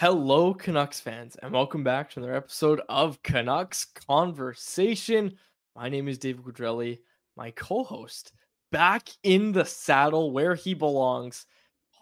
Hello, 0.00 0.54
Canucks 0.54 0.98
fans, 0.98 1.36
and 1.42 1.52
welcome 1.52 1.84
back 1.84 2.08
to 2.08 2.20
another 2.20 2.34
episode 2.34 2.80
of 2.88 3.22
Canucks 3.22 3.84
Conversation. 4.08 5.36
My 5.76 5.90
name 5.90 6.08
is 6.08 6.16
David 6.16 6.42
Quadrelli, 6.42 7.00
my 7.36 7.50
co 7.50 7.84
host, 7.84 8.32
back 8.72 9.10
in 9.24 9.52
the 9.52 9.66
saddle 9.66 10.32
where 10.32 10.54
he 10.54 10.72
belongs, 10.72 11.44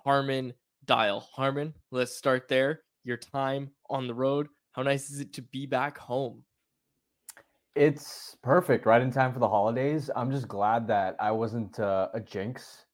Harman 0.05 0.53
Dayal. 0.87 1.25
Harman, 1.33 1.75
let's 1.91 2.17
start 2.17 2.47
there. 2.47 2.83
Your 3.03 3.17
time 3.17 3.73
on 3.91 4.07
the 4.07 4.15
road. 4.15 4.47
How 4.71 4.83
nice 4.83 5.11
is 5.11 5.19
it 5.19 5.33
to 5.33 5.43
be 5.43 5.67
back 5.67 5.99
home? 5.99 6.45
It's 7.75 8.37
perfect, 8.45 8.87
right 8.87 9.03
in 9.03 9.11
time 9.11 9.33
for 9.33 9.41
the 9.41 9.49
holidays. 9.49 10.09
I'm 10.15 10.31
just 10.31 10.47
glad 10.47 10.87
that 10.87 11.17
I 11.19 11.33
wasn't 11.33 11.81
uh, 11.81 12.11
a 12.15 12.21
jinx 12.21 12.85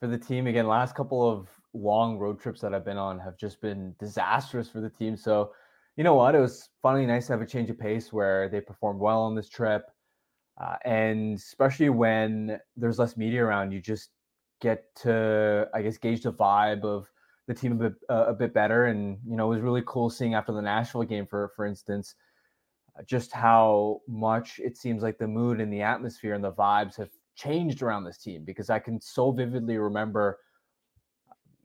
for 0.00 0.06
the 0.06 0.18
team. 0.18 0.46
Again, 0.46 0.66
last 0.66 0.94
couple 0.94 1.26
of 1.26 1.48
long 1.74 2.18
road 2.18 2.40
trips 2.40 2.60
that 2.60 2.74
I've 2.74 2.84
been 2.84 2.96
on 2.96 3.18
have 3.18 3.36
just 3.36 3.60
been 3.60 3.94
disastrous 3.98 4.68
for 4.68 4.80
the 4.80 4.90
team. 4.90 5.16
So, 5.16 5.52
you 5.96 6.04
know 6.04 6.14
what? 6.14 6.34
It 6.34 6.40
was 6.40 6.68
finally 6.82 7.06
nice 7.06 7.26
to 7.26 7.32
have 7.32 7.42
a 7.42 7.46
change 7.46 7.70
of 7.70 7.78
pace 7.78 8.12
where 8.12 8.48
they 8.48 8.60
performed 8.60 9.00
well 9.00 9.22
on 9.22 9.34
this 9.34 9.48
trip. 9.48 9.84
Uh, 10.60 10.76
and 10.84 11.36
especially 11.36 11.88
when 11.88 12.58
there's 12.76 12.98
less 12.98 13.16
media 13.16 13.44
around, 13.44 13.72
you 13.72 13.80
just 13.80 14.10
get 14.60 14.84
to, 14.94 15.68
I 15.72 15.82
guess, 15.82 15.96
gauge 15.96 16.22
the 16.22 16.32
vibe 16.32 16.84
of 16.84 17.08
the 17.46 17.54
team 17.54 17.72
a 17.72 17.90
bit, 17.90 17.94
uh, 18.10 18.26
a 18.26 18.34
bit 18.34 18.52
better. 18.52 18.86
And, 18.86 19.18
you 19.26 19.36
know, 19.36 19.46
it 19.46 19.54
was 19.56 19.62
really 19.62 19.82
cool 19.86 20.10
seeing 20.10 20.34
after 20.34 20.52
the 20.52 20.62
Nashville 20.62 21.04
game, 21.04 21.26
for, 21.26 21.52
for 21.56 21.66
instance, 21.66 22.14
uh, 22.98 23.02
just 23.04 23.32
how 23.32 24.00
much 24.06 24.60
it 24.62 24.76
seems 24.76 25.02
like 25.02 25.18
the 25.18 25.26
mood 25.26 25.60
and 25.60 25.72
the 25.72 25.82
atmosphere 25.82 26.34
and 26.34 26.44
the 26.44 26.52
vibes 26.52 26.96
have 26.96 27.10
changed 27.36 27.82
around 27.82 28.04
this 28.04 28.18
team 28.18 28.44
because 28.44 28.68
I 28.68 28.78
can 28.78 29.00
so 29.00 29.32
vividly 29.32 29.78
remember 29.78 30.38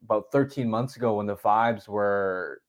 about 0.06 0.32
13 0.32 0.70
months 0.70 0.96
ago 0.96 1.16
when 1.16 1.26
the 1.26 1.36
vibes 1.36 1.88
were 1.88 2.62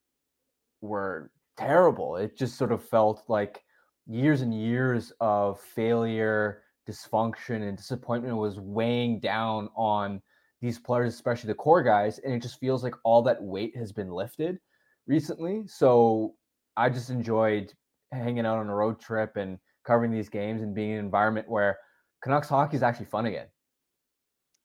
were 0.80 1.30
terrible. 1.56 2.16
It 2.16 2.36
just 2.36 2.56
sort 2.56 2.72
of 2.72 2.82
felt 2.82 3.24
like 3.28 3.62
years 4.06 4.40
and 4.42 4.54
years 4.54 5.12
of 5.20 5.60
failure, 5.60 6.62
dysfunction, 6.88 7.68
and 7.68 7.76
disappointment 7.76 8.36
was 8.36 8.58
weighing 8.58 9.20
down 9.20 9.68
on 9.76 10.20
these 10.60 10.78
players, 10.78 11.14
especially 11.14 11.48
the 11.48 11.54
core 11.54 11.82
guys. 11.82 12.18
And 12.18 12.32
it 12.34 12.42
just 12.42 12.60
feels 12.60 12.82
like 12.82 12.94
all 13.04 13.22
that 13.22 13.42
weight 13.42 13.76
has 13.76 13.92
been 13.92 14.10
lifted 14.10 14.58
recently. 15.06 15.64
So 15.66 16.34
I 16.76 16.88
just 16.88 17.10
enjoyed 17.10 17.72
hanging 18.12 18.46
out 18.46 18.58
on 18.58 18.68
a 18.68 18.74
road 18.74 19.00
trip 19.00 19.36
and 19.36 19.58
covering 19.84 20.10
these 20.10 20.28
games 20.28 20.62
and 20.62 20.74
being 20.74 20.90
in 20.90 20.98
an 20.98 21.04
environment 21.04 21.48
where 21.48 21.78
Canucks 22.22 22.48
hockey 22.48 22.76
is 22.76 22.82
actually 22.82 23.06
fun 23.06 23.26
again. 23.26 23.46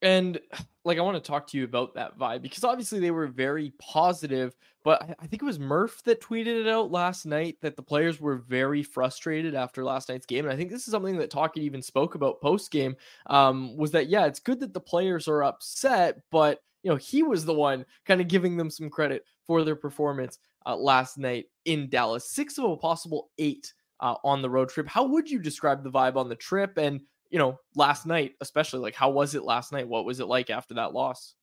And 0.02 0.40
like, 0.84 0.98
I 0.98 1.02
want 1.02 1.24
to 1.24 1.28
talk 1.28 1.48
to 1.48 1.58
you 1.58 1.64
about 1.64 1.94
that 1.96 2.18
vibe 2.18 2.42
because 2.42 2.64
obviously 2.64 3.00
they 3.00 3.12
were 3.12 3.28
very 3.28 3.74
positive. 3.80 4.56
But 4.84 5.16
I, 5.20 5.28
think 5.28 5.44
it 5.44 5.46
was 5.46 5.60
Murph 5.60 6.02
that 6.04 6.22
tweeted 6.22 6.60
it 6.60 6.68
out 6.68 6.90
last 6.90 7.28
night 7.28 7.58
that 7.62 7.76
the 7.76 7.84
players 7.84 8.20
were 8.20 8.38
very 8.38 8.82
frustrated 8.82 9.54
after 9.54 9.84
last 9.84 10.10
night's 10.10 10.26
game. 10.26 10.46
And 10.46 10.54
I 10.54 10.58
think 10.58 10.72
this 10.72 10.88
is 10.88 10.92
something 10.92 11.18
that 11.18 11.30
Tocchet 11.30 11.62
even 11.62 11.84
spoke 11.84 12.16
about 12.16 12.42
post 12.42 12.72
game. 12.72 12.96
Um, 13.28 13.78
was 13.78 13.92
that 13.92 14.10
yeah, 14.10 14.26
it's 14.26 14.40
good 14.40 14.60
that 14.62 14.74
the 14.74 14.80
players 14.80 15.28
are 15.28 15.44
upset, 15.44 16.20
but 16.32 16.64
you 16.82 16.90
know 16.90 16.98
he 16.98 17.22
was 17.22 17.46
the 17.46 17.54
one 17.54 17.86
kind 18.06 18.22
of 18.22 18.28
giving 18.28 18.58
them 18.58 18.72
some 18.72 18.90
credit 18.90 19.24
for 19.46 19.64
their 19.64 19.76
performance 19.76 20.40
uh, 20.66 20.76
last 20.76 21.20
night 21.20 21.46
in 21.66 21.88
Dallas. 21.88 22.32
Six 22.32 22.58
of 22.58 22.66
a 22.66 22.78
possible 22.78 23.30
eight 23.38 23.72
uh, 24.00 24.16
on 24.24 24.42
the 24.42 24.50
road 24.50 24.70
trip. 24.70 24.88
How 24.88 25.06
would 25.06 25.30
you 25.30 25.40
describe 25.40 25.84
the 25.84 25.92
vibe 25.92 26.16
on 26.16 26.28
the 26.28 26.36
trip? 26.36 26.78
And 26.78 27.02
you 27.32 27.40
know, 27.40 27.60
last 27.76 28.06
night, 28.06 28.34
especially 28.42 28.80
like 28.80 28.94
how 28.94 29.10
was 29.10 29.34
it 29.34 29.44
last 29.44 29.72
night? 29.72 29.88
What 29.88 30.06
was 30.06 30.20
it 30.20 30.28
like 30.28 30.50
after 30.50 30.76
that 30.76 30.94
loss? 30.94 31.34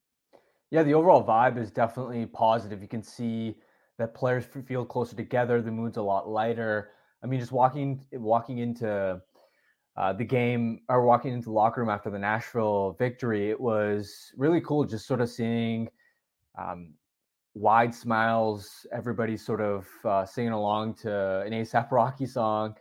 Yeah, 0.71 0.83
the 0.83 0.93
overall 0.93 1.25
vibe 1.25 1.57
is 1.57 1.71
definitely 1.71 2.27
positive. 2.27 2.81
You 2.81 2.87
can 2.87 3.01
see 3.01 3.55
that 3.97 4.13
players 4.13 4.45
feel 4.67 4.85
closer 4.85 5.15
together. 5.15 5.61
The 5.61 5.71
mood's 5.71 5.97
a 5.97 6.01
lot 6.01 6.29
lighter. 6.29 6.91
I 7.23 7.27
mean, 7.27 7.39
just 7.39 7.51
walking 7.51 8.05
walking 8.13 8.59
into 8.59 9.19
uh, 9.97 10.13
the 10.13 10.23
game 10.23 10.81
or 10.87 11.03
walking 11.03 11.33
into 11.33 11.45
the 11.45 11.51
locker 11.51 11.81
room 11.81 11.89
after 11.89 12.11
the 12.11 12.19
Nashville 12.19 12.95
victory, 12.99 13.49
it 13.49 13.59
was 13.59 14.31
really 14.37 14.61
cool 14.61 14.85
just 14.85 15.07
sort 15.07 15.21
of 15.21 15.29
seeing 15.29 15.89
um, 16.57 16.93
wide 17.55 17.93
smiles, 17.95 18.85
everybody 18.93 19.35
sort 19.35 19.59
of 19.59 19.87
uh, 20.05 20.23
singing 20.23 20.53
along 20.53 20.93
to 20.93 21.41
an 21.41 21.51
ASAP 21.51 21.91
Rocky 21.91 22.27
song 22.27 22.75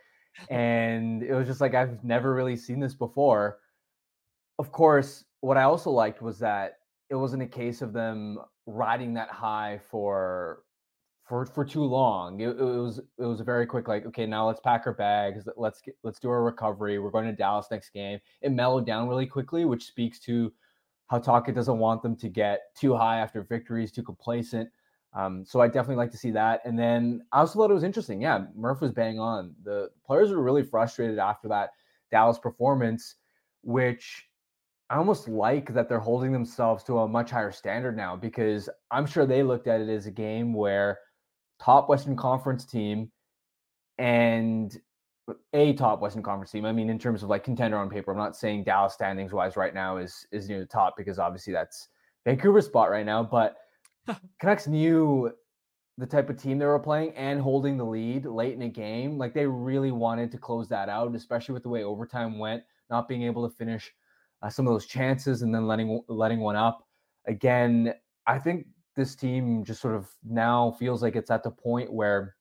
and 0.51 1.23
it 1.23 1.35
was 1.35 1.47
just 1.47 1.61
like 1.61 1.75
I've 1.75 2.03
never 2.05 2.35
really 2.35 2.57
seen 2.57 2.81
this 2.81 2.95
before. 2.95 3.59
Of 4.59 4.73
course, 4.73 5.25
what 5.41 5.57
I 5.57 5.63
also 5.63 5.91
liked 5.91 6.23
was 6.23 6.39
that 6.41 6.79
it 7.11 7.15
wasn't 7.15 7.43
a 7.43 7.47
case 7.47 7.83
of 7.83 7.93
them 7.93 8.39
riding 8.67 9.15
that 9.15 9.31
high 9.31 9.81
for 9.91 10.63
for 11.29 11.47
for 11.47 11.65
too 11.65 11.85
long. 11.85 12.41
It, 12.41 12.49
it, 12.49 12.63
was 12.63 12.99
it 12.99 13.25
was 13.25 13.41
very 13.41 13.67
quick 13.67 13.89
like 13.89 14.07
okay 14.07 14.27
now 14.27 14.47
let's 14.47 14.61
pack 14.61 14.83
our 14.87 14.95
bags 14.95 15.47
let's 15.57 15.81
get, 15.81 15.97
let's 16.03 16.19
do 16.19 16.31
our 16.31 16.43
recovery. 16.43 16.99
We're 16.99 17.11
going 17.11 17.27
to 17.27 17.33
Dallas 17.33 17.69
next 17.71 17.91
game. 17.91 18.19
It 18.41 18.53
mellowed 18.53 18.87
down 18.87 19.09
really 19.09 19.27
quickly, 19.27 19.65
which 19.65 19.87
speaks 19.87 20.19
to 20.21 20.53
how 21.09 21.19
Tocchet 21.19 21.55
doesn't 21.55 21.79
want 21.79 22.03
them 22.03 22.17
to 22.17 22.29
get 22.29 22.75
too 22.77 22.95
high 22.95 23.21
after 23.21 23.43
victories, 23.43 23.93
too 23.93 24.03
complacent. 24.03 24.69
Um, 25.15 25.45
so 25.45 25.61
I 25.61 25.67
definitely 25.67 25.97
like 25.97 26.11
to 26.13 26.19
see 26.19 26.31
that. 26.33 26.61
And 26.65 26.79
then 26.79 27.23
I 27.33 27.41
also 27.41 27.59
thought 27.59 27.71
it 27.71 27.75
was 27.75 27.85
interesting. 27.85 28.21
Yeah, 28.21 28.45
Murph 28.55 28.81
was 28.81 28.93
bang 28.93 29.19
on. 29.19 29.55
The 29.65 29.91
players 30.07 30.31
were 30.31 30.43
really 30.43 30.63
frustrated 30.63 31.19
after 31.19 31.49
that 31.49 31.71
Dallas 32.11 32.39
performance, 32.39 33.17
which 33.63 34.29
I 34.91 34.97
almost 34.97 35.29
like 35.29 35.73
that 35.75 35.89
they're 35.89 35.99
holding 35.99 36.33
themselves 36.33 36.85
to 36.85 37.01
a 37.01 37.09
much 37.09 37.31
higher 37.31 37.53
standard 37.53 37.97
now 37.97 38.17
because 38.17 38.69
I'm 38.91 39.07
sure 39.07 39.27
they 39.27 39.43
looked 39.43 39.67
at 39.67 39.81
it 39.81 39.89
as 39.89 40.07
a 40.07 40.11
game 40.11 40.55
where 40.55 40.99
top 41.61 41.89
Western 41.89 42.17
Conference 42.17 42.65
team 42.65 43.11
and 43.99 44.79
a 45.53 45.75
top 45.75 46.01
Western 46.01 46.23
Conference 46.23 46.51
team. 46.51 46.65
I 46.65 46.73
mean, 46.73 46.89
in 46.89 46.99
terms 46.99 47.23
of 47.23 47.29
like 47.29 47.45
contender 47.45 47.77
on 47.77 47.91
paper, 47.91 48.13
I'm 48.13 48.19
not 48.19 48.37
saying 48.37 48.65
Dallas 48.65 48.95
standings 48.95 49.33
wise 49.33 49.57
right 49.57 49.75
now 49.75 49.99
is 49.99 50.27
is 50.33 50.49
near 50.49 50.61
the 50.61 50.67
top 50.67 50.97
because 50.97 51.19
obviously 51.19 51.53
that's 51.53 51.89
Vancouver's 52.25 52.67
spot 52.67 52.91
right 52.91 53.07
now, 53.07 53.23
but 53.23 53.57
Canucks 54.41 54.67
knew 54.67 55.33
the 55.99 56.07
type 56.07 56.31
of 56.31 56.41
team 56.41 56.59
they 56.59 56.67
were 56.67 56.79
playing 56.79 57.13
and 57.15 57.41
holding 57.41 57.77
the 57.77 57.85
lead 57.85 58.25
late 58.25 58.55
in 58.55 58.63
a 58.63 58.69
game. 58.69 59.19
Like 59.19 59.35
they 59.35 59.47
really 59.47 59.91
wanted 59.91 60.31
to 60.33 60.39
close 60.39 60.69
that 60.69 60.89
out, 60.89 61.15
especially 61.15 61.55
with 61.55 61.65
the 61.65 61.69
way 61.69 61.83
overtime 61.83 62.39
went, 62.39 62.63
not 62.89 63.09
being 63.09 63.25
able 63.25 63.49
to 63.49 63.55
finish 63.55 63.93
uh, 64.43 64.49
some 64.49 64.67
of 64.67 64.73
those 64.73 64.87
chances 64.87 65.43
and 65.43 65.53
then 65.53 65.67
letting 65.67 66.03
letting 66.09 66.41
one 66.41 66.57
up. 66.57 66.87
Again, 67.27 67.95
I 68.27 68.39
think 68.39 68.67
this 68.95 69.17
team 69.17 69.65
just 69.65 69.81
sort 69.81 69.97
of 69.97 70.09
now 70.25 70.77
feels 70.79 71.03
like 71.03 71.17
it's 71.17 71.31
at 71.31 71.43
the 71.43 71.51
point 71.51 71.93
where, 71.93 72.37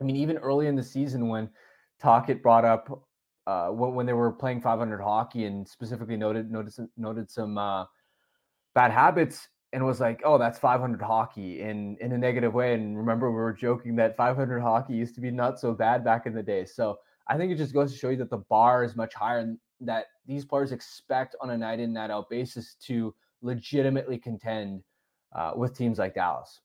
I 0.00 0.04
mean, 0.04 0.16
even 0.16 0.36
early 0.38 0.66
in 0.66 0.76
the 0.76 0.82
season 0.82 1.28
when 1.28 1.48
Tocchet 1.98 2.42
brought 2.42 2.64
up 2.64 3.06
uh, 3.46 3.68
when, 3.68 3.94
when 3.94 4.06
they 4.06 4.12
were 4.12 4.32
playing 4.32 4.60
500 4.60 5.00
hockey 5.00 5.46
and 5.46 5.66
specifically 5.66 6.16
noted 6.16 6.50
noted 6.50 6.74
noted 6.98 7.30
some 7.30 7.56
uh, 7.56 7.86
bad 8.74 8.90
habits 8.90 9.48
and 9.72 9.84
was 9.84 10.00
like, 10.00 10.22
"Oh, 10.24 10.38
that's 10.38 10.58
500 10.58 11.00
hockey 11.02 11.60
in 11.60 11.96
in 12.00 12.12
a 12.12 12.18
negative 12.18 12.54
way." 12.54 12.74
And 12.74 12.96
remember, 12.96 13.30
we 13.30 13.36
were 13.36 13.52
joking 13.52 13.96
that 13.96 14.16
500 14.16 14.60
hockey 14.60 14.94
used 14.94 15.14
to 15.16 15.20
be 15.20 15.30
not 15.30 15.60
so 15.60 15.72
bad 15.72 16.04
back 16.04 16.26
in 16.26 16.34
the 16.34 16.42
day. 16.42 16.64
So 16.64 16.98
I 17.28 17.36
think 17.36 17.52
it 17.52 17.56
just 17.56 17.74
goes 17.74 17.92
to 17.92 17.98
show 17.98 18.10
you 18.10 18.16
that 18.18 18.30
the 18.30 18.38
bar 18.38 18.84
is 18.84 18.96
much 18.96 19.14
higher, 19.14 19.38
and 19.38 19.58
that 19.80 20.06
these 20.26 20.44
players 20.44 20.72
expect 20.72 21.36
on 21.40 21.50
a 21.50 21.58
night 21.58 21.80
in, 21.80 21.92
night 21.92 22.10
out 22.10 22.30
basis 22.30 22.76
to 22.86 23.14
legitimately 23.42 24.18
contend 24.18 24.82
uh, 25.34 25.52
with 25.56 25.76
teams 25.76 25.98
like 25.98 26.14
Dallas. 26.14 26.61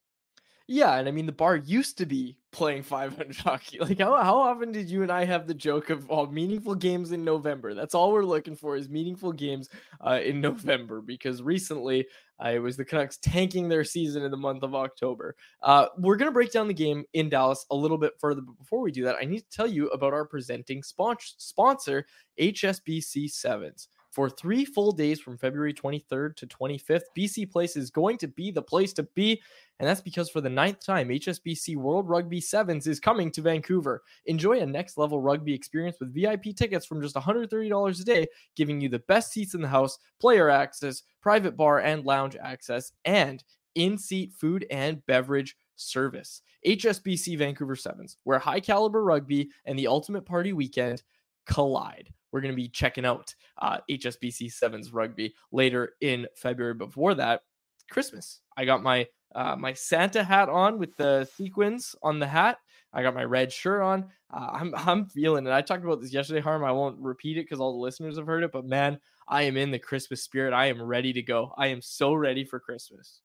Yeah, 0.70 0.96
and 0.96 1.08
I 1.08 1.12
mean 1.12 1.26
the 1.26 1.32
bar 1.32 1.56
used 1.56 1.98
to 2.00 2.06
be 2.06 2.38
playing 2.52 2.84
500 2.84 3.38
hockey. 3.38 3.80
Like 3.88 4.00
how 4.00 4.22
how 4.22 4.38
often 4.38 4.74
did 4.74 4.90
you 4.90 5.02
and 5.02 5.12
I 5.12 5.24
have 5.24 5.48
the 5.48 5.54
joke 5.54 5.90
of 5.90 6.10
all 6.10 6.28
oh, 6.28 6.32
meaningful 6.32 6.76
games 6.76 7.14
in 7.14 7.24
November? 7.24 7.74
That's 7.74 7.96
all 7.96 8.12
we're 8.12 8.26
looking 8.26 8.56
for 8.56 8.76
is 8.76 8.90
meaningful 8.90 9.32
games 9.32 9.70
uh, 10.06 10.20
in 10.22 10.42
November 10.42 11.02
because 11.02 11.42
recently 11.42 12.06
uh, 12.44 12.50
it 12.50 12.60
was 12.60 12.76
the 12.76 12.84
Canucks 12.84 13.18
tanking 13.18 13.70
their 13.70 13.86
season 13.86 14.24
in 14.24 14.32
the 14.32 14.38
month 14.38 14.64
of 14.64 14.76
October. 14.76 15.36
Uh, 15.64 15.88
we're 15.98 16.18
gonna 16.18 16.32
break 16.32 16.52
down 16.52 16.68
the 16.68 16.74
game 16.74 17.06
in 17.14 17.30
Dallas 17.30 17.66
a 17.72 17.76
little 17.76 17.98
bit 17.98 18.14
further, 18.20 18.42
but 18.42 18.58
before 18.58 18.82
we 18.82 18.92
do 18.92 19.06
that, 19.06 19.16
I 19.22 19.26
need 19.26 19.40
to 19.40 19.50
tell 19.50 19.68
you 19.68 19.88
about 19.90 20.14
our 20.14 20.26
presenting 20.26 20.84
sponsor, 20.84 22.06
HSBC 22.40 23.32
Sevens 23.32 23.88
for 24.18 24.32
three 24.32 24.66
full 24.66 24.92
days 24.92 25.20
from 25.20 25.38
February 25.38 25.72
23rd 25.72 26.36
to 26.36 26.48
25th. 26.48 27.04
BC 27.16 27.52
Place 27.52 27.76
is 27.76 27.92
going 27.92 28.18
to 28.18 28.28
be 28.28 28.50
the 28.50 28.60
place 28.60 28.92
to 28.94 29.04
be. 29.14 29.40
And 29.80 29.88
that's 29.88 30.02
because 30.02 30.28
for 30.28 30.42
the 30.42 30.50
ninth 30.50 30.84
time, 30.84 31.10
HSBC 31.10 31.78
World 31.78 32.10
Rugby 32.10 32.42
Sevens 32.42 32.88
is 32.88 33.00
coming 33.00 33.30
to 33.34 33.44
Vancouver. 33.44 34.02
Enjoy 34.26 34.60
a 34.60 34.66
next 34.66 34.98
level 34.98 35.22
rugby 35.22 35.54
experience 35.54 35.98
with 36.00 36.16
VIP 36.16 36.56
tickets 36.56 36.84
from 36.84 37.00
just 37.00 37.14
$130 37.14 38.02
a 38.02 38.04
day, 38.04 38.26
giving 38.56 38.82
you 38.82 38.90
the 38.90 39.04
best 39.08 39.34
seats 39.34 39.54
in 39.54 39.62
the 39.62 39.68
house, 39.68 40.00
player 40.20 40.50
access, 40.50 41.04
private 41.22 41.56
bar 41.56 41.82
and 41.82 42.04
lounge 42.04 42.36
access, 42.42 42.92
and 43.06 43.44
in 43.76 44.00
seat 44.00 44.34
food 44.34 44.66
and 44.72 45.06
beverage 45.06 45.56
service. 45.76 46.42
HSBC 46.66 47.38
Vancouver 47.38 47.76
Sevens, 47.76 48.18
where 48.24 48.40
high 48.40 48.62
caliber 48.62 49.04
rugby 49.04 49.52
and 49.66 49.78
the 49.78 49.86
ultimate 49.86 50.26
party 50.26 50.54
weekend 50.54 51.04
collide 51.46 52.10
we're 52.32 52.42
going 52.42 52.54
to 52.54 52.56
be 52.56 52.70
checking 52.70 53.06
out 53.06 53.34
uh, 53.62 53.80
HSBC 53.90 54.52
Sevens 54.52 54.92
rugby 54.92 55.34
later 55.52 55.94
in 56.02 56.28
February. 56.36 56.74
Before 56.74 57.14
that, 57.16 57.42
Christmas. 57.90 58.42
I 58.56 58.66
got 58.66 58.84
my 58.84 59.08
uh, 59.36 59.56
my 59.56 59.74
Santa 59.74 60.24
hat 60.24 60.50
on 60.50 60.80
with 60.80 60.96
the 60.98 61.30
sequins 61.36 61.96
on 62.02 62.20
the 62.20 62.28
hat. 62.28 62.58
I 62.94 63.04
got 63.04 63.14
my 63.14 63.24
red 63.24 63.52
shirt 63.52 63.82
on. 63.82 64.06
Uh, 64.34 64.50
I'm 64.54 64.74
I'm 64.76 65.06
feeling 65.06 65.46
it. 65.46 65.54
I 65.54 65.62
talked 65.62 65.84
about 65.84 66.02
this 66.02 66.14
yesterday, 66.14 66.42
Harm. 66.42 66.64
I 66.64 66.72
won't 66.72 67.00
repeat 67.00 67.38
it 67.38 67.46
because 67.46 67.60
all 67.60 67.74
the 67.74 67.80
listeners 67.80 68.18
have 68.18 68.28
heard 68.28 68.44
it. 68.44 68.52
But 68.52 68.66
man, 68.66 69.00
I 69.28 69.44
am 69.44 69.58
in 69.58 69.72
the 69.72 69.80
Christmas 69.80 70.24
spirit. 70.24 70.54
I 70.54 70.68
am 70.68 70.82
ready 70.82 71.14
to 71.14 71.22
go. 71.22 71.54
I 71.58 71.68
am 71.68 71.82
so 71.82 72.14
ready 72.14 72.44
for 72.44 72.60
Christmas. 72.60 73.22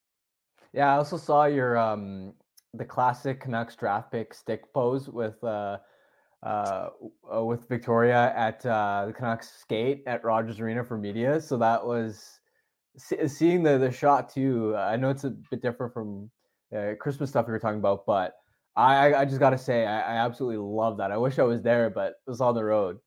Yeah, 0.72 0.92
I 0.92 0.96
also 0.96 1.16
saw 1.16 1.44
your 1.44 1.76
um 1.78 2.34
the 2.74 2.84
classic 2.84 3.40
Canucks 3.40 3.76
draft 3.76 4.10
pick 4.10 4.34
stick 4.34 4.72
pose 4.72 5.08
with 5.08 5.42
uh 5.44 5.78
uh, 6.42 6.88
with 7.42 7.68
Victoria 7.68 8.32
at 8.36 8.64
uh 8.66 9.04
the 9.06 9.12
Canucks 9.12 9.50
skate 9.60 10.02
at 10.06 10.24
Rogers 10.24 10.60
Arena 10.60 10.84
for 10.84 10.98
media. 10.98 11.40
So 11.40 11.56
that 11.58 11.84
was 11.84 12.40
seeing 12.96 13.62
the 13.62 13.78
the 13.78 13.90
shot 13.90 14.32
too. 14.32 14.76
I 14.76 14.96
know 14.96 15.10
it's 15.10 15.24
a 15.24 15.30
bit 15.50 15.62
different 15.62 15.92
from 15.94 16.30
uh, 16.76 16.94
Christmas 16.98 17.30
stuff 17.30 17.46
we 17.46 17.52
were 17.52 17.58
talking 17.58 17.78
about, 17.78 18.06
but 18.06 18.34
I 18.76 19.14
I 19.14 19.24
just 19.24 19.38
got 19.38 19.50
to 19.50 19.58
say 19.58 19.86
I, 19.86 20.14
I 20.14 20.24
absolutely 20.24 20.58
love 20.58 20.96
that. 20.98 21.12
I 21.12 21.16
wish 21.16 21.38
I 21.38 21.44
was 21.44 21.62
there, 21.62 21.90
but 21.90 22.14
it 22.26 22.30
was 22.30 22.40
on 22.40 22.54
the 22.54 22.64
road. 22.64 22.98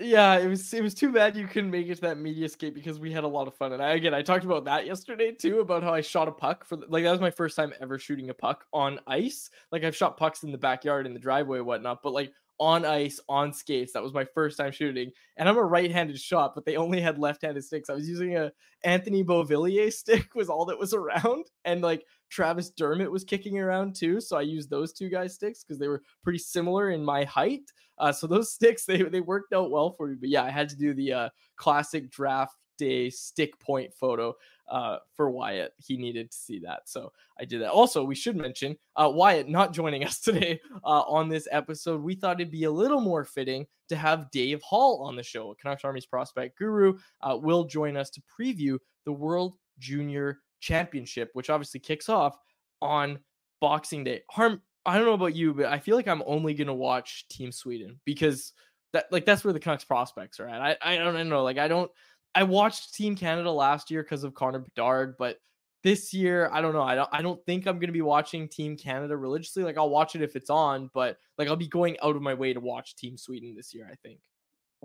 Yeah, 0.00 0.38
it 0.38 0.46
was 0.46 0.72
it 0.72 0.82
was 0.82 0.94
too 0.94 1.10
bad 1.10 1.36
you 1.36 1.48
couldn't 1.48 1.72
make 1.72 1.88
it 1.88 1.96
to 1.96 2.00
that 2.02 2.18
media 2.18 2.48
skate 2.48 2.72
because 2.72 3.00
we 3.00 3.12
had 3.12 3.24
a 3.24 3.28
lot 3.28 3.48
of 3.48 3.56
fun. 3.56 3.72
And 3.72 3.82
I 3.82 3.94
again 3.94 4.14
I 4.14 4.22
talked 4.22 4.44
about 4.44 4.64
that 4.66 4.86
yesterday 4.86 5.32
too 5.32 5.58
about 5.58 5.82
how 5.82 5.92
I 5.92 6.02
shot 6.02 6.28
a 6.28 6.32
puck 6.32 6.64
for 6.64 6.78
like 6.88 7.02
that 7.02 7.10
was 7.10 7.20
my 7.20 7.32
first 7.32 7.56
time 7.56 7.72
ever 7.80 7.98
shooting 7.98 8.30
a 8.30 8.34
puck 8.34 8.64
on 8.72 9.00
ice. 9.08 9.50
Like 9.72 9.82
I've 9.82 9.96
shot 9.96 10.16
pucks 10.16 10.44
in 10.44 10.52
the 10.52 10.58
backyard 10.58 11.06
in 11.06 11.14
the 11.14 11.20
driveway 11.20 11.58
whatnot, 11.60 12.02
but 12.04 12.12
like 12.12 12.32
on 12.60 12.84
ice 12.84 13.20
on 13.28 13.52
skates. 13.52 13.92
That 13.92 14.02
was 14.02 14.12
my 14.12 14.24
first 14.34 14.56
time 14.56 14.72
shooting, 14.72 15.10
and 15.36 15.48
I'm 15.48 15.56
a 15.56 15.62
right-handed 15.62 16.18
shot, 16.18 16.52
but 16.54 16.64
they 16.64 16.76
only 16.76 17.00
had 17.00 17.18
left-handed 17.18 17.62
sticks. 17.64 17.90
I 17.90 17.94
was 17.94 18.08
using 18.08 18.36
a 18.36 18.52
Anthony 18.84 19.24
Beauvillier 19.24 19.92
stick 19.92 20.28
was 20.34 20.48
all 20.48 20.64
that 20.66 20.78
was 20.78 20.94
around, 20.94 21.46
and 21.64 21.82
like 21.82 22.04
Travis 22.30 22.70
Dermott 22.70 23.10
was 23.10 23.24
kicking 23.24 23.58
around 23.58 23.94
too, 23.94 24.20
so 24.20 24.36
I 24.36 24.42
used 24.42 24.70
those 24.70 24.92
two 24.92 25.08
guys' 25.08 25.34
sticks 25.34 25.64
because 25.64 25.78
they 25.78 25.88
were 25.88 26.02
pretty 26.22 26.38
similar 26.38 26.90
in 26.90 27.04
my 27.04 27.24
height. 27.24 27.62
Uh, 27.98 28.12
so 28.12 28.26
those 28.26 28.52
sticks 28.54 28.84
they 28.84 29.02
they 29.02 29.20
worked 29.20 29.52
out 29.52 29.70
well 29.70 29.92
for 29.92 30.08
me. 30.08 30.16
But 30.18 30.28
yeah, 30.28 30.44
I 30.44 30.50
had 30.50 30.68
to 30.70 30.76
do 30.76 30.94
the 30.94 31.12
uh, 31.12 31.28
classic 31.56 32.10
draft 32.10 32.56
day 32.78 33.10
stick 33.10 33.58
point 33.60 33.92
photo 33.92 34.34
uh, 34.68 34.98
for 35.14 35.30
Wyatt. 35.30 35.74
He 35.78 35.96
needed 35.96 36.30
to 36.30 36.36
see 36.36 36.58
that. 36.60 36.88
So 36.88 37.12
I 37.40 37.44
did 37.44 37.62
that. 37.62 37.70
Also, 37.70 38.04
we 38.04 38.14
should 38.14 38.36
mention 38.36 38.76
uh, 38.96 39.10
Wyatt 39.12 39.48
not 39.48 39.72
joining 39.72 40.04
us 40.04 40.20
today 40.20 40.60
uh, 40.84 41.02
on 41.02 41.28
this 41.28 41.48
episode. 41.50 42.02
We 42.02 42.14
thought 42.14 42.40
it'd 42.40 42.50
be 42.50 42.64
a 42.64 42.70
little 42.70 43.00
more 43.00 43.24
fitting 43.24 43.66
to 43.88 43.96
have 43.96 44.30
Dave 44.30 44.62
Hall 44.62 45.02
on 45.02 45.16
the 45.16 45.22
show. 45.22 45.54
Canucks 45.60 45.84
Army's 45.84 46.06
prospect 46.06 46.58
guru 46.58 46.98
uh, 47.20 47.36
will 47.36 47.64
join 47.64 47.96
us 47.96 48.10
to 48.10 48.22
preview 48.40 48.78
the 49.04 49.12
World 49.12 49.56
Junior 49.78 50.38
Championship, 50.60 51.30
which 51.32 51.50
obviously 51.50 51.80
kicks 51.80 52.08
off 52.08 52.38
on 52.82 53.18
Boxing 53.60 54.04
Day. 54.04 54.22
Harm, 54.30 54.60
I 54.84 54.96
don't 54.96 55.06
know 55.06 55.14
about 55.14 55.34
you, 55.34 55.54
but 55.54 55.66
I 55.66 55.78
feel 55.78 55.96
like 55.96 56.08
I'm 56.08 56.22
only 56.26 56.54
gonna 56.54 56.74
watch 56.74 57.26
Team 57.28 57.52
Sweden 57.52 58.00
because 58.04 58.52
that 58.92 59.06
like 59.12 59.24
that's 59.24 59.44
where 59.44 59.52
the 59.52 59.60
Canucks 59.60 59.84
prospects 59.84 60.40
are 60.40 60.48
at. 60.48 60.60
I 60.60 60.76
I 60.80 60.96
don't 60.96 61.28
know. 61.28 61.42
Like 61.42 61.58
I 61.58 61.68
don't 61.68 61.90
I 62.38 62.44
watched 62.44 62.94
Team 62.94 63.16
Canada 63.16 63.50
last 63.50 63.90
year 63.90 64.04
because 64.04 64.22
of 64.22 64.32
Connor 64.32 64.60
Bedard, 64.60 65.16
but 65.18 65.38
this 65.82 66.14
year 66.14 66.48
I 66.52 66.60
don't 66.60 66.72
know. 66.72 66.82
I 66.82 66.94
don't 66.94 67.08
I 67.10 67.20
don't 67.20 67.44
think 67.44 67.66
I'm 67.66 67.80
gonna 67.80 67.90
be 67.92 68.00
watching 68.00 68.48
Team 68.48 68.76
Canada 68.76 69.16
religiously. 69.16 69.64
Like 69.64 69.76
I'll 69.76 69.90
watch 69.90 70.14
it 70.14 70.22
if 70.22 70.36
it's 70.36 70.48
on, 70.48 70.88
but 70.94 71.16
like 71.36 71.48
I'll 71.48 71.56
be 71.56 71.66
going 71.66 71.96
out 72.00 72.14
of 72.14 72.22
my 72.22 72.34
way 72.34 72.52
to 72.52 72.60
watch 72.60 72.94
Team 72.94 73.18
Sweden 73.18 73.56
this 73.56 73.74
year, 73.74 73.88
I 73.90 73.96
think. 74.06 74.20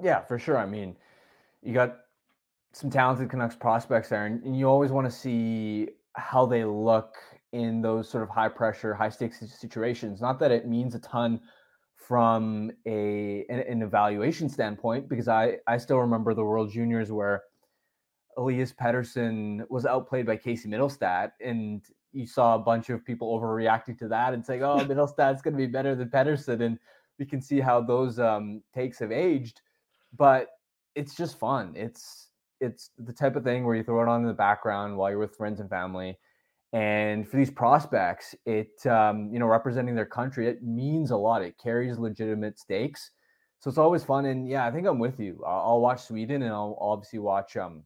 Yeah, 0.01 0.21
for 0.21 0.39
sure. 0.39 0.57
I 0.57 0.65
mean, 0.65 0.97
you 1.61 1.75
got 1.75 1.97
some 2.71 2.89
talented 2.89 3.29
Canucks 3.29 3.55
prospects 3.55 4.09
there, 4.09 4.25
and, 4.25 4.43
and 4.43 4.57
you 4.57 4.67
always 4.67 4.89
want 4.89 5.05
to 5.05 5.15
see 5.15 5.89
how 6.15 6.47
they 6.47 6.65
look 6.65 7.17
in 7.51 7.83
those 7.83 8.09
sort 8.09 8.23
of 8.23 8.29
high 8.29 8.49
pressure, 8.49 8.95
high 8.95 9.09
stakes 9.09 9.47
situations. 9.59 10.21
Not 10.21 10.39
that 10.39 10.49
it 10.49 10.67
means 10.67 10.95
a 10.95 10.99
ton 10.99 11.39
from 12.07 12.71
a 12.85 13.45
an, 13.49 13.59
an, 13.59 13.81
evaluation 13.81 14.49
standpoint 14.49 15.07
because 15.07 15.27
I 15.27 15.57
I 15.67 15.77
still 15.77 15.99
remember 15.99 16.33
the 16.33 16.43
World 16.43 16.71
Juniors 16.71 17.11
where 17.11 17.43
Elias 18.37 18.73
Pettersson 18.73 19.69
was 19.69 19.85
outplayed 19.85 20.25
by 20.25 20.37
Casey 20.37 20.67
Mittelstadt 20.67 21.31
and 21.39 21.81
you 22.11 22.27
saw 22.27 22.55
a 22.55 22.59
bunch 22.59 22.89
of 22.89 23.03
people 23.03 23.39
overreacting 23.39 23.97
to 23.99 24.07
that 24.07 24.33
and 24.33 24.45
saying, 24.45 24.63
"Oh, 24.63 24.77
Mittelstadt's 24.81 25.41
going 25.41 25.53
to 25.53 25.57
be 25.57 25.67
better 25.67 25.95
than 25.95 26.09
Pettersson," 26.09 26.61
and 26.61 26.79
we 27.19 27.25
can 27.25 27.41
see 27.41 27.59
how 27.59 27.81
those 27.81 28.19
um, 28.19 28.61
takes 28.73 28.99
have 28.99 29.11
aged. 29.11 29.61
But 30.15 30.49
it's 30.95 31.15
just 31.15 31.39
fun. 31.39 31.73
It's 31.75 32.27
it's 32.61 32.91
the 32.97 33.13
type 33.13 33.35
of 33.35 33.43
thing 33.43 33.65
where 33.65 33.75
you 33.75 33.83
throw 33.83 34.01
it 34.03 34.07
on 34.07 34.21
in 34.21 34.27
the 34.27 34.33
background 34.33 34.95
while 34.95 35.09
you're 35.09 35.19
with 35.19 35.35
friends 35.35 35.59
and 35.59 35.69
family 35.69 36.17
and 36.73 37.29
for 37.29 37.37
these 37.37 37.51
prospects, 37.51 38.33
it 38.45 38.85
um, 38.87 39.29
you 39.31 39.39
know 39.39 39.45
representing 39.45 39.95
their 39.95 40.07
country, 40.07 40.47
it 40.47 40.63
means 40.63 41.11
a 41.11 41.17
lot. 41.17 41.43
It 41.43 41.55
carries 41.61 41.99
legitimate 41.99 42.57
stakes, 42.57 43.11
so 43.59 43.69
it's 43.69 43.77
always 43.77 44.03
fun. 44.03 44.25
And 44.25 44.47
yeah, 44.47 44.65
I 44.65 44.71
think 44.71 44.87
I'm 44.87 44.97
with 44.97 45.19
you. 45.19 45.43
I'll, 45.45 45.59
I'll 45.59 45.81
watch 45.81 46.01
Sweden, 46.01 46.41
and 46.41 46.51
I'll 46.51 46.77
obviously 46.81 47.19
watch 47.19 47.55
um, 47.55 47.83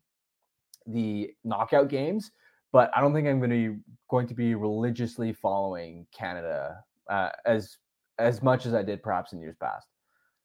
the 0.86 1.31
knockout 1.44 1.89
games. 1.89 2.31
But 2.72 2.89
I 2.95 3.01
don't 3.01 3.13
think 3.13 3.28
I'm 3.28 3.39
going 3.39 3.50
to 3.50 3.74
be 3.74 3.80
going 4.10 4.28
to 4.28 4.34
be 4.34 4.56
religiously 4.56 5.33
following 5.33 6.07
Canada 6.18 6.83
uh, 7.10 7.30
as 7.45 7.78
as 8.19 8.42
much 8.42 8.66
as 8.66 8.74
I 8.74 8.83
did 8.83 9.04
perhaps 9.04 9.33
in 9.33 9.42
years 9.42 9.57
past. 9.60 9.88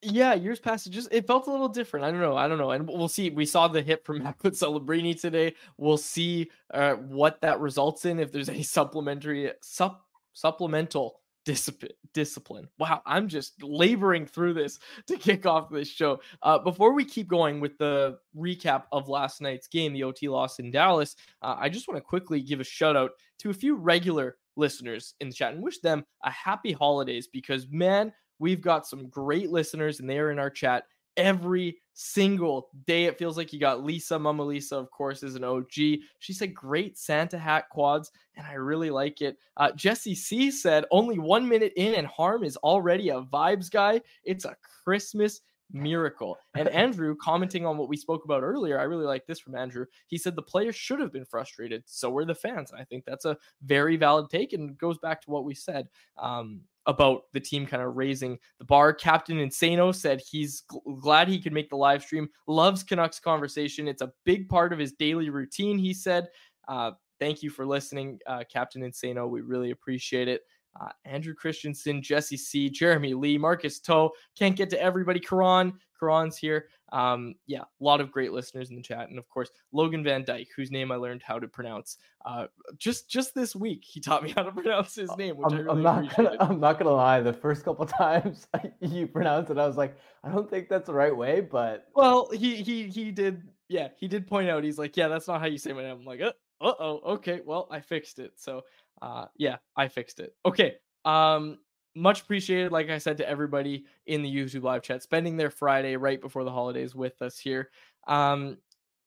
Yeah, 0.04 0.34
years 0.34 0.58
past, 0.58 0.88
it 0.88 0.90
just 0.90 1.08
it 1.12 1.28
felt 1.28 1.46
a 1.46 1.50
little 1.50 1.68
different. 1.68 2.04
I 2.04 2.10
don't 2.10 2.20
know. 2.20 2.36
I 2.36 2.48
don't 2.48 2.58
know. 2.58 2.72
And 2.72 2.88
we'll 2.88 3.08
see. 3.08 3.30
We 3.30 3.46
saw 3.46 3.68
the 3.68 3.82
hit 3.82 4.04
from 4.04 4.18
Macklin 4.24 4.52
Celebrini 4.52 5.18
today. 5.18 5.54
We'll 5.76 5.96
see 5.96 6.50
uh, 6.74 6.94
what 6.94 7.40
that 7.42 7.60
results 7.60 8.04
in. 8.04 8.18
If 8.18 8.32
there's 8.32 8.48
any 8.48 8.64
supplementary 8.64 9.52
sup, 9.60 10.04
supplemental 10.32 11.20
discipline 11.44 11.92
discipline. 12.14 12.68
Wow, 12.78 13.02
I'm 13.06 13.28
just 13.28 13.62
laboring 13.62 14.26
through 14.26 14.54
this 14.54 14.78
to 15.06 15.16
kick 15.16 15.46
off 15.46 15.70
this 15.70 15.88
show. 15.88 16.20
Uh, 16.42 16.58
before 16.58 16.92
we 16.92 17.04
keep 17.04 17.28
going 17.28 17.60
with 17.60 17.78
the 17.78 18.18
recap 18.36 18.84
of 18.92 19.08
last 19.08 19.40
night's 19.40 19.68
game, 19.68 19.92
the 19.92 20.02
OT 20.02 20.28
loss 20.28 20.58
in 20.58 20.70
Dallas, 20.70 21.16
uh, 21.42 21.56
I 21.58 21.68
just 21.68 21.88
want 21.88 21.96
to 21.98 22.02
quickly 22.02 22.40
give 22.42 22.60
a 22.60 22.64
shout 22.64 22.96
out 22.96 23.12
to 23.38 23.50
a 23.50 23.54
few 23.54 23.76
regular 23.76 24.36
listeners 24.56 25.14
in 25.20 25.28
the 25.28 25.34
chat 25.34 25.54
and 25.54 25.62
wish 25.62 25.78
them 25.78 26.04
a 26.24 26.30
happy 26.30 26.72
holidays 26.72 27.26
because 27.26 27.66
man 27.70 28.12
We've 28.42 28.60
got 28.60 28.88
some 28.88 29.06
great 29.06 29.50
listeners, 29.50 30.00
and 30.00 30.10
they 30.10 30.18
are 30.18 30.32
in 30.32 30.40
our 30.40 30.50
chat 30.50 30.88
every 31.16 31.76
single 31.94 32.70
day. 32.88 33.04
It 33.04 33.16
feels 33.16 33.36
like 33.36 33.52
you 33.52 33.60
got 33.60 33.84
Lisa, 33.84 34.18
Mama 34.18 34.42
Lisa, 34.42 34.76
of 34.76 34.90
course, 34.90 35.22
is 35.22 35.36
an 35.36 35.44
OG. 35.44 35.72
She 35.72 36.32
said, 36.32 36.52
Great 36.52 36.98
Santa 36.98 37.38
hat 37.38 37.68
quads, 37.70 38.10
and 38.34 38.44
I 38.44 38.54
really 38.54 38.90
like 38.90 39.20
it. 39.20 39.38
Uh, 39.58 39.70
Jesse 39.76 40.16
C 40.16 40.50
said, 40.50 40.86
Only 40.90 41.20
one 41.20 41.48
minute 41.48 41.72
in, 41.76 41.94
and 41.94 42.04
Harm 42.04 42.42
is 42.42 42.56
already 42.56 43.10
a 43.10 43.22
vibes 43.22 43.70
guy. 43.70 44.00
It's 44.24 44.44
a 44.44 44.56
Christmas 44.82 45.40
miracle. 45.72 46.36
And 46.56 46.68
Andrew, 46.70 47.14
commenting 47.14 47.64
on 47.64 47.78
what 47.78 47.88
we 47.88 47.96
spoke 47.96 48.24
about 48.24 48.42
earlier, 48.42 48.80
I 48.80 48.82
really 48.82 49.06
like 49.06 49.24
this 49.24 49.38
from 49.38 49.54
Andrew. 49.54 49.86
He 50.08 50.18
said 50.18 50.34
the 50.34 50.42
players 50.42 50.74
should 50.74 50.98
have 50.98 51.12
been 51.12 51.24
frustrated. 51.24 51.84
So 51.86 52.10
were 52.10 52.24
the 52.24 52.34
fans. 52.34 52.72
And 52.72 52.80
I 52.80 52.84
think 52.86 53.04
that's 53.04 53.24
a 53.24 53.38
very 53.62 53.96
valid 53.96 54.30
take 54.30 54.52
and 54.52 54.76
goes 54.78 54.98
back 54.98 55.22
to 55.22 55.30
what 55.30 55.44
we 55.44 55.54
said. 55.54 55.86
Um, 56.18 56.62
about 56.86 57.22
the 57.32 57.40
team 57.40 57.66
kind 57.66 57.82
of 57.82 57.96
raising 57.96 58.38
the 58.58 58.64
bar. 58.64 58.92
Captain 58.92 59.36
Insano 59.36 59.94
said 59.94 60.20
he's 60.28 60.62
gl- 60.70 61.00
glad 61.00 61.28
he 61.28 61.40
could 61.40 61.52
make 61.52 61.70
the 61.70 61.76
live 61.76 62.02
stream, 62.02 62.28
loves 62.46 62.82
Canucks 62.82 63.20
conversation. 63.20 63.88
It's 63.88 64.02
a 64.02 64.12
big 64.24 64.48
part 64.48 64.72
of 64.72 64.78
his 64.78 64.92
daily 64.92 65.30
routine, 65.30 65.78
he 65.78 65.94
said. 65.94 66.28
Uh, 66.68 66.92
thank 67.20 67.42
you 67.42 67.50
for 67.50 67.64
listening, 67.66 68.18
uh, 68.26 68.44
Captain 68.52 68.82
Insano. 68.82 69.28
We 69.28 69.42
really 69.42 69.70
appreciate 69.70 70.28
it. 70.28 70.42
Uh, 70.80 70.88
Andrew 71.04 71.34
Christensen, 71.34 72.02
Jesse 72.02 72.36
C, 72.36 72.70
Jeremy 72.70 73.14
Lee, 73.14 73.38
Marcus 73.38 73.78
Toe. 73.78 74.10
Can't 74.38 74.56
get 74.56 74.70
to 74.70 74.80
everybody. 74.80 75.20
Karan, 75.20 75.74
Karan's 75.98 76.36
here. 76.36 76.68
Um, 76.92 77.34
yeah, 77.46 77.62
a 77.62 77.84
lot 77.84 78.02
of 78.02 78.12
great 78.12 78.32
listeners 78.32 78.68
in 78.68 78.76
the 78.76 78.82
chat, 78.82 79.08
and 79.08 79.18
of 79.18 79.26
course 79.30 79.50
Logan 79.72 80.04
Van 80.04 80.24
Dyke, 80.24 80.48
whose 80.54 80.70
name 80.70 80.92
I 80.92 80.96
learned 80.96 81.22
how 81.22 81.38
to 81.38 81.48
pronounce 81.48 81.96
uh, 82.26 82.48
just 82.76 83.08
just 83.08 83.34
this 83.34 83.56
week. 83.56 83.82
He 83.82 83.98
taught 83.98 84.22
me 84.22 84.32
how 84.36 84.42
to 84.42 84.52
pronounce 84.52 84.94
his 84.94 85.10
name, 85.16 85.38
which 85.38 85.46
I'm, 85.52 85.54
I 85.54 85.56
really 85.60 85.70
I'm 85.70 85.82
not 85.82 86.16
gonna 86.16 86.36
I'm 86.40 86.60
not 86.60 86.78
gonna 86.78 86.90
lie. 86.90 87.20
The 87.20 87.32
first 87.32 87.64
couple 87.64 87.86
times 88.00 88.46
you 88.80 89.06
pronounced 89.06 89.50
it, 89.50 89.58
I 89.58 89.66
was 89.66 89.78
like, 89.78 89.96
I 90.22 90.30
don't 90.30 90.50
think 90.50 90.68
that's 90.68 90.86
the 90.86 90.94
right 90.94 91.16
way, 91.16 91.40
but 91.40 91.86
well, 91.94 92.28
he 92.30 92.56
he 92.56 92.88
he 92.88 93.10
did. 93.10 93.42
Yeah, 93.68 93.88
he 93.96 94.06
did 94.06 94.26
point 94.26 94.50
out. 94.50 94.64
He's 94.64 94.78
like, 94.78 94.96
yeah, 94.98 95.08
that's 95.08 95.28
not 95.28 95.40
how 95.40 95.46
you 95.46 95.56
say 95.56 95.72
my 95.72 95.82
name. 95.82 95.96
I'm 96.00 96.04
like, 96.04 96.20
uh 96.20 96.32
oh, 96.60 97.00
okay, 97.14 97.40
well, 97.44 97.68
I 97.70 97.80
fixed 97.80 98.18
it. 98.18 98.32
So 98.36 98.62
uh, 99.02 99.26
yeah, 99.36 99.56
I 99.76 99.88
fixed 99.88 100.20
it. 100.20 100.34
Okay. 100.46 100.76
Um, 101.04 101.58
much 101.94 102.22
appreciated, 102.22 102.72
like 102.72 102.88
I 102.88 102.98
said 102.98 103.18
to 103.18 103.28
everybody 103.28 103.84
in 104.06 104.22
the 104.22 104.34
YouTube 104.34 104.62
live 104.62 104.82
chat, 104.82 105.02
spending 105.02 105.36
their 105.36 105.50
Friday 105.50 105.96
right 105.96 106.20
before 106.20 106.44
the 106.44 106.50
holidays 106.50 106.94
with 106.94 107.20
us 107.20 107.38
here. 107.38 107.70
Um, 108.06 108.56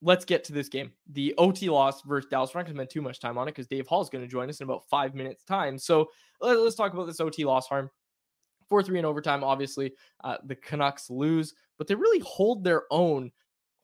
let's 0.01 0.25
get 0.25 0.43
to 0.43 0.53
this 0.53 0.67
game. 0.67 0.91
The 1.13 1.33
OT 1.37 1.69
loss 1.69 2.01
versus 2.03 2.29
Dallas. 2.29 2.53
We're 2.53 2.59
not 2.59 2.65
going 2.65 2.75
to 2.75 2.79
spend 2.81 2.89
too 2.91 3.01
much 3.01 3.19
time 3.19 3.37
on 3.37 3.47
it 3.47 3.51
because 3.51 3.67
Dave 3.67 3.87
Hall 3.87 4.01
is 4.01 4.09
going 4.09 4.23
to 4.23 4.29
join 4.29 4.49
us 4.49 4.59
in 4.59 4.65
about 4.65 4.87
five 4.89 5.15
minutes' 5.15 5.43
time. 5.43 5.79
So 5.79 6.09
let, 6.41 6.57
us 6.57 6.75
talk 6.75 6.93
about 6.93 7.07
this 7.07 7.21
OT 7.21 7.45
loss 7.45 7.67
harm. 7.67 7.89
4 8.67 8.83
3 8.83 8.99
in 8.99 9.05
overtime, 9.05 9.43
obviously. 9.43 9.93
Uh, 10.23 10.37
the 10.43 10.55
Canucks 10.55 11.09
lose, 11.09 11.53
but 11.77 11.87
they 11.87 11.95
really 11.95 12.19
hold 12.25 12.63
their 12.63 12.83
own 12.91 13.31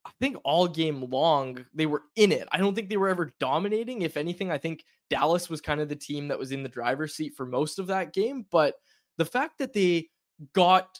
I 0.05 0.12
think 0.20 0.38
all 0.43 0.67
game 0.67 1.03
long 1.10 1.65
they 1.74 1.86
were 1.86 2.03
in 2.15 2.31
it. 2.31 2.48
I 2.51 2.58
don't 2.58 2.74
think 2.74 2.89
they 2.89 2.98
were 2.98 3.10
ever 3.10 3.34
dominating. 3.39 4.01
If 4.01 4.17
anything, 4.17 4.51
I 4.51 4.58
think 4.58 4.86
Dallas 5.10 5.50
was 5.50 5.62
kind 5.62 5.79
of 5.79 5.89
the 5.89 5.96
team 5.96 6.27
that 6.29 6.39
was 6.39 6.51
in 6.51 6.63
the 6.63 6.70
driver's 6.70 7.15
seat 7.15 7.36
for 7.36 7.46
most 7.46 7.77
of 7.79 7.88
that 7.88 8.13
game. 8.13 8.46
But 8.51 8.75
the 9.17 9.25
fact 9.25 9.60
that 9.60 9.74
they 9.74 10.10
got 10.53 11.00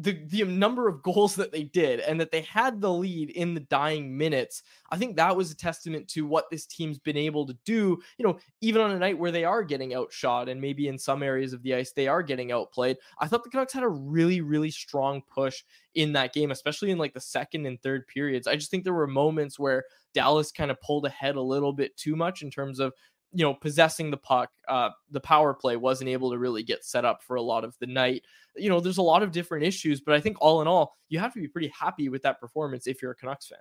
the 0.00 0.24
the 0.26 0.44
number 0.44 0.88
of 0.88 1.02
goals 1.02 1.34
that 1.34 1.52
they 1.52 1.64
did 1.64 2.00
and 2.00 2.20
that 2.20 2.30
they 2.30 2.42
had 2.42 2.80
the 2.80 2.92
lead 2.92 3.30
in 3.30 3.54
the 3.54 3.60
dying 3.60 4.16
minutes 4.16 4.62
i 4.90 4.96
think 4.96 5.16
that 5.16 5.36
was 5.36 5.50
a 5.50 5.56
testament 5.56 6.08
to 6.08 6.26
what 6.26 6.48
this 6.50 6.66
team's 6.66 6.98
been 6.98 7.16
able 7.16 7.46
to 7.46 7.56
do 7.64 7.98
you 8.16 8.26
know 8.26 8.38
even 8.60 8.80
on 8.80 8.92
a 8.92 8.98
night 8.98 9.18
where 9.18 9.30
they 9.30 9.44
are 9.44 9.62
getting 9.62 9.94
outshot 9.94 10.48
and 10.48 10.60
maybe 10.60 10.88
in 10.88 10.98
some 10.98 11.22
areas 11.22 11.52
of 11.52 11.62
the 11.62 11.74
ice 11.74 11.92
they 11.92 12.08
are 12.08 12.22
getting 12.22 12.52
outplayed. 12.52 12.96
I 13.18 13.26
thought 13.26 13.44
the 13.44 13.50
canucks 13.50 13.72
had 13.72 13.82
a 13.82 13.88
really 13.88 14.40
really 14.40 14.70
strong 14.70 15.22
push 15.32 15.62
in 15.94 16.12
that 16.12 16.32
game 16.32 16.50
especially 16.50 16.90
in 16.90 16.98
like 16.98 17.14
the 17.14 17.20
second 17.20 17.66
and 17.66 17.80
third 17.82 18.06
periods. 18.06 18.46
I 18.46 18.56
just 18.56 18.70
think 18.70 18.84
there 18.84 18.94
were 18.94 19.06
moments 19.06 19.58
where 19.58 19.84
dallas 20.14 20.50
kind 20.50 20.70
of 20.70 20.80
pulled 20.80 21.06
ahead 21.06 21.36
a 21.36 21.40
little 21.40 21.72
bit 21.72 21.96
too 21.96 22.16
much 22.16 22.42
in 22.42 22.50
terms 22.50 22.80
of 22.80 22.92
you 23.32 23.44
know, 23.44 23.54
possessing 23.54 24.10
the 24.10 24.16
puck, 24.16 24.50
uh, 24.68 24.90
the 25.10 25.20
power 25.20 25.54
play 25.54 25.76
wasn't 25.76 26.10
able 26.10 26.30
to 26.30 26.38
really 26.38 26.62
get 26.62 26.84
set 26.84 27.04
up 27.04 27.22
for 27.22 27.36
a 27.36 27.42
lot 27.42 27.64
of 27.64 27.76
the 27.78 27.86
night. 27.86 28.24
You 28.56 28.68
know, 28.68 28.80
there's 28.80 28.98
a 28.98 29.02
lot 29.02 29.22
of 29.22 29.32
different 29.32 29.64
issues, 29.64 30.00
but 30.00 30.14
I 30.14 30.20
think 30.20 30.36
all 30.40 30.60
in 30.60 30.68
all, 30.68 30.96
you 31.08 31.18
have 31.20 31.32
to 31.34 31.40
be 31.40 31.48
pretty 31.48 31.72
happy 31.78 32.08
with 32.08 32.22
that 32.22 32.40
performance 32.40 32.86
if 32.86 33.00
you're 33.00 33.12
a 33.12 33.16
Canucks 33.16 33.46
fan. 33.46 33.58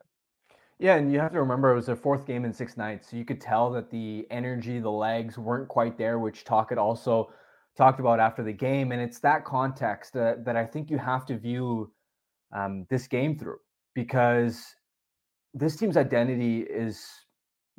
Yeah, 0.79 0.95
and 0.95 1.11
you 1.11 1.19
have 1.19 1.33
to 1.33 1.39
remember 1.41 1.71
it 1.71 1.75
was 1.75 1.87
their 1.87 1.97
fourth 1.97 2.25
game 2.25 2.45
in 2.45 2.53
six 2.53 2.77
nights, 2.77 3.11
so 3.11 3.17
you 3.17 3.25
could 3.25 3.41
tell 3.41 3.69
that 3.71 3.91
the 3.91 4.25
energy, 4.31 4.79
the 4.79 4.89
legs 4.89 5.37
weren't 5.37 5.67
quite 5.67 5.97
there, 5.97 6.19
which 6.19 6.45
Tocchet 6.45 6.77
also 6.77 7.31
talked 7.77 7.99
about 7.99 8.19
after 8.19 8.43
the 8.43 8.53
game. 8.53 8.91
And 8.91 9.01
it's 9.01 9.19
that 9.19 9.43
context 9.43 10.15
uh, 10.15 10.35
that 10.45 10.55
I 10.55 10.65
think 10.65 10.89
you 10.89 10.97
have 10.97 11.25
to 11.27 11.37
view 11.37 11.91
um, 12.55 12.85
this 12.89 13.07
game 13.07 13.37
through 13.37 13.59
because 13.93 14.63
this 15.53 15.75
team's 15.75 15.97
identity 15.97 16.61
is 16.61 17.05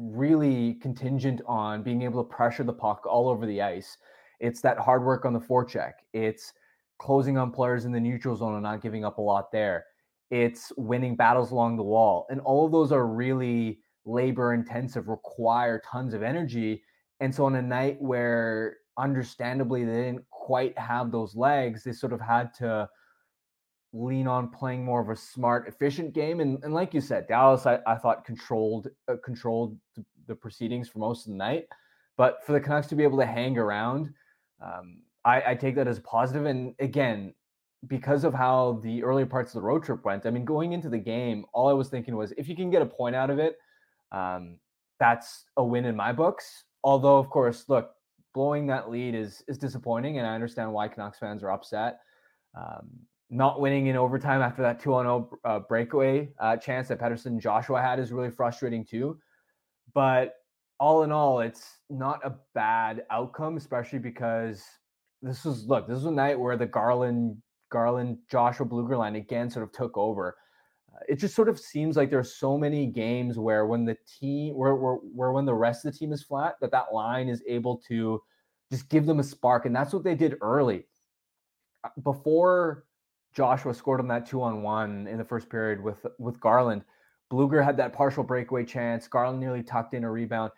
really 0.00 0.74
contingent 0.74 1.42
on 1.46 1.82
being 1.82 2.02
able 2.02 2.24
to 2.24 2.28
pressure 2.28 2.64
the 2.64 2.72
puck 2.72 3.04
all 3.06 3.28
over 3.28 3.46
the 3.46 3.60
ice. 3.60 3.98
It's 4.40 4.62
that 4.62 4.78
hard 4.78 5.04
work 5.04 5.24
on 5.24 5.34
the 5.34 5.40
forecheck. 5.40 5.92
It's 6.14 6.52
closing 6.98 7.36
on 7.36 7.50
players 7.50 7.84
in 7.84 7.92
the 7.92 8.00
neutral 8.00 8.34
zone 8.36 8.54
and 8.54 8.62
not 8.62 8.82
giving 8.82 9.04
up 9.04 9.18
a 9.18 9.22
lot 9.22 9.52
there. 9.52 9.84
It's 10.30 10.72
winning 10.76 11.16
battles 11.16 11.50
along 11.50 11.76
the 11.76 11.82
wall. 11.82 12.26
And 12.30 12.40
all 12.40 12.64
of 12.64 12.72
those 12.72 12.92
are 12.92 13.06
really 13.06 13.80
labor 14.06 14.54
intensive, 14.54 15.08
require 15.08 15.82
tons 15.90 16.14
of 16.14 16.22
energy. 16.22 16.82
And 17.20 17.34
so 17.34 17.44
on 17.44 17.56
a 17.56 17.62
night 17.62 18.00
where 18.00 18.78
understandably 18.98 19.84
they 19.84 19.92
didn't 19.92 20.24
quite 20.30 20.78
have 20.78 21.10
those 21.10 21.34
legs, 21.36 21.84
they 21.84 21.92
sort 21.92 22.12
of 22.12 22.20
had 22.20 22.54
to 22.54 22.88
lean 23.92 24.26
on 24.26 24.48
playing 24.48 24.84
more 24.84 25.00
of 25.00 25.08
a 25.08 25.16
smart, 25.16 25.66
efficient 25.66 26.12
game. 26.12 26.40
And, 26.40 26.62
and 26.62 26.72
like 26.72 26.94
you 26.94 27.00
said, 27.00 27.26
Dallas, 27.26 27.66
I, 27.66 27.80
I 27.86 27.96
thought 27.96 28.24
controlled 28.24 28.88
uh, 29.08 29.16
controlled 29.24 29.76
the, 29.96 30.34
proceedings 30.34 30.88
for 30.88 31.00
most 31.00 31.26
of 31.26 31.32
the 31.32 31.36
night. 31.36 31.66
But 32.16 32.44
for 32.46 32.52
the 32.52 32.60
Canucks 32.60 32.86
to 32.86 32.94
be 32.94 33.02
able 33.02 33.18
to 33.18 33.26
hang 33.26 33.58
around, 33.58 34.14
um, 34.62 35.02
I, 35.24 35.42
I 35.44 35.54
take 35.56 35.74
that 35.74 35.88
as 35.88 35.98
a 35.98 36.02
positive. 36.02 36.46
And 36.46 36.72
again, 36.78 37.34
because 37.88 38.22
of 38.22 38.32
how 38.32 38.78
the 38.84 39.02
earlier 39.02 39.26
parts 39.26 39.50
of 39.50 39.60
the 39.60 39.66
road 39.66 39.82
trip 39.82 40.04
went, 40.04 40.26
I 40.26 40.30
mean, 40.30 40.44
going 40.44 40.72
into 40.72 40.88
the 40.88 40.98
game, 40.98 41.46
all 41.52 41.68
I 41.68 41.72
was 41.72 41.88
thinking 41.88 42.14
was 42.14 42.32
if 42.38 42.48
you 42.48 42.54
can 42.54 42.70
get 42.70 42.80
a 42.80 42.86
point 42.86 43.16
out 43.16 43.28
of 43.28 43.40
it, 43.40 43.56
um, 44.12 44.58
that's 45.00 45.46
a 45.56 45.64
win 45.64 45.84
in 45.84 45.96
my 45.96 46.12
books. 46.12 46.62
Although, 46.84 47.18
of 47.18 47.28
course, 47.28 47.64
look, 47.68 47.90
blowing 48.34 48.68
that 48.68 48.88
lead 48.88 49.16
is 49.16 49.42
is 49.48 49.58
disappointing, 49.58 50.18
and 50.18 50.26
I 50.26 50.34
understand 50.34 50.72
why 50.72 50.86
Canucks 50.86 51.18
fans 51.18 51.42
are 51.42 51.50
upset. 51.50 52.00
Um, 52.56 52.88
not 53.30 53.60
winning 53.60 53.86
in 53.86 53.96
overtime 53.96 54.42
after 54.42 54.60
that 54.62 54.80
2 54.80 54.90
0 54.90 55.30
uh, 55.44 55.60
breakaway 55.60 56.28
uh, 56.40 56.56
chance 56.56 56.88
that 56.88 56.98
Pettersson 56.98 57.40
Joshua 57.40 57.80
had 57.80 58.00
is 58.00 58.12
really 58.12 58.30
frustrating 58.30 58.84
too. 58.84 59.18
But 59.94 60.34
all 60.80 61.04
in 61.04 61.12
all, 61.12 61.40
it's 61.40 61.78
not 61.88 62.24
a 62.24 62.34
bad 62.54 63.04
outcome, 63.10 63.56
especially 63.56 64.00
because 64.00 64.64
this 65.22 65.44
was 65.44 65.66
look, 65.66 65.86
this 65.86 65.96
was 65.96 66.06
a 66.06 66.10
night 66.10 66.38
where 66.38 66.56
the 66.56 66.66
Garland 66.66 67.36
Garland 67.70 68.18
Joshua 68.28 68.66
Blueger 68.66 68.98
line 68.98 69.16
again 69.16 69.48
sort 69.48 69.62
of 69.62 69.72
took 69.72 69.96
over. 69.96 70.36
Uh, 70.92 70.98
it 71.08 71.16
just 71.16 71.36
sort 71.36 71.48
of 71.48 71.58
seems 71.58 71.96
like 71.96 72.10
there's 72.10 72.34
so 72.34 72.58
many 72.58 72.86
games 72.86 73.38
where 73.38 73.66
when 73.66 73.84
the 73.84 73.96
team 74.20 74.56
where, 74.56 74.74
where 74.74 74.94
where 74.94 75.32
when 75.32 75.44
the 75.44 75.54
rest 75.54 75.84
of 75.84 75.92
the 75.92 75.98
team 75.98 76.12
is 76.12 76.24
flat, 76.24 76.54
that 76.60 76.72
that 76.72 76.92
line 76.92 77.28
is 77.28 77.42
able 77.46 77.76
to 77.88 78.20
just 78.72 78.88
give 78.88 79.06
them 79.06 79.20
a 79.20 79.24
spark, 79.24 79.66
and 79.66 79.76
that's 79.76 79.92
what 79.92 80.02
they 80.02 80.16
did 80.16 80.36
early. 80.40 80.86
Uh, 81.84 81.88
before 82.02 82.84
Joshua 83.32 83.74
scored 83.74 84.00
on 84.00 84.08
that 84.08 84.26
two 84.26 84.42
on 84.42 84.62
one 84.62 85.06
in 85.06 85.18
the 85.18 85.24
first 85.24 85.48
period 85.48 85.82
with 85.82 86.04
with 86.18 86.40
Garland. 86.40 86.84
Blueger 87.32 87.64
had 87.64 87.76
that 87.76 87.92
partial 87.92 88.24
breakaway 88.24 88.64
chance. 88.64 89.06
Garland 89.06 89.38
nearly 89.38 89.62
tucked 89.62 89.94
in 89.94 90.04
a 90.04 90.10
rebound. 90.10 90.50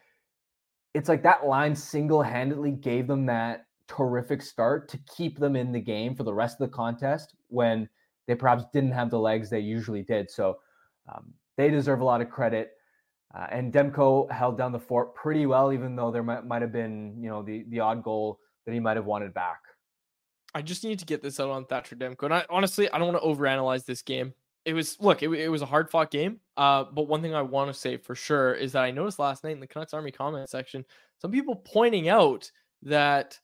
It's 0.94 1.08
like 1.08 1.22
that 1.22 1.46
line 1.46 1.74
single 1.74 2.22
handedly 2.22 2.70
gave 2.70 3.06
them 3.06 3.26
that 3.26 3.66
terrific 3.88 4.40
start 4.40 4.88
to 4.88 4.98
keep 5.16 5.38
them 5.38 5.54
in 5.54 5.72
the 5.72 5.80
game 5.80 6.14
for 6.14 6.22
the 6.22 6.32
rest 6.32 6.60
of 6.60 6.70
the 6.70 6.74
contest 6.74 7.34
when 7.48 7.88
they 8.26 8.34
perhaps 8.34 8.64
didn't 8.72 8.92
have 8.92 9.10
the 9.10 9.18
legs 9.18 9.50
they 9.50 9.60
usually 9.60 10.02
did. 10.02 10.30
So 10.30 10.58
um, 11.12 11.34
they 11.56 11.68
deserve 11.68 12.00
a 12.00 12.04
lot 12.04 12.20
of 12.20 12.30
credit. 12.30 12.72
Uh, 13.34 13.46
and 13.50 13.72
Demko 13.72 14.30
held 14.30 14.58
down 14.58 14.72
the 14.72 14.78
fort 14.78 15.14
pretty 15.14 15.46
well, 15.46 15.72
even 15.72 15.96
though 15.96 16.10
there 16.10 16.22
might, 16.22 16.46
might 16.46 16.62
have 16.62 16.72
been, 16.72 17.16
you 17.18 17.28
know, 17.30 17.42
the 17.42 17.64
the 17.68 17.80
odd 17.80 18.02
goal 18.02 18.38
that 18.66 18.72
he 18.72 18.80
might 18.80 18.96
have 18.96 19.06
wanted 19.06 19.32
back. 19.32 19.60
I 20.54 20.62
just 20.62 20.84
need 20.84 20.98
to 20.98 21.06
get 21.06 21.22
this 21.22 21.40
out 21.40 21.50
on 21.50 21.64
Thatcher 21.64 21.96
Demko. 21.96 22.24
And 22.24 22.34
I 22.34 22.44
honestly, 22.50 22.90
I 22.90 22.98
don't 22.98 23.12
want 23.12 23.22
to 23.22 23.28
overanalyze 23.28 23.84
this 23.84 24.02
game. 24.02 24.34
It 24.64 24.74
was 24.74 24.96
look, 25.00 25.22
it, 25.22 25.30
it 25.30 25.48
was 25.48 25.62
a 25.62 25.66
hard 25.66 25.90
fought 25.90 26.10
game. 26.10 26.40
Uh, 26.56 26.84
but 26.84 27.08
one 27.08 27.22
thing 27.22 27.34
I 27.34 27.42
want 27.42 27.72
to 27.72 27.78
say 27.78 27.96
for 27.96 28.14
sure 28.14 28.54
is 28.54 28.72
that 28.72 28.84
I 28.84 28.90
noticed 28.90 29.18
last 29.18 29.44
night 29.44 29.52
in 29.52 29.60
the 29.60 29.66
Canucks 29.66 29.94
Army 29.94 30.12
comment 30.12 30.48
section, 30.48 30.84
some 31.18 31.32
people 31.32 31.56
pointing 31.56 32.08
out 32.08 32.50
that 32.82 33.38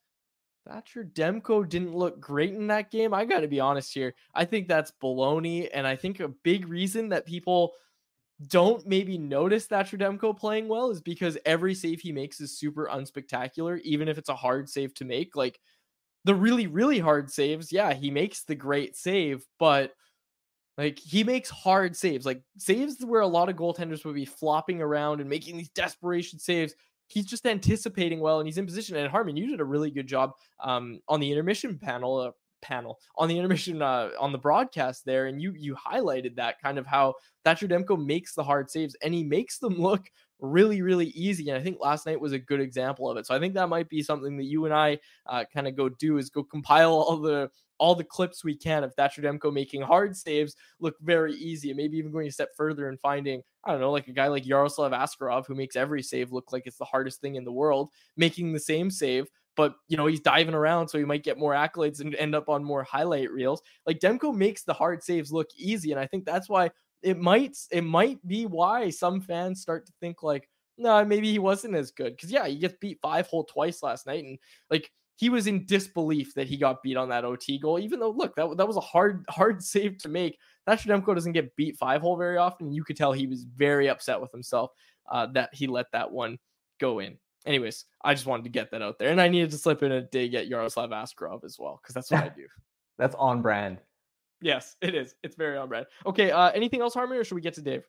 Thatcher 0.67 1.05
Demko 1.05 1.67
didn't 1.69 1.97
look 1.97 2.21
great 2.21 2.55
in 2.55 2.67
that 2.67 2.91
game. 2.91 3.15
I 3.15 3.25
got 3.25 3.41
to 3.41 3.49
be 3.49 3.59
honest 3.59 3.93
here. 3.95 4.15
I 4.35 4.45
think 4.45 4.69
that's 4.69 4.93
baloney, 5.03 5.69
and 5.73 5.87
I 5.87 5.97
think 5.97 6.21
a 6.21 6.29
big 6.29 6.69
reason 6.69 7.09
that 7.09 7.27
people 7.27 7.73
don't 8.47 8.87
maybe 8.87 9.19
notice 9.19 9.67
Thatcher 9.67 9.97
Demko 9.97 10.37
playing 10.39 10.69
well 10.69 10.91
is 10.91 11.01
because 11.01 11.39
every 11.45 11.75
save 11.75 12.01
he 12.01 12.13
makes 12.13 12.41
is 12.41 12.57
super 12.57 12.89
unspectacular, 12.93 13.81
even 13.81 14.09
if 14.09 14.19
it's 14.19 14.29
a 14.29 14.37
hard 14.37 14.69
save 14.69 14.95
to 14.95 15.05
make. 15.05 15.35
Like 15.35 15.59
the 16.25 16.35
really 16.35 16.67
really 16.67 16.99
hard 16.99 17.31
saves, 17.31 17.73
yeah, 17.73 17.95
he 17.95 18.11
makes 18.11 18.45
the 18.45 18.55
great 18.55 18.97
save, 18.97 19.45
but 19.59 19.93
like 20.77 20.99
he 20.99 21.25
makes 21.25 21.51
hard 21.51 21.97
saves, 21.97 22.25
like 22.25 22.41
saves 22.57 23.05
where 23.05 23.21
a 23.21 23.27
lot 23.27 23.49
of 23.49 23.57
goaltenders 23.57 24.05
would 24.05 24.15
be 24.15 24.25
flopping 24.25 24.81
around 24.81 25.21
and 25.21 25.29
making 25.29 25.57
these 25.57 25.71
desperation 25.71 26.39
saves. 26.39 26.75
He's 27.09 27.27
just 27.27 27.47
anticipating 27.47 28.21
well 28.21 28.39
and 28.39 28.47
he's 28.47 28.59
in 28.59 28.67
position. 28.67 28.97
And 28.97 29.11
Harman, 29.11 29.37
you 29.37 29.49
did 29.49 29.61
a 29.61 29.65
really 29.65 29.91
good 29.91 30.07
job 30.07 30.35
um, 30.61 31.01
on 31.09 31.21
the 31.21 31.31
intermission 31.31 31.79
panel, 31.79 32.19
uh, 32.19 32.31
panel 32.61 32.99
on 33.17 33.29
the 33.29 33.37
intermission 33.37 33.83
uh, 33.83 34.11
on 34.19 34.33
the 34.33 34.39
broadcast 34.39 35.05
there, 35.05 35.27
and 35.27 35.41
you 35.41 35.53
you 35.57 35.75
highlighted 35.75 36.37
that 36.37 36.61
kind 36.61 36.79
of 36.79 36.87
how 36.87 37.15
Thatcher 37.45 37.69
Demko 37.69 38.05
makes 38.05 38.35
the 38.35 38.45
hard 38.45 38.71
saves 38.71 38.97
and 39.03 39.15
he 39.15 39.25
makes 39.25 39.59
them 39.59 39.81
look 39.81 40.11
really 40.41 40.83
really 40.83 41.07
easy. 41.09 41.49
And 41.49 41.59
I 41.59 41.63
think 41.63 41.79
last 41.81 42.07
night 42.07 42.21
was 42.21 42.33
a 42.33 42.39
good 42.39 42.61
example 42.61 43.11
of 43.11 43.17
it. 43.17 43.27
So 43.27 43.35
I 43.35 43.39
think 43.39 43.55
that 43.55 43.69
might 43.69 43.89
be 43.89 44.03
something 44.03 44.37
that 44.37 44.45
you 44.45 44.65
and 44.65 44.75
I 44.75 44.99
uh, 45.27 45.45
kind 45.53 45.69
of 45.69 45.77
go 45.77 45.89
do 45.89 46.19
is 46.19 46.31
go 46.31 46.45
compile 46.45 46.93
all 46.93 47.17
the 47.17 47.51
all 47.79 47.95
the 47.95 48.05
clips 48.05 48.45
we 48.45 48.57
can 48.57 48.83
of 48.83 48.95
Thatcher 48.95 49.23
Demko 49.23 49.53
making 49.53 49.83
hard 49.83 50.17
saves 50.17 50.57
look 50.81 50.97
very 51.01 51.35
easy, 51.35 51.71
and 51.71 51.77
maybe 51.77 51.97
even 51.97 52.13
going 52.13 52.27
a 52.27 52.33
step 52.33 52.51
further 52.57 52.89
and 52.89 53.01
finding 53.01 53.43
I 53.65 53.73
don't 53.73 53.81
know 53.81 53.93
like 53.93 54.09
a 54.09 54.13
guy 54.13 54.29
like 54.29 54.47
Yaroslav 54.47 54.93
Askarov 54.93 55.47
who 55.47 55.55
makes 55.55 55.77
every 55.77 56.03
save 56.03 56.33
look 56.33 56.53
like 56.53 56.67
it's 56.67 56.79
the 56.79 56.85
hardest 56.85 57.21
thing 57.21 57.37
in 57.37 57.45
the 57.45 57.53
world, 57.53 57.91
making 58.17 58.53
the 58.53 58.61
same 58.61 58.91
save 58.91 59.27
but 59.59 59.75
you 59.89 59.97
know 59.97 60.07
he's 60.07 60.21
diving 60.21 60.55
around 60.55 60.87
so 60.87 60.97
he 60.97 61.05
might 61.05 61.25
get 61.25 61.37
more 61.37 61.53
accolades 61.53 62.01
and 62.01 62.15
end 62.15 62.35
up 62.35 62.49
on 62.49 62.65
more 62.65 62.85
highlight 62.85 63.31
reels. 63.31 63.61
Like 63.87 63.99
demko 63.99 64.35
makes 64.35 64.63
the 64.63 64.73
hard 64.73 65.03
saves 65.03 65.33
look 65.33 65.49
easy 65.59 65.91
and 65.91 66.01
i 66.01 66.07
think 66.07 66.25
that's 66.25 66.49
why 66.49 66.71
it 67.03 67.19
might 67.19 67.57
it 67.71 67.83
might 67.83 68.25
be 68.27 68.47
why 68.47 68.89
some 68.89 69.21
fans 69.21 69.61
start 69.61 69.85
to 69.87 69.93
think 70.01 70.23
like 70.23 70.49
no 70.79 71.05
maybe 71.05 71.31
he 71.31 71.41
wasn't 71.41 71.75
as 71.75 71.91
good. 71.91 72.17
Because 72.17 72.31
yeah 72.31 72.47
he 72.47 72.57
gets 72.57 72.77
beat 72.81 72.99
five 73.03 73.27
hole 73.27 73.45
twice 73.45 73.83
last 73.83 74.07
night 74.07 74.25
and 74.25 74.39
like 74.71 74.91
he 75.17 75.29
was 75.29 75.49
in 75.49 75.67
disbelief 75.67 76.33
that 76.35 76.47
he 76.47 76.57
got 76.57 76.81
beat 76.83 76.97
on 76.97 77.09
that 77.09 77.25
ot 77.25 77.45
goal 77.61 77.81
even 77.81 77.99
though 77.99 78.11
look 78.11 78.37
that, 78.37 78.57
that 78.57 78.69
was 78.69 78.77
a 78.77 78.81
hard 78.81 79.25
hard 79.31 79.63
save 79.63 79.99
to 79.99 80.09
make. 80.09 80.39
That 80.67 80.79
demko 80.81 81.15
doesn't 81.15 81.33
get 81.33 81.55
beat 81.57 81.77
five 81.77 82.01
hole 82.01 82.17
very 82.17 82.37
often 82.37 82.73
you 82.73 82.85
could 82.85 82.97
tell 82.97 83.13
he 83.13 83.27
was 83.27 83.43
very 83.43 83.89
upset 83.89 84.21
with 84.21 84.31
himself 84.31 84.71
uh, 85.11 85.27
that 85.35 85.51
he 85.53 85.67
let 85.67 85.87
that 85.93 86.13
one 86.13 86.39
go 86.79 87.01
in 87.01 87.19
anyways, 87.47 87.85
I 88.05 88.15
just 88.15 88.27
wanted 88.27 88.45
to 88.45 88.51
get 88.51 88.71
that 88.71 88.83
out 88.83 88.99
there, 88.99 89.11
and 89.11 89.21
I 89.21 89.29
needed 89.29 89.51
to 89.53 89.59
slip 89.59 89.83
in 89.83 89.93
a 89.93 90.03
dig 90.03 90.35
at 90.35 90.49
Yaroslav 90.49 90.91
Askarov 90.91 91.45
as 91.45 91.57
well 91.59 91.81
because 91.83 91.95
that's 91.95 92.11
what 92.11 92.25
I 92.25 92.29
do. 92.37 92.47
That's 92.99 93.15
on 93.17 93.43
brand. 93.43 93.79
Yes, 94.41 94.77
it 94.81 94.95
is. 94.95 95.15
It's 95.23 95.37
very 95.37 95.57
on 95.57 95.69
brand. 95.69 95.87
Okay. 96.07 96.31
Uh, 96.31 96.51
anything 96.51 96.81
else, 96.81 96.95
Harmony, 96.95 97.19
or 97.19 97.25
should 97.25 97.35
we 97.35 97.41
get 97.41 97.55
to 97.55 97.63
Dave? 97.63 97.85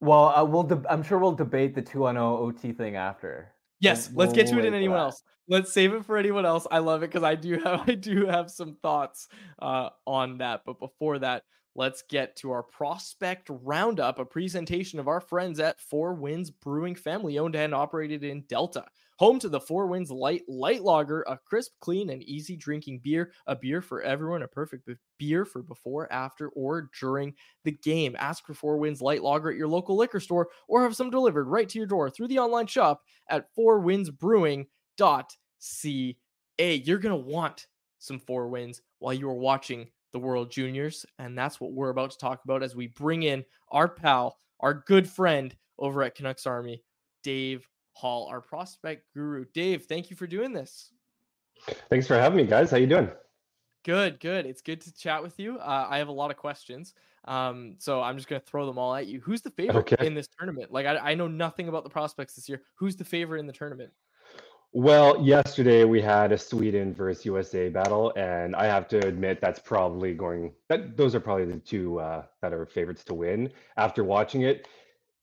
Well, 0.00 0.28
uh, 0.36 0.44
we'll. 0.44 0.62
De- 0.62 0.84
I'm 0.88 1.02
sure 1.02 1.18
we'll 1.18 1.32
debate 1.32 1.74
the 1.74 1.82
two 1.82 2.06
on 2.06 2.16
OT 2.16 2.72
thing 2.72 2.96
after. 2.96 3.52
Yes, 3.80 4.10
we'll, 4.10 4.26
let's 4.26 4.36
get 4.36 4.46
to 4.48 4.58
it 4.58 4.64
in 4.64 4.74
anyone 4.74 4.98
else. 4.98 5.22
Let's 5.48 5.72
save 5.72 5.94
it 5.94 6.04
for 6.04 6.16
anyone 6.16 6.46
else. 6.46 6.66
I 6.70 6.78
love 6.78 7.02
it 7.02 7.08
because 7.08 7.22
I 7.22 7.34
do 7.34 7.58
have 7.58 7.80
I 7.88 7.94
do 7.94 8.26
have 8.26 8.50
some 8.50 8.76
thoughts 8.82 9.28
uh, 9.60 9.90
on 10.06 10.38
that. 10.38 10.62
But 10.64 10.78
before 10.78 11.18
that, 11.18 11.42
let's 11.74 12.02
get 12.02 12.36
to 12.36 12.50
our 12.50 12.62
prospect 12.62 13.48
roundup, 13.50 14.18
a 14.18 14.24
presentation 14.24 14.98
of 14.98 15.08
our 15.08 15.20
friends 15.20 15.60
at 15.60 15.80
Four 15.80 16.14
Winds 16.14 16.50
Brewing, 16.50 16.94
family 16.94 17.38
owned 17.38 17.56
and 17.56 17.74
operated 17.74 18.24
in 18.24 18.42
Delta. 18.42 18.84
Home 19.18 19.38
to 19.38 19.50
the 19.50 19.60
Four 19.60 19.86
Winds 19.86 20.10
Light 20.10 20.42
Light 20.48 20.82
Lager, 20.82 21.22
a 21.28 21.36
crisp, 21.36 21.72
clean, 21.80 22.08
and 22.10 22.22
easy 22.22 22.56
drinking 22.56 23.00
beer, 23.04 23.32
a 23.46 23.54
beer 23.54 23.82
for 23.82 24.02
everyone, 24.02 24.42
a 24.42 24.48
perfect 24.48 24.88
beer 25.18 25.44
for 25.44 25.62
before, 25.62 26.10
after, 26.12 26.48
or 26.50 26.90
during 26.98 27.34
the 27.64 27.72
game. 27.72 28.16
Ask 28.18 28.46
for 28.46 28.54
Four 28.54 28.78
Winds 28.78 29.02
Light 29.02 29.22
Lager 29.22 29.50
at 29.50 29.56
your 29.56 29.68
local 29.68 29.96
liquor 29.96 30.20
store 30.20 30.48
or 30.68 30.82
have 30.82 30.96
some 30.96 31.10
delivered 31.10 31.48
right 31.48 31.68
to 31.68 31.78
your 31.78 31.86
door 31.86 32.08
through 32.08 32.28
the 32.28 32.38
online 32.38 32.66
shop 32.66 33.02
at 33.28 33.54
fourwindsbrewing.ca. 33.54 36.16
You're 36.58 36.98
going 36.98 37.22
to 37.22 37.30
want 37.30 37.66
some 37.98 38.18
Four 38.18 38.48
Winds 38.48 38.80
while 38.98 39.12
you 39.12 39.28
are 39.28 39.34
watching 39.34 39.90
the 40.12 40.18
World 40.18 40.50
Juniors. 40.50 41.06
And 41.18 41.36
that's 41.36 41.60
what 41.60 41.72
we're 41.72 41.90
about 41.90 42.10
to 42.12 42.18
talk 42.18 42.44
about 42.44 42.62
as 42.62 42.74
we 42.74 42.88
bring 42.88 43.22
in 43.22 43.44
our 43.70 43.88
pal, 43.88 44.36
our 44.60 44.74
good 44.74 45.08
friend 45.08 45.54
over 45.78 46.02
at 46.02 46.14
Canucks 46.14 46.46
Army, 46.46 46.82
Dave 47.22 47.66
Hall, 47.92 48.28
our 48.30 48.40
prospect 48.40 49.04
guru. 49.14 49.44
Dave, 49.52 49.84
thank 49.86 50.10
you 50.10 50.16
for 50.16 50.26
doing 50.26 50.52
this. 50.52 50.92
Thanks 51.88 52.06
for 52.06 52.14
having 52.14 52.36
me, 52.36 52.44
guys. 52.44 52.70
How 52.70 52.76
you 52.78 52.86
doing? 52.86 53.10
Good, 53.84 54.20
good. 54.20 54.46
It's 54.46 54.62
good 54.62 54.80
to 54.82 54.92
chat 54.92 55.22
with 55.22 55.38
you. 55.38 55.58
Uh, 55.58 55.86
I 55.88 55.98
have 55.98 56.08
a 56.08 56.12
lot 56.12 56.30
of 56.30 56.36
questions, 56.36 56.94
um, 57.24 57.76
so 57.78 58.02
I'm 58.02 58.16
just 58.16 58.28
gonna 58.28 58.40
throw 58.40 58.66
them 58.66 58.78
all 58.78 58.94
at 58.94 59.06
you. 59.06 59.20
Who's 59.20 59.40
the 59.40 59.50
favorite 59.50 59.92
okay. 59.92 60.06
in 60.06 60.14
this 60.14 60.28
tournament? 60.38 60.70
Like, 60.70 60.86
I, 60.86 60.96
I 60.96 61.14
know 61.14 61.28
nothing 61.28 61.68
about 61.68 61.84
the 61.84 61.90
prospects 61.90 62.34
this 62.34 62.48
year. 62.48 62.62
Who's 62.74 62.96
the 62.96 63.04
favorite 63.04 63.40
in 63.40 63.46
the 63.46 63.52
tournament? 63.52 63.90
Well, 64.72 65.20
yesterday 65.20 65.82
we 65.82 66.00
had 66.00 66.30
a 66.30 66.38
Sweden 66.38 66.94
versus 66.94 67.24
USA 67.26 67.68
battle, 67.68 68.12
and 68.14 68.54
I 68.54 68.66
have 68.66 68.86
to 68.88 68.98
admit 69.04 69.40
that's 69.40 69.58
probably 69.58 70.14
going. 70.14 70.52
That 70.68 70.96
those 70.96 71.12
are 71.16 71.20
probably 71.20 71.46
the 71.46 71.58
two 71.58 71.98
uh, 71.98 72.26
that 72.40 72.52
are 72.52 72.64
favorites 72.66 73.02
to 73.04 73.14
win. 73.14 73.50
After 73.76 74.04
watching 74.04 74.42
it, 74.42 74.68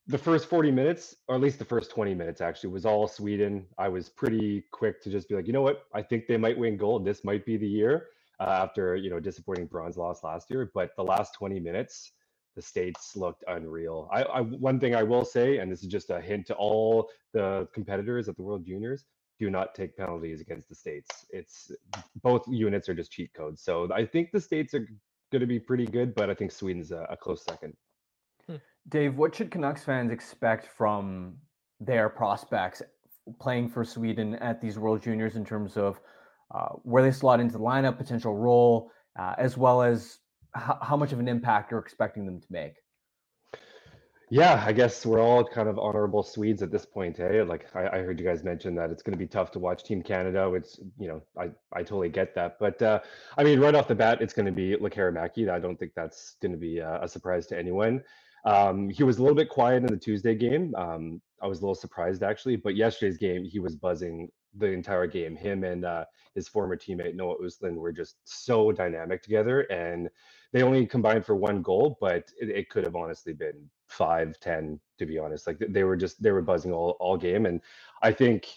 the 0.05 0.17
first 0.17 0.49
40 0.49 0.69
minutes, 0.71 1.15
or 1.29 1.35
at 1.35 1.41
least 1.41 1.59
the 1.59 1.65
first 1.65 1.91
20 1.91 2.13
minutes, 2.13 2.41
actually 2.41 2.71
was 2.71 2.85
all 2.85 3.07
Sweden. 3.07 3.65
I 3.77 3.87
was 3.87 4.09
pretty 4.09 4.65
quick 4.71 5.01
to 5.03 5.09
just 5.09 5.29
be 5.29 5.35
like, 5.35 5.47
you 5.47 5.53
know 5.53 5.61
what, 5.61 5.85
I 5.93 6.01
think 6.01 6.27
they 6.27 6.37
might 6.37 6.57
win 6.57 6.75
gold. 6.75 7.05
This 7.05 7.23
might 7.23 7.45
be 7.45 7.55
the 7.55 7.67
year 7.67 8.07
uh, 8.41 8.49
after 8.49 8.97
you 8.97 9.09
know 9.09 9.21
disappointing 9.21 9.67
bronze 9.67 9.95
loss 9.95 10.25
last 10.25 10.49
year. 10.49 10.69
But 10.73 10.93
the 10.97 11.05
last 11.05 11.35
20 11.35 11.57
minutes, 11.61 12.11
the 12.57 12.61
states 12.61 13.15
looked 13.15 13.45
unreal. 13.47 14.09
I, 14.11 14.23
I 14.23 14.41
one 14.41 14.77
thing 14.77 14.93
I 14.93 15.03
will 15.03 15.23
say, 15.23 15.59
and 15.59 15.71
this 15.71 15.83
is 15.83 15.87
just 15.87 16.09
a 16.09 16.19
hint 16.19 16.47
to 16.47 16.55
all 16.55 17.09
the 17.31 17.69
competitors 17.73 18.27
at 18.27 18.35
the 18.35 18.43
World 18.43 18.65
Juniors 18.65 19.05
do 19.39 19.49
not 19.49 19.75
take 19.75 19.95
penalties 19.95 20.41
against 20.41 20.69
the 20.69 20.75
states. 20.75 21.25
It's 21.29 21.71
both 22.21 22.43
units 22.47 22.89
are 22.89 22.93
just 22.93 23.11
cheat 23.11 23.33
codes. 23.33 23.61
So 23.61 23.91
I 23.93 24.05
think 24.05 24.31
the 24.31 24.41
states 24.41 24.73
are 24.73 24.87
going 25.31 25.41
to 25.41 25.47
be 25.47 25.59
pretty 25.59 25.85
good, 25.85 26.15
but 26.15 26.29
I 26.29 26.33
think 26.33 26.51
Sweden's 26.51 26.91
a, 26.91 27.05
a 27.09 27.17
close 27.17 27.43
second. 27.43 27.73
Hmm. 28.47 28.55
Dave, 28.89 29.15
what 29.15 29.35
should 29.35 29.51
Canucks 29.51 29.83
fans 29.83 30.11
expect 30.11 30.67
from 30.67 31.37
their 31.79 32.09
prospects 32.09 32.81
playing 33.39 33.69
for 33.69 33.83
Sweden 33.83 34.35
at 34.35 34.61
these 34.61 34.79
World 34.79 35.01
Juniors 35.03 35.35
in 35.35 35.45
terms 35.45 35.77
of 35.77 35.99
uh, 36.53 36.69
where 36.83 37.03
they 37.03 37.11
slot 37.11 37.39
into 37.39 37.53
the 37.53 37.63
lineup, 37.63 37.97
potential 37.97 38.35
role, 38.35 38.89
uh, 39.19 39.35
as 39.37 39.57
well 39.57 39.81
as 39.81 40.19
h- 40.55 40.77
how 40.81 40.95
much 40.95 41.11
of 41.11 41.19
an 41.19 41.27
impact 41.27 41.71
you're 41.71 41.79
expecting 41.79 42.25
them 42.25 42.39
to 42.39 42.47
make? 42.49 42.75
Yeah, 44.29 44.61
I 44.65 44.73
guess 44.73 45.05
we're 45.05 45.21
all 45.21 45.45
kind 45.45 45.69
of 45.69 45.79
honorable 45.79 46.21
Swedes 46.21 46.61
at 46.61 46.69
this 46.69 46.85
point, 46.85 47.17
eh? 47.19 47.43
Like 47.43 47.73
I, 47.73 47.87
I 47.87 47.97
heard 47.99 48.19
you 48.19 48.25
guys 48.25 48.43
mention 48.43 48.75
that 48.75 48.91
it's 48.91 49.01
going 49.01 49.13
to 49.13 49.17
be 49.17 49.25
tough 49.27 49.51
to 49.51 49.59
watch 49.59 49.85
Team 49.85 50.03
Canada. 50.03 50.51
It's 50.53 50.79
you 50.99 51.07
know 51.07 51.21
I 51.37 51.51
I 51.71 51.79
totally 51.79 52.09
get 52.09 52.35
that, 52.35 52.57
but 52.59 52.81
uh, 52.81 52.99
I 53.37 53.43
mean 53.45 53.61
right 53.61 53.73
off 53.73 53.87
the 53.87 53.95
bat, 53.95 54.21
it's 54.21 54.33
going 54.33 54.45
to 54.45 54.51
be 54.51 54.75
Lekkerimaki. 54.75 55.49
I 55.49 55.59
don't 55.59 55.77
think 55.79 55.93
that's 55.95 56.35
going 56.41 56.51
to 56.51 56.57
be 56.57 56.79
a, 56.79 57.03
a 57.03 57.07
surprise 57.07 57.47
to 57.47 57.57
anyone. 57.57 58.03
Um, 58.43 58.89
he 58.89 59.03
was 59.03 59.17
a 59.17 59.21
little 59.21 59.35
bit 59.35 59.49
quiet 59.49 59.83
in 59.83 59.87
the 59.87 59.97
Tuesday 59.97 60.35
game. 60.35 60.75
Um, 60.75 61.21
I 61.41 61.47
was 61.47 61.59
a 61.59 61.61
little 61.61 61.75
surprised 61.75 62.21
actually, 62.21 62.57
but 62.57 62.75
yesterday's 62.75 63.17
game 63.17 63.45
he 63.45 63.59
was 63.59 63.77
buzzing 63.77 64.29
the 64.57 64.67
entire 64.67 65.07
game. 65.07 65.37
Him 65.37 65.63
and 65.63 65.85
uh, 65.85 66.03
his 66.35 66.49
former 66.49 66.75
teammate 66.75 67.15
Noah 67.15 67.37
Östlund 67.41 67.75
were 67.77 67.93
just 67.93 68.17
so 68.25 68.73
dynamic 68.73 69.21
together, 69.23 69.61
and 69.71 70.09
they 70.51 70.63
only 70.63 70.85
combined 70.85 71.25
for 71.25 71.35
one 71.37 71.61
goal, 71.61 71.97
but 72.01 72.29
it, 72.41 72.49
it 72.49 72.69
could 72.69 72.83
have 72.83 72.95
honestly 72.95 73.31
been 73.31 73.69
five, 73.87 74.39
ten, 74.39 74.79
to 74.99 75.05
be 75.05 75.17
honest. 75.17 75.47
Like 75.47 75.59
they 75.69 75.83
were 75.83 75.97
just 75.97 76.21
they 76.21 76.31
were 76.31 76.41
buzzing 76.41 76.73
all 76.73 76.97
all 76.99 77.17
game, 77.17 77.45
and 77.45 77.61
I 78.01 78.11
think 78.11 78.47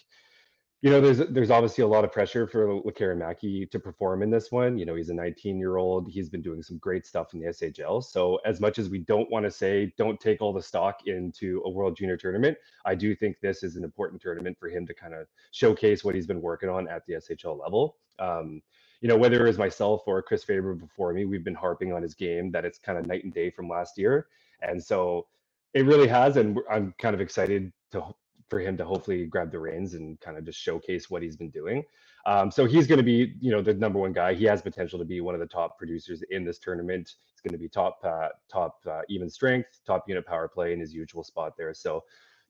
you 0.81 0.89
know, 0.89 0.99
there's 0.99 1.19
there's 1.29 1.51
obviously 1.51 1.83
a 1.83 1.87
lot 1.87 2.03
of 2.03 2.11
pressure 2.11 2.47
for 2.47 2.81
Lekkerimaki 2.81 3.69
to 3.69 3.79
perform 3.79 4.23
in 4.23 4.31
this 4.31 4.51
one. 4.51 4.79
You 4.79 4.85
know, 4.85 4.95
he's 4.95 5.09
a 5.09 5.13
19 5.13 5.59
year 5.59 5.77
old. 5.77 6.09
He's 6.09 6.27
been 6.27 6.41
doing 6.41 6.63
some 6.63 6.79
great 6.79 7.05
stuff 7.05 7.35
in 7.35 7.39
the 7.39 7.47
SHL. 7.47 8.03
So 8.03 8.39
as 8.45 8.59
much 8.59 8.79
as 8.79 8.89
we 8.89 8.97
don't 8.97 9.29
want 9.29 9.45
to 9.45 9.51
say 9.51 9.93
don't 9.95 10.19
take 10.19 10.41
all 10.41 10.51
the 10.51 10.61
stock 10.61 11.01
into 11.05 11.61
a 11.65 11.69
World 11.69 11.95
Junior 11.95 12.17
tournament, 12.17 12.57
I 12.83 12.95
do 12.95 13.15
think 13.15 13.37
this 13.41 13.61
is 13.61 13.75
an 13.75 13.83
important 13.83 14.21
tournament 14.23 14.57
for 14.59 14.69
him 14.69 14.87
to 14.87 14.93
kind 14.95 15.13
of 15.13 15.27
showcase 15.51 16.03
what 16.03 16.15
he's 16.15 16.25
been 16.25 16.41
working 16.41 16.69
on 16.69 16.87
at 16.87 17.05
the 17.05 17.13
SHL 17.13 17.59
level. 17.59 17.97
Um, 18.17 18.63
you 19.01 19.07
know, 19.07 19.17
whether 19.17 19.43
it 19.45 19.47
was 19.47 19.59
myself 19.59 20.01
or 20.07 20.23
Chris 20.23 20.43
Faber 20.43 20.73
before 20.73 21.13
me, 21.13 21.25
we've 21.25 21.43
been 21.43 21.53
harping 21.53 21.93
on 21.93 22.01
his 22.01 22.15
game 22.15 22.51
that 22.51 22.65
it's 22.65 22.79
kind 22.79 22.97
of 22.97 23.05
night 23.05 23.23
and 23.23 23.33
day 23.33 23.51
from 23.51 23.69
last 23.69 23.99
year, 23.99 24.27
and 24.61 24.83
so 24.83 25.27
it 25.73 25.85
really 25.85 26.07
has. 26.07 26.37
And 26.37 26.59
I'm 26.69 26.93
kind 26.99 27.13
of 27.13 27.21
excited 27.21 27.71
to 27.91 28.13
for 28.51 28.59
him 28.59 28.75
to 28.75 28.83
hopefully 28.83 29.25
grab 29.25 29.49
the 29.49 29.57
reins 29.57 29.93
and 29.93 30.19
kind 30.19 30.37
of 30.37 30.43
just 30.43 30.59
showcase 30.59 31.09
what 31.09 31.23
he's 31.23 31.37
been 31.37 31.49
doing. 31.49 31.81
Um, 32.25 32.51
so 32.51 32.65
he's 32.65 32.85
going 32.85 32.97
to 32.97 33.03
be, 33.03 33.33
you 33.39 33.49
know, 33.49 33.61
the 33.61 33.73
number 33.73 33.97
one 33.97 34.11
guy. 34.11 34.33
He 34.33 34.43
has 34.43 34.61
potential 34.61 34.99
to 34.99 35.05
be 35.05 35.21
one 35.21 35.33
of 35.33 35.39
the 35.39 35.47
top 35.47 35.77
producers 35.77 36.21
in 36.29 36.43
this 36.43 36.59
tournament. 36.59 37.15
He's 37.31 37.39
going 37.39 37.53
to 37.53 37.57
be 37.57 37.69
top, 37.69 37.99
uh, 38.03 38.27
top 38.51 38.79
uh, 38.85 39.01
even 39.07 39.29
strength, 39.29 39.79
top 39.87 40.03
unit 40.05 40.27
power 40.27 40.49
play 40.49 40.73
in 40.73 40.81
his 40.81 40.93
usual 40.93 41.23
spot 41.23 41.53
there. 41.57 41.73
So 41.73 42.03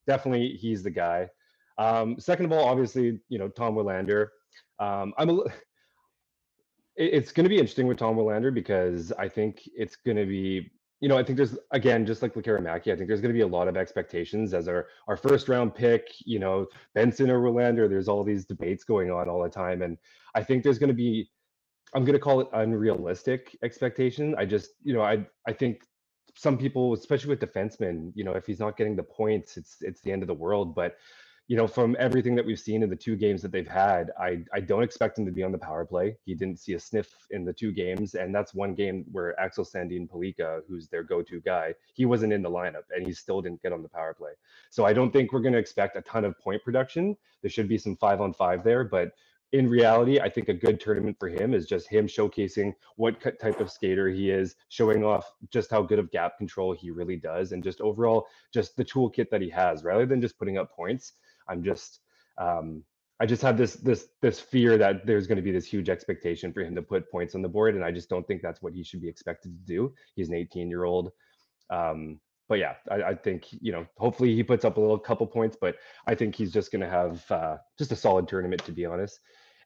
definitely 0.07 0.57
he's 0.59 0.81
the 0.81 0.89
guy. 0.89 1.29
Um, 1.77 2.19
second 2.19 2.45
of 2.45 2.51
all, 2.51 2.65
obviously, 2.65 3.19
you 3.29 3.37
know, 3.37 3.47
Tom 3.47 3.75
Willander. 3.75 4.29
Um, 4.79 5.13
I'm 5.17 5.29
a. 5.29 5.43
It's 6.97 7.31
going 7.31 7.45
to 7.45 7.49
be 7.49 7.55
interesting 7.55 7.87
with 7.87 7.97
Tom 7.97 8.17
Willander 8.17 8.53
because 8.53 9.13
I 9.13 9.29
think 9.29 9.61
it's 9.73 9.95
going 9.95 10.17
to 10.17 10.25
be 10.25 10.69
you 11.01 11.09
know, 11.09 11.17
I 11.17 11.23
think 11.23 11.35
there's 11.35 11.57
again, 11.71 12.05
just 12.05 12.21
like 12.21 12.35
Lekkerimaki, 12.35 12.93
I 12.93 12.95
think 12.95 13.07
there's 13.07 13.21
going 13.21 13.33
to 13.33 13.37
be 13.37 13.41
a 13.41 13.47
lot 13.47 13.67
of 13.67 13.75
expectations 13.75 14.53
as 14.53 14.67
our 14.67 14.87
our 15.07 15.17
first 15.17 15.49
round 15.49 15.73
pick. 15.73 16.07
You 16.19 16.39
know, 16.39 16.67
Benson 16.93 17.31
or 17.31 17.41
Willander. 17.41 17.89
There's 17.89 18.07
all 18.07 18.23
these 18.23 18.45
debates 18.45 18.83
going 18.83 19.09
on 19.11 19.27
all 19.27 19.41
the 19.41 19.49
time, 19.49 19.81
and 19.81 19.97
I 20.35 20.43
think 20.43 20.63
there's 20.63 20.77
going 20.77 20.89
to 20.89 20.95
be, 20.95 21.29
I'm 21.95 22.05
going 22.05 22.13
to 22.13 22.19
call 22.19 22.39
it 22.39 22.47
unrealistic 22.53 23.57
expectation. 23.63 24.35
I 24.37 24.45
just, 24.45 24.69
you 24.83 24.93
know, 24.93 25.01
I 25.01 25.25
I 25.47 25.53
think 25.53 25.81
some 26.35 26.57
people, 26.57 26.93
especially 26.93 27.29
with 27.29 27.39
defensemen, 27.39 28.11
you 28.15 28.23
know, 28.23 28.33
if 28.33 28.45
he's 28.45 28.59
not 28.59 28.77
getting 28.77 28.95
the 28.95 29.03
points, 29.03 29.57
it's 29.57 29.77
it's 29.81 30.01
the 30.01 30.11
end 30.11 30.21
of 30.21 30.27
the 30.27 30.35
world. 30.35 30.75
But 30.75 30.97
you 31.51 31.57
know, 31.57 31.67
from 31.67 31.97
everything 31.99 32.33
that 32.33 32.45
we've 32.45 32.61
seen 32.61 32.81
in 32.81 32.89
the 32.89 32.95
two 32.95 33.17
games 33.17 33.41
that 33.41 33.51
they've 33.51 33.67
had, 33.67 34.09
I 34.17 34.45
I 34.53 34.61
don't 34.61 34.83
expect 34.83 35.19
him 35.19 35.25
to 35.25 35.33
be 35.33 35.43
on 35.43 35.51
the 35.51 35.57
power 35.57 35.83
play. 35.83 36.15
He 36.23 36.33
didn't 36.33 36.59
see 36.61 36.75
a 36.75 36.79
sniff 36.79 37.13
in 37.31 37.43
the 37.43 37.51
two 37.51 37.73
games, 37.73 38.15
and 38.15 38.33
that's 38.33 38.53
one 38.53 38.73
game 38.73 39.03
where 39.11 39.37
Axel 39.37 39.65
Sandin 39.65 40.09
Pellikka, 40.09 40.61
who's 40.65 40.87
their 40.87 41.03
go-to 41.03 41.41
guy, 41.41 41.73
he 41.93 42.05
wasn't 42.05 42.31
in 42.31 42.41
the 42.41 42.49
lineup, 42.49 42.85
and 42.95 43.05
he 43.05 43.11
still 43.11 43.41
didn't 43.41 43.61
get 43.61 43.73
on 43.73 43.83
the 43.83 43.89
power 43.89 44.13
play. 44.13 44.31
So 44.69 44.85
I 44.85 44.93
don't 44.93 45.11
think 45.11 45.33
we're 45.33 45.41
going 45.41 45.51
to 45.51 45.59
expect 45.59 45.97
a 45.97 46.01
ton 46.03 46.23
of 46.23 46.39
point 46.39 46.63
production. 46.63 47.17
There 47.41 47.51
should 47.51 47.67
be 47.67 47.77
some 47.77 47.97
five 47.97 48.21
on 48.21 48.31
five 48.33 48.63
there, 48.63 48.85
but 48.85 49.11
in 49.51 49.69
reality, 49.69 50.21
I 50.21 50.29
think 50.29 50.47
a 50.47 50.53
good 50.53 50.79
tournament 50.79 51.17
for 51.19 51.27
him 51.27 51.53
is 51.53 51.65
just 51.65 51.89
him 51.89 52.07
showcasing 52.07 52.73
what 52.95 53.19
type 53.41 53.59
of 53.59 53.69
skater 53.69 54.07
he 54.07 54.29
is, 54.29 54.55
showing 54.69 55.03
off 55.03 55.29
just 55.49 55.69
how 55.69 55.81
good 55.81 55.99
of 55.99 56.11
gap 56.11 56.37
control 56.37 56.71
he 56.71 56.91
really 56.91 57.17
does, 57.17 57.51
and 57.51 57.61
just 57.61 57.81
overall, 57.81 58.27
just 58.53 58.77
the 58.77 58.85
toolkit 58.85 59.29
that 59.29 59.41
he 59.41 59.49
has, 59.49 59.83
rather 59.83 60.05
than 60.05 60.21
just 60.21 60.39
putting 60.39 60.57
up 60.57 60.73
points. 60.73 61.11
I'm 61.49 61.63
just 61.63 61.99
um, 62.37 62.83
I 63.21 63.27
just 63.27 63.43
have 63.43 63.55
this 63.55 63.75
this 63.75 64.07
this 64.23 64.39
fear 64.39 64.79
that 64.79 65.05
there's 65.05 65.27
going 65.27 65.35
to 65.35 65.43
be 65.43 65.51
this 65.51 65.67
huge 65.67 65.89
expectation 65.89 66.51
for 66.51 66.61
him 66.61 66.73
to 66.73 66.81
put 66.81 67.09
points 67.11 67.35
on 67.35 67.43
the 67.43 67.47
board, 67.47 67.75
and 67.75 67.85
I 67.85 67.91
just 67.91 68.09
don't 68.09 68.25
think 68.25 68.41
that's 68.41 68.63
what 68.63 68.73
he 68.73 68.83
should 68.83 68.99
be 68.99 69.07
expected 69.07 69.51
to 69.51 69.73
do. 69.73 69.93
He's 70.15 70.29
an 70.29 70.33
18 70.33 70.69
year 70.69 70.85
old. 70.85 71.11
Um, 71.69 72.19
but 72.49 72.57
yeah, 72.57 72.73
I, 72.89 73.03
I, 73.03 73.15
think 73.15 73.45
you 73.51 73.71
know, 73.71 73.85
hopefully 73.97 74.35
he 74.35 74.43
puts 74.43 74.65
up 74.65 74.75
a 74.75 74.81
little 74.81 74.99
couple 74.99 75.25
points, 75.25 75.55
but 75.59 75.75
I 76.07 76.15
think 76.15 76.35
he's 76.35 76.51
just 76.51 76.71
going 76.71 76.81
to 76.81 76.89
have 76.89 77.31
uh, 77.31 77.57
just 77.77 77.93
a 77.93 77.95
solid 77.95 78.27
tournament, 78.27 78.65
to 78.65 78.73
be 78.73 78.85
honest. 78.85 79.19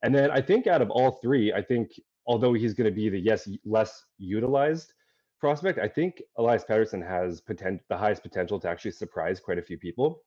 And 0.03 0.13
then 0.13 0.29
I 0.29 0.41
think 0.41 0.67
out 0.67 0.83
of 0.83 0.91
all 0.91 1.11
three, 1.11 1.53
I 1.53 1.63
think 1.63 1.89
although 2.27 2.53
he's 2.53 2.73
going 2.73 2.85
to 2.85 2.95
be 2.95 3.09
the 3.09 3.19
yes 3.19 3.47
less 3.63 4.03
utilized 4.17 4.93
prospect, 5.39 5.79
I 5.79 5.87
think 5.87 6.21
Elias 6.37 6.65
Pettersson 6.69 7.07
has 7.07 7.39
potent 7.39 7.81
the 7.87 7.97
highest 7.97 8.21
potential 8.21 8.59
to 8.59 8.69
actually 8.69 8.91
surprise 8.91 9.39
quite 9.39 9.59
a 9.59 9.63
few 9.63 9.77
people 9.77 10.21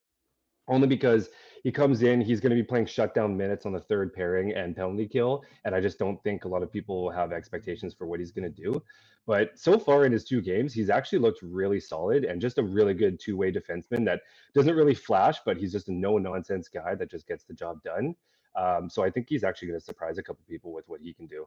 only 0.68 0.86
because 0.86 1.28
he 1.62 1.72
comes 1.72 2.02
in, 2.02 2.20
he's 2.20 2.40
going 2.40 2.50
to 2.50 2.56
be 2.56 2.62
playing 2.62 2.86
shutdown 2.86 3.36
minutes 3.36 3.66
on 3.66 3.72
the 3.72 3.80
third 3.80 4.12
pairing 4.12 4.52
and 4.52 4.76
penalty 4.76 5.06
kill. 5.06 5.44
And 5.64 5.74
I 5.74 5.80
just 5.80 5.98
don't 5.98 6.22
think 6.22 6.44
a 6.44 6.48
lot 6.48 6.62
of 6.62 6.72
people 6.72 7.10
have 7.10 7.32
expectations 7.32 7.94
for 7.94 8.06
what 8.06 8.20
he's 8.20 8.30
going 8.30 8.52
to 8.52 8.62
do. 8.62 8.82
But 9.26 9.58
so 9.58 9.78
far 9.78 10.06
in 10.06 10.12
his 10.12 10.24
two 10.24 10.40
games, 10.40 10.72
he's 10.72 10.88
actually 10.88 11.18
looked 11.18 11.42
really 11.42 11.80
solid 11.80 12.24
and 12.24 12.40
just 12.40 12.58
a 12.58 12.62
really 12.62 12.94
good 12.94 13.20
two 13.20 13.36
way 13.36 13.52
defenseman 13.52 14.04
that 14.06 14.22
doesn't 14.54 14.74
really 14.74 14.94
flash, 14.94 15.38
but 15.44 15.56
he's 15.56 15.72
just 15.72 15.88
a 15.88 15.92
no 15.92 16.16
nonsense 16.16 16.68
guy 16.68 16.94
that 16.94 17.10
just 17.10 17.26
gets 17.26 17.44
the 17.44 17.54
job 17.54 17.82
done. 17.82 18.14
Um, 18.56 18.88
so 18.88 19.02
I 19.02 19.10
think 19.10 19.26
he's 19.28 19.44
actually 19.44 19.68
going 19.68 19.80
to 19.80 19.84
surprise 19.84 20.18
a 20.18 20.22
couple 20.22 20.44
people 20.48 20.72
with 20.72 20.88
what 20.88 21.00
he 21.00 21.12
can 21.12 21.26
do. 21.26 21.46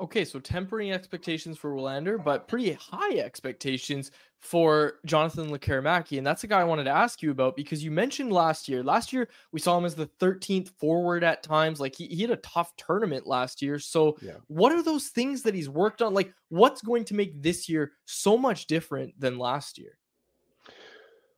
Okay, 0.00 0.24
so 0.24 0.40
tempering 0.40 0.90
expectations 0.90 1.58
for 1.58 1.74
Willander, 1.74 2.22
but 2.22 2.48
pretty 2.48 2.72
high 2.72 3.18
expectations 3.18 4.10
for 4.40 4.94
Jonathan 5.04 5.50
Lekkerimaki. 5.50 6.18
And 6.18 6.26
that's 6.26 6.44
a 6.44 6.46
guy 6.46 6.60
I 6.60 6.64
wanted 6.64 6.84
to 6.84 6.90
ask 6.90 7.22
you 7.22 7.30
about 7.30 7.56
because 7.56 7.84
you 7.84 7.90
mentioned 7.90 8.32
last 8.32 8.68
year. 8.68 8.82
Last 8.82 9.12
year, 9.12 9.28
we 9.52 9.60
saw 9.60 9.76
him 9.78 9.84
as 9.84 9.94
the 9.94 10.08
13th 10.18 10.70
forward 10.80 11.22
at 11.22 11.42
times. 11.42 11.78
Like 11.78 11.94
he, 11.94 12.06
he 12.06 12.22
had 12.22 12.30
a 12.30 12.36
tough 12.36 12.74
tournament 12.76 13.26
last 13.26 13.60
year. 13.60 13.78
So, 13.78 14.16
yeah. 14.22 14.36
what 14.48 14.72
are 14.72 14.82
those 14.82 15.08
things 15.08 15.42
that 15.42 15.54
he's 15.54 15.68
worked 15.68 16.02
on? 16.02 16.14
Like, 16.14 16.32
what's 16.48 16.82
going 16.82 17.04
to 17.06 17.14
make 17.14 17.40
this 17.40 17.68
year 17.68 17.92
so 18.06 18.36
much 18.36 18.66
different 18.66 19.18
than 19.20 19.38
last 19.38 19.78
year? 19.78 19.98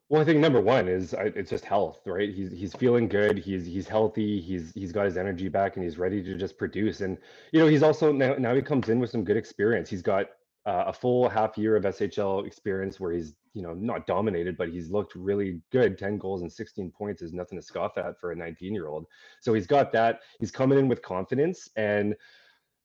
Well, 0.09 0.21
I 0.21 0.25
think 0.25 0.39
number 0.39 0.61
one 0.61 0.87
is 0.87 1.15
it's 1.17 1.49
just 1.49 1.65
health, 1.65 2.01
right? 2.05 2.31
He's 2.31 2.51
he's 2.51 2.73
feeling 2.75 3.07
good. 3.07 3.39
He's 3.39 3.65
he's 3.65 3.87
healthy. 3.87 4.39
He's 4.39 4.71
he's 4.75 4.91
got 4.91 5.05
his 5.05 5.17
energy 5.17 5.49
back, 5.49 5.75
and 5.75 5.83
he's 5.83 5.97
ready 5.97 6.21
to 6.21 6.35
just 6.35 6.59
produce. 6.59 7.01
And 7.01 7.17
you 7.51 7.59
know, 7.59 7.65
he's 7.67 7.81
also 7.81 8.11
now 8.11 8.35
now 8.35 8.53
he 8.53 8.61
comes 8.61 8.89
in 8.89 8.99
with 8.99 9.09
some 9.09 9.23
good 9.23 9.37
experience. 9.37 9.89
He's 9.89 10.03
got 10.03 10.27
uh, 10.67 10.83
a 10.87 10.93
full 10.93 11.27
half 11.27 11.57
year 11.57 11.75
of 11.75 11.85
SHL 11.85 12.45
experience 12.45 12.99
where 12.99 13.13
he's 13.13 13.33
you 13.55 13.63
know 13.63 13.73
not 13.73 14.05
dominated, 14.05 14.57
but 14.57 14.69
he's 14.69 14.91
looked 14.91 15.15
really 15.15 15.59
good. 15.71 15.97
Ten 15.97 16.19
goals 16.19 16.43
and 16.43 16.53
16 16.53 16.91
points 16.91 17.23
is 17.23 17.33
nothing 17.33 17.57
to 17.57 17.65
scoff 17.65 17.97
at 17.97 18.19
for 18.19 18.31
a 18.31 18.35
19 18.35 18.75
year 18.75 18.87
old. 18.87 19.07
So 19.41 19.55
he's 19.55 19.67
got 19.67 19.91
that. 19.93 20.19
He's 20.39 20.51
coming 20.51 20.77
in 20.77 20.87
with 20.87 21.01
confidence 21.01 21.69
and. 21.75 22.15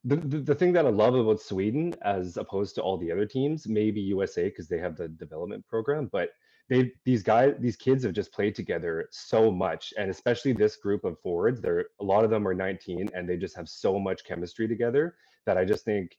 The, 0.04 0.16
the, 0.16 0.38
the 0.38 0.54
thing 0.54 0.72
that 0.72 0.86
I 0.86 0.88
love 0.88 1.14
about 1.14 1.42
Sweden, 1.42 1.94
as 2.00 2.38
opposed 2.38 2.74
to 2.76 2.80
all 2.80 2.96
the 2.96 3.12
other 3.12 3.26
teams, 3.26 3.68
maybe 3.68 4.00
USA 4.00 4.44
because 4.44 4.66
they 4.66 4.78
have 4.78 4.96
the 4.96 5.08
development 5.08 5.68
program, 5.68 6.08
but 6.10 6.30
they 6.70 6.92
these 7.04 7.22
guys 7.22 7.54
these 7.58 7.76
kids 7.76 8.02
have 8.04 8.14
just 8.14 8.32
played 8.32 8.54
together 8.54 9.08
so 9.10 9.50
much 9.50 9.92
and 9.98 10.08
especially 10.08 10.52
this 10.52 10.76
group 10.76 11.04
of 11.04 11.18
forwards 11.20 11.60
they're 11.60 11.86
a 12.00 12.04
lot 12.04 12.24
of 12.24 12.30
them 12.30 12.48
are 12.48 12.54
19 12.54 13.10
and 13.12 13.28
they 13.28 13.36
just 13.36 13.56
have 13.56 13.68
so 13.68 13.98
much 13.98 14.24
chemistry 14.24 14.66
together 14.66 15.16
that 15.44 15.58
i 15.58 15.64
just 15.64 15.84
think 15.84 16.16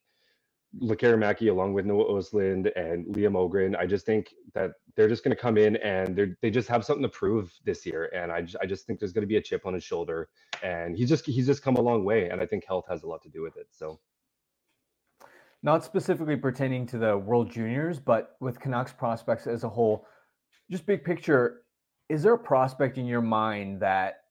Lekkerimaki 0.80 1.50
along 1.50 1.74
with 1.74 1.84
Noah 1.84 2.06
Ostlund 2.06 2.70
and 2.76 3.04
Liam 3.14 3.34
Öhgren, 3.34 3.76
I 3.76 3.84
just 3.84 4.06
think 4.06 4.34
that 4.54 4.70
they're 4.96 5.08
just 5.08 5.22
going 5.22 5.36
to 5.36 5.40
come 5.40 5.58
in 5.58 5.76
and 5.76 6.16
they 6.16 6.28
they 6.40 6.50
just 6.50 6.66
have 6.66 6.82
something 6.82 7.02
to 7.02 7.10
prove 7.10 7.52
this 7.66 7.84
year. 7.84 8.10
And 8.14 8.32
I 8.32 8.40
just, 8.40 8.56
I 8.62 8.64
just 8.64 8.86
think 8.86 8.98
there's 8.98 9.12
going 9.12 9.22
to 9.22 9.28
be 9.28 9.36
a 9.36 9.42
chip 9.42 9.66
on 9.66 9.74
his 9.74 9.84
shoulder. 9.84 10.30
And 10.62 10.96
he's 10.96 11.10
just 11.10 11.26
he's 11.26 11.44
just 11.44 11.62
come 11.62 11.76
a 11.76 11.80
long 11.82 12.06
way. 12.06 12.30
And 12.30 12.40
I 12.40 12.46
think 12.46 12.64
health 12.66 12.86
has 12.88 13.02
a 13.02 13.06
lot 13.06 13.22
to 13.24 13.28
do 13.28 13.42
with 13.42 13.58
it. 13.58 13.66
So 13.70 14.00
not 15.62 15.84
specifically 15.84 16.36
pertaining 16.36 16.86
to 16.86 16.98
the 16.98 17.16
World 17.16 17.50
Juniors, 17.50 17.98
but 17.98 18.36
with 18.40 18.58
Canucks 18.58 18.92
prospects 18.92 19.46
as 19.46 19.64
a 19.64 19.68
whole, 19.68 20.06
just 20.72 20.86
big 20.86 21.04
picture, 21.04 21.62
is 22.08 22.22
there 22.22 22.32
a 22.32 22.38
prospect 22.38 22.98
in 22.98 23.06
your 23.06 23.20
mind 23.20 23.80
that 23.80 24.22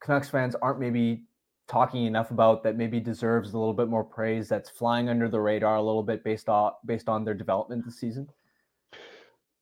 Canucks 0.00 0.28
fans 0.28 0.56
aren't 0.60 0.80
maybe 0.80 1.22
talking 1.68 2.04
enough 2.04 2.32
about 2.32 2.64
that 2.64 2.76
maybe 2.76 2.98
deserves 2.98 3.54
a 3.54 3.58
little 3.58 3.72
bit 3.72 3.88
more 3.88 4.04
praise 4.04 4.48
that's 4.48 4.68
flying 4.68 5.08
under 5.08 5.28
the 5.28 5.40
radar 5.40 5.76
a 5.76 5.82
little 5.82 6.02
bit 6.02 6.24
based 6.24 6.48
on 6.48 6.72
based 6.84 7.08
on 7.08 7.24
their 7.24 7.34
development 7.34 7.84
this 7.84 7.98
season? 7.98 8.28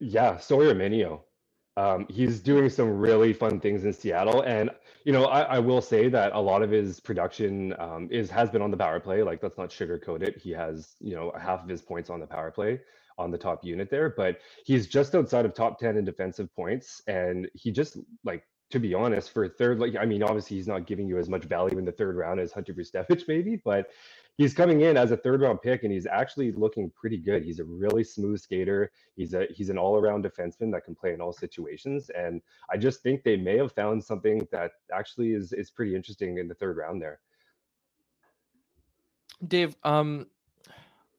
Yeah, 0.00 0.38
Sawyer 0.38 0.74
Mynio. 0.74 1.20
Um, 1.76 2.06
he's 2.08 2.40
doing 2.40 2.68
some 2.68 2.98
really 2.98 3.32
fun 3.32 3.60
things 3.60 3.84
in 3.84 3.92
Seattle, 3.92 4.40
and 4.42 4.70
you 5.04 5.12
know 5.12 5.26
I, 5.26 5.42
I 5.42 5.58
will 5.58 5.82
say 5.82 6.08
that 6.08 6.32
a 6.32 6.40
lot 6.40 6.62
of 6.62 6.70
his 6.70 6.98
production 6.98 7.74
um, 7.78 8.08
is 8.10 8.30
has 8.30 8.50
been 8.50 8.62
on 8.62 8.70
the 8.70 8.76
power 8.76 8.98
play. 9.00 9.22
Like 9.22 9.42
let's 9.42 9.58
not 9.58 9.68
sugarcoat 9.68 10.22
it. 10.22 10.38
He 10.38 10.50
has 10.50 10.96
you 11.00 11.14
know 11.14 11.32
half 11.38 11.62
of 11.62 11.68
his 11.68 11.82
points 11.82 12.08
on 12.08 12.20
the 12.20 12.26
power 12.26 12.50
play 12.50 12.80
on 13.20 13.30
the 13.30 13.38
top 13.38 13.64
unit 13.64 13.90
there, 13.90 14.10
but 14.16 14.40
he's 14.64 14.86
just 14.86 15.14
outside 15.14 15.44
of 15.44 15.54
top 15.54 15.78
10 15.78 15.96
in 15.96 16.04
defensive 16.04 16.52
points. 16.54 17.02
And 17.06 17.48
he 17.54 17.70
just 17.70 17.98
like 18.24 18.44
to 18.70 18.78
be 18.78 18.94
honest, 18.94 19.32
for 19.32 19.48
third, 19.48 19.80
like 19.80 19.96
I 19.98 20.04
mean, 20.04 20.22
obviously 20.22 20.56
he's 20.56 20.68
not 20.68 20.86
giving 20.86 21.08
you 21.08 21.18
as 21.18 21.28
much 21.28 21.44
value 21.44 21.76
in 21.76 21.84
the 21.84 21.92
third 21.92 22.16
round 22.16 22.38
as 22.38 22.52
Hunter 22.52 22.72
Brzustewicz 22.72 23.24
maybe, 23.28 23.60
but 23.64 23.90
he's 24.38 24.54
coming 24.54 24.82
in 24.82 24.96
as 24.96 25.10
a 25.10 25.16
third 25.16 25.40
round 25.40 25.60
pick 25.60 25.82
and 25.82 25.92
he's 25.92 26.06
actually 26.06 26.52
looking 26.52 26.90
pretty 26.90 27.18
good. 27.18 27.42
He's 27.42 27.58
a 27.58 27.64
really 27.64 28.04
smooth 28.04 28.40
skater. 28.40 28.92
He's 29.16 29.34
a 29.34 29.46
he's 29.50 29.70
an 29.70 29.78
all 29.78 29.98
around 29.98 30.24
defenseman 30.24 30.70
that 30.72 30.84
can 30.84 30.94
play 30.94 31.12
in 31.12 31.20
all 31.20 31.32
situations. 31.32 32.10
And 32.10 32.40
I 32.70 32.76
just 32.76 33.02
think 33.02 33.24
they 33.24 33.36
may 33.36 33.56
have 33.58 33.72
found 33.72 34.02
something 34.02 34.46
that 34.52 34.70
actually 34.94 35.32
is 35.32 35.52
is 35.52 35.70
pretty 35.70 35.96
interesting 35.96 36.38
in 36.38 36.46
the 36.46 36.54
third 36.54 36.76
round 36.76 37.02
there. 37.02 37.18
Dave, 39.46 39.74
um, 39.82 40.26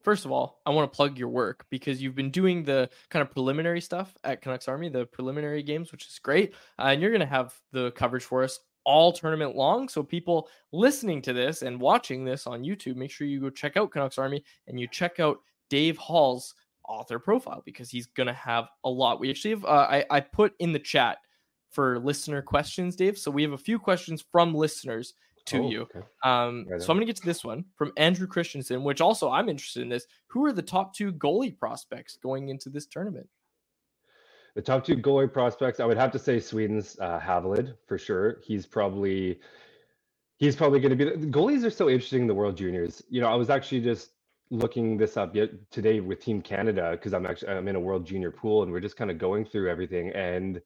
first 0.02 0.24
of 0.24 0.30
all, 0.30 0.60
I 0.66 0.70
want 0.70 0.90
to 0.90 0.96
plug 0.96 1.18
your 1.18 1.28
work 1.28 1.66
because 1.70 2.02
you've 2.02 2.14
been 2.14 2.30
doing 2.30 2.62
the 2.62 2.88
kind 3.10 3.22
of 3.22 3.30
preliminary 3.30 3.80
stuff 3.80 4.16
at 4.24 4.42
Canucks 4.42 4.68
Army, 4.68 4.88
the 4.88 5.06
preliminary 5.06 5.62
games, 5.62 5.92
which 5.92 6.06
is 6.06 6.18
great. 6.18 6.54
Uh, 6.78 6.88
and 6.88 7.00
you're 7.00 7.10
going 7.10 7.20
to 7.20 7.26
have 7.26 7.54
the 7.72 7.90
coverage 7.92 8.24
for 8.24 8.42
us 8.42 8.60
all 8.84 9.12
tournament 9.12 9.54
long. 9.54 9.88
So 9.88 10.02
people 10.02 10.48
listening 10.72 11.22
to 11.22 11.32
this 11.32 11.62
and 11.62 11.80
watching 11.80 12.24
this 12.24 12.46
on 12.46 12.64
YouTube, 12.64 12.96
make 12.96 13.10
sure 13.10 13.26
you 13.26 13.40
go 13.40 13.50
check 13.50 13.76
out 13.76 13.90
Canucks 13.90 14.18
Army 14.18 14.44
and 14.66 14.78
you 14.78 14.88
check 14.88 15.20
out 15.20 15.38
Dave 15.70 15.96
Hall's 15.98 16.54
author 16.84 17.18
profile 17.18 17.62
because 17.64 17.90
he's 17.90 18.06
going 18.06 18.26
to 18.26 18.32
have 18.32 18.68
a 18.84 18.90
lot. 18.90 19.20
We 19.20 19.30
actually 19.30 19.52
have, 19.52 19.64
uh, 19.64 19.86
I, 19.88 20.04
I 20.10 20.20
put 20.20 20.54
in 20.58 20.72
the 20.72 20.78
chat 20.78 21.18
for 21.70 21.98
listener 21.98 22.42
questions, 22.42 22.96
Dave. 22.96 23.16
So 23.16 23.30
we 23.30 23.42
have 23.42 23.52
a 23.52 23.58
few 23.58 23.78
questions 23.78 24.24
from 24.30 24.54
listeners 24.54 25.14
to 25.46 25.58
oh, 25.58 25.70
you. 25.70 25.82
Okay. 25.82 26.00
Um, 26.24 26.66
right 26.68 26.80
so 26.80 26.90
I'm 26.90 26.96
going 26.96 27.06
to 27.06 27.12
get 27.12 27.16
to 27.16 27.26
this 27.26 27.44
one 27.44 27.64
from 27.76 27.92
Andrew 27.96 28.26
Christensen, 28.26 28.84
which 28.84 29.00
also 29.00 29.30
I'm 29.30 29.48
interested 29.48 29.82
in 29.82 29.88
this. 29.88 30.06
Who 30.28 30.44
are 30.46 30.52
the 30.52 30.62
top 30.62 30.94
two 30.94 31.12
goalie 31.12 31.56
prospects 31.56 32.16
going 32.22 32.48
into 32.48 32.70
this 32.70 32.86
tournament? 32.86 33.28
The 34.54 34.62
top 34.62 34.84
two 34.84 34.96
goalie 34.96 35.32
prospects, 35.32 35.80
I 35.80 35.86
would 35.86 35.96
have 35.96 36.12
to 36.12 36.18
say 36.18 36.38
Sweden's 36.38 36.98
uh, 37.00 37.18
Havelid 37.18 37.74
for 37.86 37.98
sure. 37.98 38.38
He's 38.44 38.66
probably 38.66 39.40
he's 40.38 40.56
probably 40.56 40.80
going 40.80 40.96
to 40.96 41.04
be. 41.04 41.04
The 41.04 41.26
goalies 41.26 41.64
are 41.64 41.70
so 41.70 41.88
interesting 41.88 42.22
in 42.22 42.26
the 42.26 42.34
World 42.34 42.56
Juniors. 42.56 43.02
You 43.08 43.20
know, 43.20 43.28
I 43.28 43.34
was 43.34 43.48
actually 43.48 43.80
just 43.80 44.10
looking 44.50 44.98
this 44.98 45.16
up 45.16 45.34
yet 45.34 45.50
today 45.70 46.00
with 46.00 46.20
Team 46.20 46.42
Canada 46.42 46.90
because 46.92 47.14
I'm 47.14 47.24
actually 47.24 47.52
I'm 47.52 47.66
in 47.68 47.76
a 47.76 47.80
World 47.80 48.06
Junior 48.06 48.30
pool 48.30 48.62
and 48.62 48.70
we're 48.70 48.80
just 48.80 48.96
kind 48.96 49.10
of 49.10 49.16
going 49.16 49.46
through 49.46 49.70
everything 49.70 50.10
and 50.10 50.60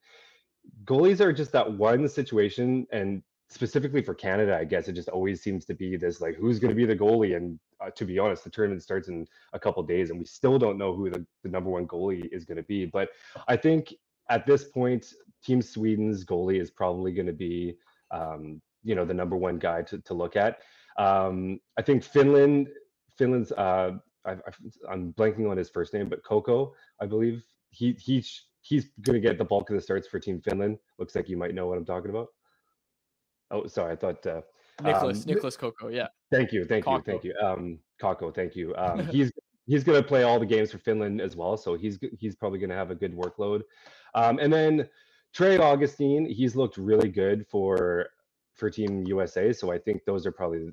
goalies 0.85 1.21
are 1.21 1.33
just 1.33 1.53
that 1.53 1.71
one 1.73 2.09
situation 2.09 2.87
and 2.91 3.23
specifically 3.49 4.03
for 4.03 4.15
Canada, 4.15 4.57
I 4.57 4.65
guess 4.65 4.89
it 4.89 4.95
just 4.95 5.09
always 5.09 5.43
seems 5.43 5.65
to 5.67 5.75
be 5.75 5.97
this 5.97 6.21
like 6.21 6.37
who's 6.37 6.59
going 6.59 6.71
to 6.71 6.75
be 6.75 6.85
the 6.85 6.97
goalie. 6.97 7.37
And 7.37 7.59
uh, 7.81 7.91
to 7.91 8.05
be 8.05 8.19
honest, 8.19 8.45
the 8.45 8.51
tournament 8.51 8.83
starts 8.83 9.09
in 9.09 9.27
a 9.53 9.59
couple 9.59 9.83
days, 9.83 10.11
and 10.11 10.19
we 10.19 10.25
still 10.25 10.59
don't 10.59 10.79
know 10.79 10.95
who 10.95 11.11
the, 11.11 11.25
the 11.43 11.49
number 11.49 11.71
one 11.71 11.87
goalie 11.87 12.29
is 12.33 12.45
going 12.45 12.57
to 12.57 12.63
be. 12.65 12.87
But 12.87 13.11
I 13.49 13.57
think 13.57 13.95
at 14.31 14.47
this 14.47 14.65
point, 14.65 15.13
Team 15.45 15.63
Sweden's 15.63 16.25
goalie 16.25 16.61
is 16.61 16.71
probably 16.71 17.13
going 17.13 17.27
to 17.27 17.33
be, 17.33 17.77
um, 18.11 18.61
you 18.83 18.95
know, 18.95 19.05
the 19.05 19.15
number 19.15 19.37
one 19.37 19.59
guy 19.59 19.83
to, 19.83 19.99
to 19.99 20.15
look 20.15 20.37
at. 20.37 20.59
Um, 20.99 21.61
I 21.79 21.83
think 21.83 22.03
Finland, 22.03 22.69
Finland's, 23.17 23.53
uh, 23.53 23.93
I, 24.25 24.37
am 24.91 25.13
blanking 25.13 25.49
on 25.49 25.57
his 25.57 25.71
first 25.71 25.95
name, 25.95 26.09
but 26.09 26.25
Kokko, 26.25 26.73
I 27.01 27.07
believe 27.07 27.45
he 27.71 27.93
he 27.93 28.25
he's 28.63 28.91
going 29.03 29.15
to 29.15 29.21
get 29.21 29.39
the 29.39 29.45
bulk 29.45 29.71
of 29.71 29.77
the 29.77 29.83
starts 29.83 30.09
for 30.09 30.19
Team 30.19 30.41
Finland. 30.41 30.79
Looks 30.99 31.15
like 31.15 31.29
you 31.29 31.37
might 31.37 31.55
know 31.55 31.67
what 31.67 31.79
I'm 31.79 31.85
talking 31.85 32.11
about. 32.11 32.29
Oh, 33.51 33.67
sorry. 33.67 33.93
I 33.93 33.97
thought 33.97 34.27
uh, 34.27 34.41
Nicholas 34.83 35.25
um, 35.25 35.33
Nicholas 35.33 35.57
Kokko. 35.57 35.93
Yeah. 35.93 36.09
Thank 36.31 36.53
you. 36.53 36.65
Thank 36.65 36.85
Kokko. 36.85 36.97
you. 36.97 37.03
Thank 37.05 37.25
you. 37.25 37.35
Um, 37.43 37.79
Kokko. 38.01 38.35
Thank 38.35 38.57
you. 38.57 38.75
Um, 38.77 39.07
he's 39.09 39.33
he's 39.67 39.85
going 39.85 40.01
to 40.01 40.07
play 40.07 40.23
all 40.23 40.39
the 40.39 40.47
games 40.47 40.71
for 40.73 40.79
Finland 40.79 41.21
as 41.21 41.37
well, 41.37 41.57
so 41.57 41.77
he's 41.77 41.99
he's 42.19 42.35
probably 42.35 42.59
going 42.59 42.71
to 42.71 42.77
have 42.77 42.91
a 42.91 42.95
good 42.95 43.17
workload. 43.17 43.63
Um, 44.15 44.39
and 44.39 44.53
then 44.53 44.89
Trey 45.35 45.59
Augustine, 45.59 46.27
he's 46.27 46.57
looked 46.57 46.77
really 46.77 47.09
good 47.09 47.47
for 47.47 48.09
for 48.55 48.71
Team 48.71 49.05
USA. 49.07 49.53
So 49.53 49.71
I 49.71 49.79
think 49.79 50.05
those 50.05 50.27
are 50.27 50.33
probably 50.33 50.71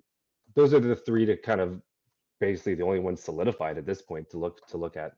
those 0.56 0.74
are 0.74 0.80
the 0.80 0.96
three 0.96 1.26
to 1.26 1.36
kind 1.38 1.62
of 1.62 1.82
basically 2.40 2.76
the 2.76 2.84
only 2.84 3.00
ones 3.00 3.24
solidified 3.24 3.78
at 3.78 3.86
this 3.86 4.02
point 4.02 4.30
to 4.32 4.38
look 4.38 4.66
to 4.68 4.78
look 4.78 4.98
at. 4.98 5.14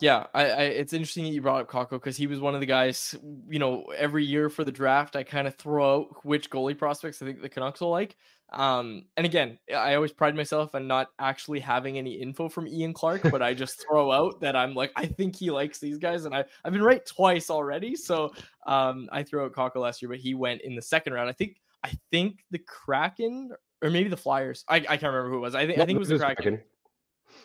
Yeah, 0.00 0.26
I, 0.34 0.44
I, 0.44 0.62
it's 0.62 0.92
interesting 0.92 1.24
that 1.24 1.30
you 1.30 1.42
brought 1.42 1.60
up 1.60 1.70
Kokko 1.70 1.90
because 1.90 2.16
he 2.16 2.26
was 2.26 2.40
one 2.40 2.54
of 2.54 2.60
the 2.60 2.66
guys. 2.66 3.14
You 3.48 3.58
know, 3.58 3.84
every 3.96 4.24
year 4.24 4.48
for 4.48 4.64
the 4.64 4.72
draft, 4.72 5.16
I 5.16 5.22
kind 5.22 5.48
of 5.48 5.56
throw 5.56 6.00
out 6.00 6.24
which 6.24 6.50
goalie 6.50 6.78
prospects 6.78 7.20
I 7.20 7.26
think 7.26 7.42
the 7.42 7.48
Canucks 7.48 7.80
will 7.80 7.90
like. 7.90 8.16
Um, 8.50 9.04
and 9.16 9.26
again, 9.26 9.58
I 9.74 9.94
always 9.94 10.12
pride 10.12 10.34
myself 10.34 10.74
on 10.74 10.86
not 10.86 11.08
actually 11.18 11.60
having 11.60 11.98
any 11.98 12.14
info 12.14 12.48
from 12.48 12.66
Ian 12.66 12.94
Clark, 12.94 13.22
but 13.30 13.42
I 13.42 13.52
just 13.52 13.84
throw 13.88 14.10
out 14.10 14.40
that 14.40 14.56
I'm 14.56 14.74
like, 14.74 14.92
I 14.96 15.06
think 15.06 15.36
he 15.36 15.50
likes 15.50 15.78
these 15.78 15.98
guys, 15.98 16.24
and 16.24 16.34
I 16.34 16.44
I've 16.64 16.72
been 16.72 16.82
right 16.82 17.04
twice 17.04 17.50
already. 17.50 17.94
So 17.94 18.32
um, 18.66 19.08
I 19.12 19.22
threw 19.22 19.44
out 19.44 19.52
Kokko 19.52 19.76
last 19.76 20.00
year, 20.00 20.08
but 20.08 20.18
he 20.18 20.34
went 20.34 20.62
in 20.62 20.74
the 20.74 20.82
second 20.82 21.12
round. 21.12 21.28
I 21.28 21.32
think 21.32 21.56
I 21.84 21.92
think 22.10 22.44
the 22.50 22.58
Kraken 22.58 23.50
or 23.82 23.90
maybe 23.90 24.08
the 24.08 24.16
Flyers. 24.16 24.64
I, 24.68 24.76
I 24.76 24.80
can't 24.80 25.04
remember 25.04 25.30
who 25.30 25.36
it 25.36 25.40
was. 25.40 25.54
I 25.54 25.66
think 25.66 25.78
I 25.78 25.86
think 25.86 25.96
it 25.96 26.00
was 26.00 26.08
the 26.08 26.18
Kraken. 26.18 26.42
Kraken. 26.42 26.64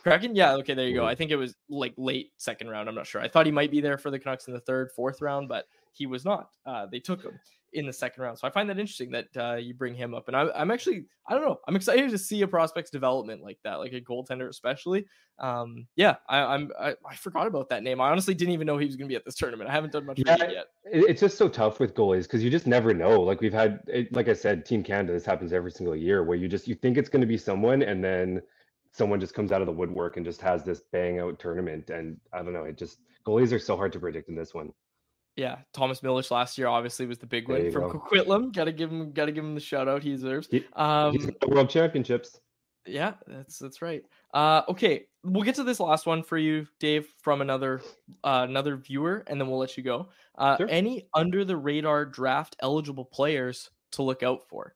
Kraken? 0.04 0.36
Yeah, 0.36 0.54
okay, 0.56 0.74
there 0.74 0.88
you 0.88 0.96
go. 0.96 1.04
Mhm. 1.04 1.08
I 1.08 1.16
think 1.16 1.32
it 1.32 1.38
was 1.38 1.56
like 1.70 1.94
late 1.98 2.32
second 2.38 2.70
round. 2.70 2.90
I'm 2.90 2.96
not 2.96 3.08
sure. 3.08 3.22
I 3.22 3.28
thought 3.28 3.46
he 3.46 3.52
might 3.52 3.72
be 3.72 3.82
there 3.82 3.98
for 3.98 4.12
the 4.12 4.20
Canucks 4.20 4.48
in 4.48 4.54
the 4.54 4.60
third, 4.60 4.92
fourth 4.92 5.22
round, 5.22 5.48
but 5.48 5.66
he 5.94 6.06
was 6.06 6.26
not. 6.26 6.50
Uh, 6.66 6.86
they 6.86 7.00
took 7.00 7.24
him 7.24 7.40
in 7.72 7.88
the 7.88 7.94
second 7.94 8.22
round. 8.22 8.38
So 8.38 8.48
I 8.48 8.52
find 8.52 8.70
that 8.70 8.78
interesting 8.78 9.12
that 9.12 9.28
uh, 9.36 9.56
you 9.56 9.74
bring 9.74 9.96
him 9.96 10.14
up. 10.14 10.28
And 10.28 10.38
I, 10.38 10.48
I'm 10.56 10.70
actually, 10.70 11.06
I 11.28 11.34
don't 11.34 11.44
know, 11.44 11.60
I'm 11.68 11.76
excited 11.76 12.12
to 12.12 12.18
see 12.18 12.42
a 12.42 12.48
prospect's 12.48 12.92
development 12.92 13.42
like 13.42 13.58
that, 13.64 13.76
like 13.76 13.94
a 13.94 14.02
goaltender, 14.02 14.48
especially. 14.48 15.06
Um, 15.40 15.88
yeah, 15.96 16.18
I, 16.30 16.40
I'm, 16.40 16.72
I, 16.80 16.96
I 17.10 17.16
forgot 17.16 17.48
about 17.48 17.70
that 17.70 17.82
name. 17.82 18.00
I 18.00 18.10
honestly 18.12 18.36
didn't 18.36 18.54
even 18.54 18.68
know 18.68 18.78
he 18.78 18.86
was 18.86 18.96
going 18.96 19.08
to 19.08 19.12
be 19.12 19.16
at 19.16 19.26
this 19.26 19.36
tournament. 19.36 19.70
I 19.70 19.74
haven't 19.74 19.94
done 19.94 20.06
much 20.06 20.20
Yeah, 20.24 20.38
yet. 20.50 20.66
It's 20.86 21.22
just 21.22 21.38
so 21.38 21.48
tough 21.50 21.80
with 21.80 21.96
goalies 21.96 22.24
because 22.24 22.44
you 22.44 22.52
just 22.52 22.68
never 22.68 22.94
know. 22.94 23.22
Like 23.22 23.42
we've 23.42 23.54
had, 23.54 23.80
like 24.12 24.28
I 24.28 24.34
said, 24.34 24.66
Team 24.66 24.84
Canada. 24.84 25.14
This 25.14 25.26
happens 25.26 25.54
every 25.54 25.72
single 25.72 25.96
year 25.96 26.24
where 26.24 26.38
you 26.38 26.48
just 26.48 26.68
you 26.68 26.76
think 26.76 26.98
it's 26.98 27.10
going 27.10 27.22
to 27.22 27.28
be 27.28 27.38
someone, 27.38 27.82
and 27.82 28.04
then 28.04 28.42
someone 28.94 29.20
just 29.20 29.34
comes 29.34 29.52
out 29.52 29.62
of 29.62 29.68
the 29.68 29.74
woodwork 29.74 30.16
and 30.18 30.26
just 30.26 30.40
has 30.42 30.64
this 30.64 30.82
bang 30.92 31.20
out 31.20 31.40
tournament. 31.40 31.90
And 31.90 32.18
I 32.32 32.38
don't 32.42 32.54
know. 32.54 32.64
It 32.64 32.78
just 32.78 33.00
goalies 33.26 33.52
are 33.52 33.60
so 33.60 33.76
hard 33.76 33.92
to 33.94 34.00
predict 34.00 34.30
in 34.30 34.36
this 34.36 34.54
one. 34.54 34.72
Yeah, 35.36 35.58
Thomas 35.74 36.02
Milic 36.02 36.30
last 36.30 36.58
year 36.60 36.68
obviously 36.68 37.08
was 37.08 37.18
the 37.18 37.26
big 37.26 37.48
There 37.48 37.58
win 37.64 37.72
from 37.72 37.90
go. 37.92 38.00
Coquitlam. 38.00 38.54
Got 38.54 38.66
to 38.66 38.72
give 38.72 38.92
him, 38.92 39.12
got 39.12 39.26
to 39.26 39.32
give 39.32 39.44
him 39.44 39.56
the 39.56 39.60
shout 39.62 39.88
out 39.88 40.04
he 40.04 40.12
deserves. 40.12 40.48
He- 40.52 40.64
Um, 40.74 41.12
He's 41.14 41.26
got 41.26 41.40
the 41.40 41.48
world 41.48 41.70
championships. 41.70 42.40
Yeah, 42.86 43.14
that's 43.26 43.58
that's 43.60 43.82
right. 43.82 44.04
Uh, 44.34 44.62
okay, 44.68 45.06
we'll 45.24 45.44
get 45.44 45.56
to 45.56 45.64
this 45.64 45.80
last 45.80 46.06
one 46.06 46.22
for 46.22 46.38
you, 46.38 46.68
Dave, 46.82 47.08
from 47.22 47.40
another 47.42 47.82
uh, 48.26 48.46
another 48.48 48.76
viewer, 48.76 49.24
and 49.28 49.40
then 49.40 49.48
we'll 49.48 49.58
let 49.58 49.78
you 49.78 49.84
go. 49.84 50.10
Uh, 50.38 50.58
Sure. 50.58 50.68
Any 50.70 51.08
under 51.14 51.46
the 51.46 51.56
radar 51.56 52.06
draft 52.06 52.58
eligible 52.60 53.06
players 53.06 53.72
to 53.94 54.04
look 54.04 54.22
out 54.22 54.50
for? 54.50 54.76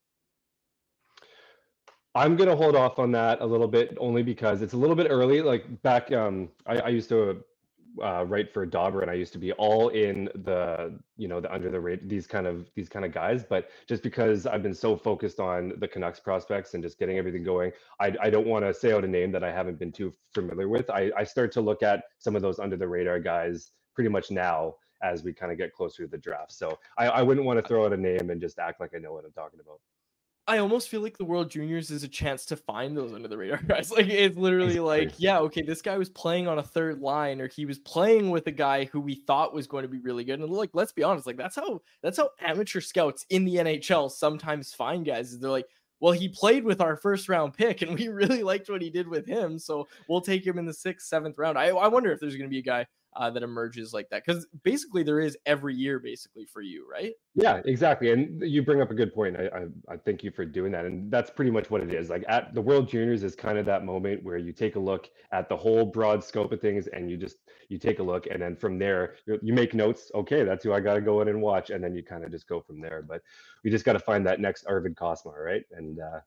I'm 2.17 2.35
gonna 2.35 2.55
hold 2.55 2.75
off 2.75 2.97
on 2.97 3.11
that 3.11 3.41
a 3.41 3.45
little 3.45 3.67
bit, 3.67 3.95
only 3.99 4.23
because 4.23 4.63
it's 4.63 4.73
a 4.73 4.77
little 4.77 4.95
bit 4.95 5.07
early. 5.09 5.41
Like 5.41 5.83
back, 5.83 6.11
um, 6.11 6.49
I, 6.65 6.79
I 6.79 6.87
used 6.87 7.09
to 7.09 7.43
uh, 8.01 8.25
write 8.27 8.51
for 8.51 8.65
Dobber, 8.65 9.01
and 9.01 9.11
I 9.11 9.13
used 9.13 9.33
to 9.33 9.39
be 9.39 9.51
all 9.53 9.89
in 9.89 10.25
the, 10.43 10.97
you 11.15 11.27
know, 11.27 11.39
the 11.39 11.53
under 11.53 11.69
the 11.69 11.79
rate 11.79 12.09
these 12.09 12.25
kind 12.25 12.47
of 12.47 12.71
these 12.75 12.89
kind 12.89 13.05
of 13.05 13.11
guys. 13.11 13.43
But 13.43 13.69
just 13.87 14.01
because 14.01 14.47
I've 14.47 14.63
been 14.63 14.73
so 14.73 14.95
focused 14.97 15.39
on 15.39 15.73
the 15.77 15.87
Canucks 15.87 16.19
prospects 16.19 16.73
and 16.73 16.81
just 16.83 16.97
getting 16.97 17.19
everything 17.19 17.43
going, 17.43 17.71
I, 17.99 18.15
I 18.19 18.29
don't 18.31 18.47
want 18.47 18.65
to 18.65 18.73
say 18.73 18.93
out 18.93 19.03
a 19.03 19.07
name 19.07 19.31
that 19.33 19.43
I 19.43 19.51
haven't 19.51 19.77
been 19.77 19.91
too 19.91 20.11
familiar 20.33 20.69
with. 20.69 20.89
I, 20.89 21.11
I 21.15 21.23
start 21.23 21.51
to 21.53 21.61
look 21.61 21.83
at 21.83 22.03
some 22.17 22.35
of 22.35 22.41
those 22.41 22.57
under 22.57 22.77
the 22.77 22.87
radar 22.87 23.19
guys 23.19 23.71
pretty 23.93 24.09
much 24.09 24.31
now 24.31 24.75
as 25.03 25.23
we 25.23 25.33
kind 25.33 25.51
of 25.51 25.59
get 25.59 25.71
closer 25.71 26.03
to 26.03 26.09
the 26.09 26.17
draft. 26.17 26.51
So 26.51 26.79
I, 26.97 27.07
I 27.07 27.21
wouldn't 27.21 27.45
want 27.45 27.61
to 27.61 27.67
throw 27.67 27.85
out 27.85 27.93
a 27.93 27.97
name 27.97 28.31
and 28.31 28.41
just 28.41 28.57
act 28.57 28.79
like 28.81 28.93
I 28.95 28.97
know 28.97 29.13
what 29.13 29.23
I'm 29.23 29.31
talking 29.31 29.59
about. 29.59 29.79
I 30.49 30.59
almost 30.59 30.87
feel 30.87 31.01
like 31.01 31.17
the 31.17 31.25
World 31.25 31.51
Juniors 31.51 31.91
is 31.91 32.03
a 32.03 32.07
chance 32.07 32.45
to 32.45 32.55
find 32.55 32.95
those 32.95 33.13
under 33.13 33.27
the 33.27 33.37
radar 33.37 33.57
guys. 33.67 33.91
Like 33.91 34.07
it's 34.07 34.37
literally 34.37 34.79
like, 34.79 35.11
yeah, 35.17 35.39
okay, 35.39 35.61
this 35.61 35.81
guy 35.81 35.97
was 35.97 36.09
playing 36.09 36.47
on 36.47 36.59
a 36.59 36.63
third 36.63 37.01
line, 37.01 37.41
or 37.41 37.49
he 37.49 37.65
was 37.65 37.79
playing 37.79 38.29
with 38.29 38.47
a 38.47 38.51
guy 38.51 38.85
who 38.85 39.01
we 39.01 39.15
thought 39.15 39.53
was 39.53 39.67
going 39.67 39.83
to 39.83 39.89
be 39.89 39.99
really 39.99 40.23
good. 40.23 40.39
And 40.39 40.49
like, 40.49 40.69
let's 40.73 40.93
be 40.93 41.03
honest, 41.03 41.27
like 41.27 41.37
that's 41.37 41.57
how 41.57 41.81
that's 42.01 42.17
how 42.17 42.29
amateur 42.39 42.79
scouts 42.79 43.25
in 43.29 43.43
the 43.43 43.55
NHL 43.55 44.09
sometimes 44.09 44.73
find 44.73 45.05
guys. 45.05 45.33
Is 45.33 45.39
they're 45.39 45.51
like, 45.51 45.67
well, 45.99 46.13
he 46.13 46.29
played 46.29 46.63
with 46.63 46.79
our 46.79 46.95
first 46.95 47.27
round 47.27 47.53
pick, 47.53 47.81
and 47.81 47.97
we 47.97 48.07
really 48.07 48.43
liked 48.43 48.69
what 48.69 48.81
he 48.81 48.89
did 48.89 49.07
with 49.07 49.25
him, 49.25 49.59
so 49.59 49.87
we'll 50.07 50.21
take 50.21 50.47
him 50.47 50.57
in 50.57 50.65
the 50.65 50.73
sixth, 50.73 51.07
seventh 51.07 51.37
round. 51.37 51.57
I, 51.57 51.67
I 51.67 51.87
wonder 51.87 52.11
if 52.11 52.19
there's 52.19 52.35
going 52.35 52.49
to 52.49 52.53
be 52.53 52.59
a 52.59 52.63
guy 52.63 52.85
uh, 53.17 53.29
that 53.31 53.43
emerges 53.43 53.93
like 53.93 54.09
that 54.09 54.23
because 54.25 54.45
basically 54.63 55.01
there 55.03 55.19
is 55.19 55.35
every 55.45 55.73
year, 55.73 55.99
basically 55.99 56.45
for 56.45 56.61
you, 56.61 56.87
right? 56.89 57.13
Yeah, 57.33 57.61
exactly. 57.65 58.11
And 58.11 58.41
you 58.41 58.63
bring 58.63 58.79
up 58.79 58.91
a 58.91 58.93
good 58.93 59.13
point. 59.13 59.35
I, 59.35 59.47
I, 59.47 59.93
I 59.93 59.97
thank 59.97 60.23
you 60.23 60.31
for 60.31 60.45
doing 60.45 60.71
that. 60.71 60.85
And 60.85 61.11
that's 61.11 61.31
pretty 61.31 61.51
much 61.51 61.69
what 61.71 61.81
it 61.81 61.93
is. 61.93 62.09
Like 62.09 62.23
at 62.27 62.53
the 62.53 62.61
World 62.61 62.87
Juniors 62.87 63.23
is 63.23 63.35
kind 63.35 63.57
of 63.57 63.65
that 63.65 63.83
moment 63.83 64.23
where 64.23 64.37
you 64.37 64.53
take 64.53 64.75
a 64.75 64.79
look 64.79 65.09
at 65.31 65.49
the 65.49 65.57
whole 65.57 65.85
broad 65.85 66.23
scope 66.23 66.51
of 66.51 66.61
things 66.61 66.87
and 66.87 67.09
you 67.09 67.17
just 67.17 67.37
you 67.69 67.77
take 67.77 67.99
a 67.99 68.03
look 68.03 68.27
and 68.27 68.41
then 68.41 68.55
from 68.55 68.77
there 68.77 69.15
you, 69.25 69.39
you 69.41 69.53
make 69.53 69.73
notes. 69.73 70.11
Okay, 70.13 70.43
that's 70.43 70.63
who 70.63 70.71
I 70.71 70.79
got 70.79 70.93
to 70.93 71.01
go 71.01 71.21
in 71.21 71.27
and 71.27 71.41
watch, 71.41 71.71
and 71.71 71.83
then 71.83 71.95
you 71.95 72.03
kind 72.03 72.23
of 72.23 72.31
just 72.31 72.47
go 72.47 72.61
from 72.61 72.79
there. 72.79 73.01
But 73.01 73.21
we 73.63 73.71
just 73.71 73.83
got 73.83 73.93
to 73.93 73.99
find 73.99 74.25
that 74.27 74.39
next 74.39 74.65
Arvid 74.65 74.95
Costmar, 74.95 75.43
right? 75.43 75.63
And 75.71 75.99
uh, 75.99 76.19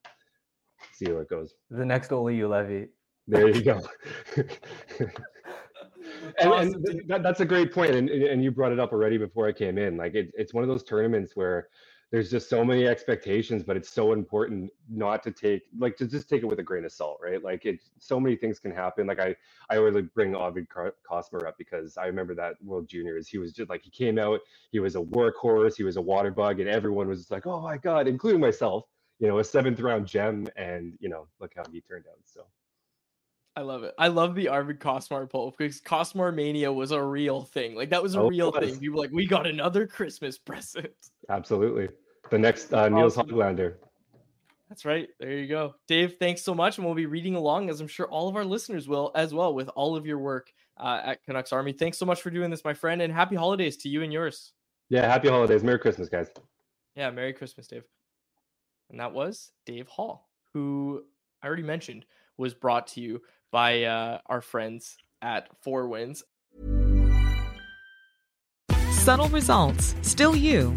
see 0.92 1.06
how 1.06 1.18
it 1.18 1.30
goes. 1.30 1.54
The 1.70 1.84
next 1.84 2.10
Oli 2.12 2.42
Levy. 2.42 2.88
There 3.28 3.48
you 3.48 3.62
go. 3.62 3.80
and, 6.40 6.52
and 6.52 6.86
th- 6.86 7.02
that, 7.06 7.22
that's 7.22 7.40
a 7.40 7.44
great 7.44 7.72
point 7.72 7.94
and, 7.94 8.08
and 8.08 8.42
you 8.42 8.50
brought 8.50 8.72
it 8.72 8.78
up 8.78 8.92
already 8.92 9.18
before 9.18 9.46
i 9.46 9.52
came 9.52 9.78
in. 9.78 9.96
Like 9.96 10.14
it, 10.14 10.30
it's 10.34 10.54
one 10.54 10.62
of 10.64 10.68
those 10.68 10.84
tournaments 10.84 11.36
where 11.36 11.68
there's 12.10 12.30
just 12.30 12.48
so 12.48 12.64
many 12.64 12.88
expectations 12.88 13.62
but 13.62 13.76
it's 13.76 13.88
so 13.88 14.12
important 14.12 14.70
not 14.88 15.22
to 15.22 15.30
take 15.30 15.62
like 15.78 15.96
to 15.96 16.06
just 16.06 16.28
take 16.28 16.42
it 16.42 16.46
with 16.46 16.58
a 16.58 16.62
grain 16.62 16.84
of 16.84 16.92
salt 16.92 17.18
right? 17.22 17.42
Like 17.42 17.66
it 17.66 17.80
so 17.98 18.18
many 18.18 18.36
things 18.36 18.58
can 18.58 18.72
happen. 18.72 19.06
Like 19.06 19.20
i 19.20 19.34
i 19.70 19.76
always 19.76 19.96
bring 20.14 20.34
Arvid 20.34 20.66
Costmar 20.68 21.46
up 21.46 21.56
because 21.58 21.96
i 21.96 22.06
remember 22.06 22.34
that 22.34 22.54
world 22.62 22.88
juniors 22.88 23.28
he 23.28 23.38
was 23.38 23.52
just 23.52 23.70
like 23.70 23.82
he 23.82 23.90
came 23.90 24.18
out 24.18 24.40
he 24.72 24.80
was 24.80 24.96
a 24.96 25.00
workhorse 25.00 25.76
he 25.76 25.84
was 25.84 25.96
a 25.96 26.02
water 26.02 26.30
bug 26.30 26.60
and 26.60 26.68
everyone 26.68 27.08
was 27.08 27.20
just 27.20 27.30
like 27.30 27.46
oh 27.46 27.60
my 27.60 27.76
god 27.76 28.08
including 28.08 28.40
myself 28.40 28.84
you 29.20 29.28
know 29.28 29.38
a 29.38 29.44
seventh 29.44 29.78
round 29.80 30.06
gem 30.06 30.46
and 30.56 30.94
you 30.98 31.08
know 31.08 31.26
look 31.40 31.52
how 31.54 31.62
he 31.70 31.80
turned 31.80 32.04
out 32.08 32.18
so 32.24 32.42
I 33.56 33.62
love 33.62 33.82
it. 33.82 33.94
I 33.98 34.08
love 34.08 34.34
the 34.34 34.48
Arvid 34.48 34.78
Costmar 34.78 35.28
poll 35.28 35.54
because 35.56 35.80
Costmar 35.80 36.32
mania 36.34 36.72
was 36.72 36.92
a 36.92 37.02
real 37.02 37.42
thing. 37.42 37.74
Like 37.74 37.90
that 37.90 38.02
was 38.02 38.14
a 38.14 38.20
Oh, 38.20 38.28
real 38.28 38.52
was. 38.52 38.64
thing. 38.64 38.78
People 38.80 38.96
were 38.96 39.02
like, 39.02 39.12
we 39.12 39.26
got 39.26 39.46
another 39.46 39.86
Christmas 39.86 40.38
present. 40.38 40.92
absolutely 41.28 41.88
the 42.30 42.38
next 42.38 42.72
uh, 42.72 42.88
Nils 42.88 43.16
Awesome. 43.16 43.30
hoglander 43.30 43.74
That's 44.68 44.84
right. 44.84 45.08
There 45.18 45.32
you 45.32 45.48
go. 45.48 45.74
Dave, 45.88 46.16
thanks 46.20 46.42
so 46.42 46.54
much. 46.54 46.78
And 46.78 46.86
we'll 46.86 46.94
be 46.94 47.06
reading 47.06 47.34
along, 47.34 47.70
as 47.70 47.80
I'm 47.80 47.88
sure 47.88 48.06
all 48.06 48.28
of 48.28 48.36
our 48.36 48.44
listeners 48.44 48.86
will 48.88 49.10
as 49.16 49.34
well, 49.34 49.52
with 49.52 49.68
all 49.70 49.96
of 49.96 50.06
your 50.06 50.18
work 50.18 50.52
uh, 50.78 51.00
at 51.04 51.24
Canucks 51.24 51.52
Army. 51.52 51.72
Thanks 51.72 51.98
so 51.98 52.06
much 52.06 52.22
for 52.22 52.30
doing 52.30 52.50
this, 52.50 52.64
my 52.64 52.72
friend, 52.72 53.02
and 53.02 53.12
happy 53.12 53.34
holidays 53.34 53.76
to 53.78 53.88
you 53.88 54.02
and 54.04 54.12
yours. 54.12 54.52
Yeah, 54.88 55.06
happy 55.08 55.28
holidays. 55.28 55.64
Merry 55.64 55.80
Christmas, 55.80 56.08
guys. 56.08 56.28
Yeah, 56.94 57.10
Merry 57.10 57.32
Christmas, 57.32 57.66
Dave. 57.66 57.82
And 58.90 59.00
that 59.00 59.12
was 59.12 59.50
Dave 59.66 59.88
Hall, 59.88 60.28
who 60.54 61.02
I 61.42 61.46
already 61.48 61.62
mentioned 61.64 62.04
was 62.36 62.54
brought 62.54 62.86
to 62.88 63.00
you 63.00 63.20
by 63.50 63.84
uh, 63.84 64.18
our 64.26 64.40
friends 64.40 64.96
at 65.22 65.48
Four 65.62 65.88
Winds. 65.88 66.24
Subtle 68.90 69.28
results, 69.28 69.94
still 70.02 70.36
you, 70.36 70.76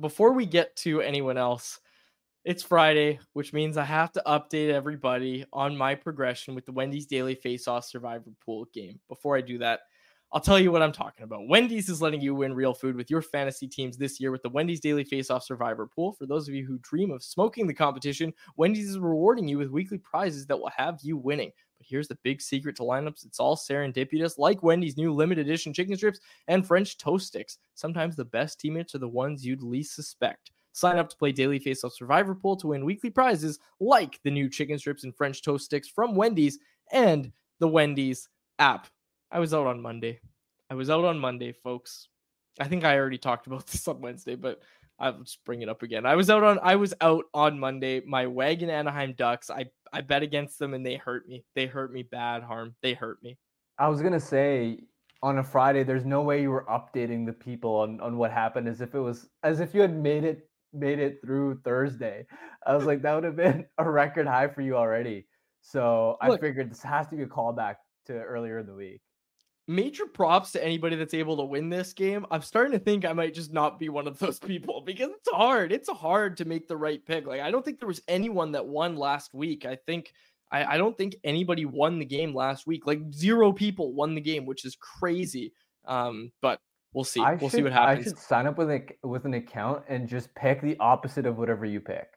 before 0.00 0.32
we 0.32 0.46
get 0.46 0.74
to 0.76 1.00
anyone 1.00 1.36
else, 1.36 1.80
it's 2.44 2.62
Friday, 2.62 3.18
which 3.32 3.52
means 3.52 3.76
I 3.76 3.84
have 3.84 4.12
to 4.12 4.22
update 4.26 4.70
everybody 4.70 5.44
on 5.52 5.76
my 5.76 5.94
progression 5.94 6.54
with 6.54 6.66
the 6.66 6.72
Wendy's 6.72 7.06
Daily 7.06 7.34
Face 7.34 7.66
Off 7.66 7.86
Survivor 7.86 8.30
Pool 8.44 8.66
game. 8.74 9.00
Before 9.08 9.36
I 9.36 9.40
do 9.40 9.56
that, 9.58 9.80
I'll 10.32 10.40
tell 10.40 10.58
you 10.58 10.72
what 10.72 10.82
I'm 10.82 10.92
talking 10.92 11.22
about. 11.22 11.48
Wendy's 11.48 11.88
is 11.88 12.02
letting 12.02 12.20
you 12.20 12.34
win 12.34 12.52
real 12.52 12.74
food 12.74 12.96
with 12.96 13.08
your 13.08 13.22
fantasy 13.22 13.68
teams 13.68 13.96
this 13.96 14.18
year 14.20 14.32
with 14.32 14.42
the 14.42 14.48
Wendy's 14.48 14.80
Daily 14.80 15.04
Face 15.04 15.30
Off 15.30 15.44
Survivor 15.44 15.86
Pool. 15.86 16.12
For 16.12 16.26
those 16.26 16.48
of 16.48 16.54
you 16.54 16.66
who 16.66 16.78
dream 16.82 17.12
of 17.12 17.22
smoking 17.22 17.66
the 17.66 17.72
competition, 17.72 18.34
Wendy's 18.56 18.90
is 18.90 18.98
rewarding 18.98 19.46
you 19.46 19.58
with 19.58 19.70
weekly 19.70 19.98
prizes 19.98 20.44
that 20.46 20.58
will 20.58 20.72
have 20.76 20.98
you 21.02 21.16
winning. 21.16 21.52
But 21.78 21.86
here's 21.88 22.08
the 22.08 22.18
big 22.22 22.40
secret 22.40 22.76
to 22.76 22.82
lineups 22.82 23.24
it's 23.24 23.40
all 23.40 23.56
serendipitous, 23.56 24.38
like 24.38 24.62
Wendy's 24.62 24.96
new 24.96 25.12
limited 25.12 25.46
edition 25.46 25.72
chicken 25.72 25.96
strips 25.96 26.20
and 26.48 26.66
French 26.66 26.98
toast 26.98 27.26
sticks. 27.26 27.58
Sometimes 27.74 28.16
the 28.16 28.24
best 28.24 28.60
teammates 28.60 28.94
are 28.94 28.98
the 28.98 29.08
ones 29.08 29.44
you'd 29.44 29.62
least 29.62 29.94
suspect. 29.94 30.50
Sign 30.72 30.98
up 30.98 31.08
to 31.08 31.16
play 31.16 31.30
Daily 31.30 31.58
Face 31.58 31.84
Off 31.84 31.92
Survivor 31.92 32.34
Pool 32.34 32.56
to 32.56 32.68
win 32.68 32.84
weekly 32.84 33.10
prizes 33.10 33.60
like 33.78 34.18
the 34.24 34.30
new 34.30 34.48
chicken 34.48 34.78
strips 34.78 35.04
and 35.04 35.14
French 35.14 35.42
toast 35.42 35.66
sticks 35.66 35.88
from 35.88 36.16
Wendy's 36.16 36.58
and 36.92 37.30
the 37.60 37.68
Wendy's 37.68 38.28
app. 38.58 38.88
I 39.30 39.38
was 39.38 39.54
out 39.54 39.66
on 39.66 39.80
Monday. 39.80 40.20
I 40.70 40.74
was 40.74 40.90
out 40.90 41.04
on 41.04 41.18
Monday, 41.18 41.52
folks. 41.52 42.08
I 42.60 42.66
think 42.66 42.84
I 42.84 42.96
already 42.96 43.18
talked 43.18 43.46
about 43.46 43.66
this 43.68 43.86
on 43.86 44.00
Wednesday, 44.00 44.34
but 44.34 44.62
I'll 44.98 45.20
just 45.20 45.44
bring 45.44 45.62
it 45.62 45.68
up 45.68 45.82
again. 45.82 46.06
I 46.06 46.14
was 46.14 46.30
out 46.30 46.42
on 46.42 46.58
I 46.62 46.76
was 46.76 46.94
out 47.00 47.24
on 47.34 47.58
Monday. 47.58 48.00
My 48.06 48.26
wagon 48.26 48.70
Anaheim 48.70 49.14
Ducks. 49.16 49.50
I 49.50 49.66
I 49.94 50.00
bet 50.00 50.22
against 50.22 50.58
them 50.58 50.74
and 50.74 50.84
they 50.84 50.96
hurt 50.96 51.28
me. 51.28 51.44
They 51.54 51.66
hurt 51.66 51.92
me 51.92 52.02
bad 52.02 52.42
harm. 52.42 52.74
They 52.82 52.94
hurt 52.94 53.22
me. 53.22 53.38
I 53.78 53.88
was 53.88 54.02
gonna 54.02 54.20
say 54.20 54.80
on 55.22 55.38
a 55.38 55.44
Friday, 55.44 55.84
there's 55.84 56.04
no 56.04 56.22
way 56.22 56.42
you 56.42 56.50
were 56.50 56.66
updating 56.68 57.24
the 57.24 57.32
people 57.32 57.76
on, 57.76 58.00
on 58.00 58.18
what 58.18 58.32
happened 58.32 58.68
as 58.68 58.80
if 58.80 58.94
it 58.94 58.98
was 58.98 59.28
as 59.44 59.60
if 59.60 59.72
you 59.72 59.80
had 59.80 59.96
made 59.96 60.24
it 60.24 60.48
made 60.72 60.98
it 60.98 61.20
through 61.22 61.60
Thursday. 61.64 62.26
I 62.66 62.74
was 62.74 62.84
like, 62.84 63.02
that 63.02 63.14
would 63.14 63.24
have 63.24 63.36
been 63.36 63.66
a 63.78 63.88
record 63.88 64.26
high 64.26 64.48
for 64.48 64.62
you 64.62 64.76
already. 64.76 65.26
So 65.60 66.16
Look, 66.26 66.40
I 66.40 66.46
figured 66.46 66.70
this 66.72 66.82
has 66.82 67.06
to 67.08 67.16
be 67.16 67.22
a 67.22 67.26
callback 67.26 67.76
to 68.06 68.14
earlier 68.14 68.58
in 68.58 68.66
the 68.66 68.74
week 68.74 69.00
major 69.66 70.06
props 70.06 70.52
to 70.52 70.64
anybody 70.64 70.96
that's 70.96 71.14
able 71.14 71.36
to 71.38 71.44
win 71.44 71.70
this 71.70 71.92
game. 71.92 72.26
I'm 72.30 72.42
starting 72.42 72.72
to 72.72 72.78
think 72.78 73.04
I 73.04 73.12
might 73.12 73.34
just 73.34 73.52
not 73.52 73.78
be 73.78 73.88
one 73.88 74.06
of 74.06 74.18
those 74.18 74.38
people 74.40 74.82
because 74.84 75.10
it's 75.10 75.30
hard. 75.30 75.72
It's 75.72 75.88
hard 75.88 76.36
to 76.38 76.44
make 76.44 76.68
the 76.68 76.76
right 76.76 77.04
pick. 77.04 77.26
Like 77.26 77.40
I 77.40 77.50
don't 77.50 77.64
think 77.64 77.80
there 77.80 77.88
was 77.88 78.02
anyone 78.08 78.52
that 78.52 78.66
won 78.66 78.96
last 78.96 79.34
week. 79.34 79.64
I 79.64 79.76
think 79.76 80.12
I, 80.52 80.74
I 80.74 80.76
don't 80.76 80.96
think 80.96 81.16
anybody 81.24 81.64
won 81.64 81.98
the 81.98 82.04
game 82.04 82.34
last 82.34 82.66
week. 82.66 82.86
Like 82.86 83.00
zero 83.12 83.52
people 83.52 83.92
won 83.92 84.14
the 84.14 84.20
game, 84.20 84.46
which 84.46 84.64
is 84.64 84.76
crazy. 84.76 85.52
Um, 85.86 86.30
but 86.42 86.60
we'll 86.92 87.04
see. 87.04 87.20
I 87.20 87.34
we'll 87.34 87.50
should, 87.50 87.58
see 87.58 87.62
what 87.62 87.72
happens. 87.72 88.06
I 88.06 88.10
should 88.10 88.18
sign 88.18 88.46
up 88.46 88.58
with 88.58 88.70
a 88.70 88.82
with 89.02 89.24
an 89.24 89.34
account 89.34 89.84
and 89.88 90.08
just 90.08 90.34
pick 90.34 90.60
the 90.60 90.76
opposite 90.78 91.26
of 91.26 91.38
whatever 91.38 91.64
you 91.64 91.80
pick. 91.80 92.08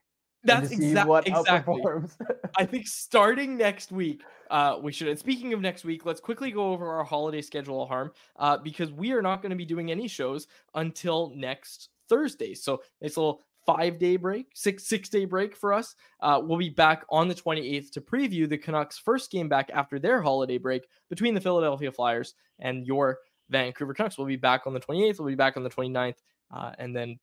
That's 0.48 0.74
exa- 0.74 1.28
exactly. 1.28 1.82
I 2.58 2.66
think 2.66 2.88
starting 2.88 3.58
next 3.58 3.92
week, 3.92 4.24
uh, 4.50 4.78
we 4.82 4.92
should. 4.92 5.10
And 5.10 5.20
speaking 5.20 5.54
of 5.54 5.62
next 5.62 5.84
week, 5.86 6.06
let's 6.06 6.20
quickly 6.20 6.52
go 6.52 6.72
over 6.72 6.88
our 6.90 7.04
holiday 7.04 7.42
schedule, 7.42 7.86
harm, 7.86 8.12
uh, 8.38 8.58
because 8.58 8.92
we 8.92 9.12
are 9.12 9.22
not 9.22 9.42
going 9.42 9.50
to 9.50 9.56
be 9.56 9.66
doing 9.66 9.92
any 9.92 10.08
shows 10.08 10.48
until 10.74 11.32
next 11.36 11.90
Thursday. 12.10 12.54
So 12.54 12.82
it's 13.02 13.18
a 13.18 13.20
little 13.20 13.42
five 13.66 14.00
day 14.00 14.16
break, 14.16 14.48
six 14.54 14.86
six 14.86 15.10
day 15.10 15.26
break 15.26 15.56
for 15.56 15.74
us. 15.74 15.96
Uh, 16.22 16.42
we'll 16.42 16.58
be 16.58 16.70
back 16.70 17.06
on 17.10 17.28
the 17.28 17.36
28th 17.36 17.92
to 17.92 18.02
preview 18.02 18.48
the 18.48 18.58
Canucks' 18.58 18.98
first 18.98 19.30
game 19.30 19.50
back 19.50 19.70
after 19.74 20.00
their 20.00 20.22
holiday 20.22 20.58
break 20.58 20.88
between 21.10 21.34
the 21.34 21.42
Philadelphia 21.42 21.92
Flyers 21.92 22.34
and 22.60 22.88
your 22.88 23.20
Vancouver 23.50 23.94
Canucks. 23.94 24.18
We'll 24.18 24.28
be 24.28 24.38
back 24.38 24.66
on 24.66 24.74
the 24.74 24.80
28th. 24.80 25.20
We'll 25.20 25.28
be 25.28 25.36
back 25.36 25.58
on 25.58 25.64
the 25.64 25.70
29th, 25.70 26.18
uh, 26.52 26.72
and 26.80 26.96
then 26.96 27.20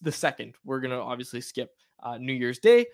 the 0.00 0.12
second. 0.12 0.54
We're 0.64 0.80
gonna 0.80 1.00
obviously 1.00 1.40
skip 1.40 1.70
uh, 2.02 2.18
New 2.18 2.32
Year's 2.32 2.58
Day. 2.58 2.86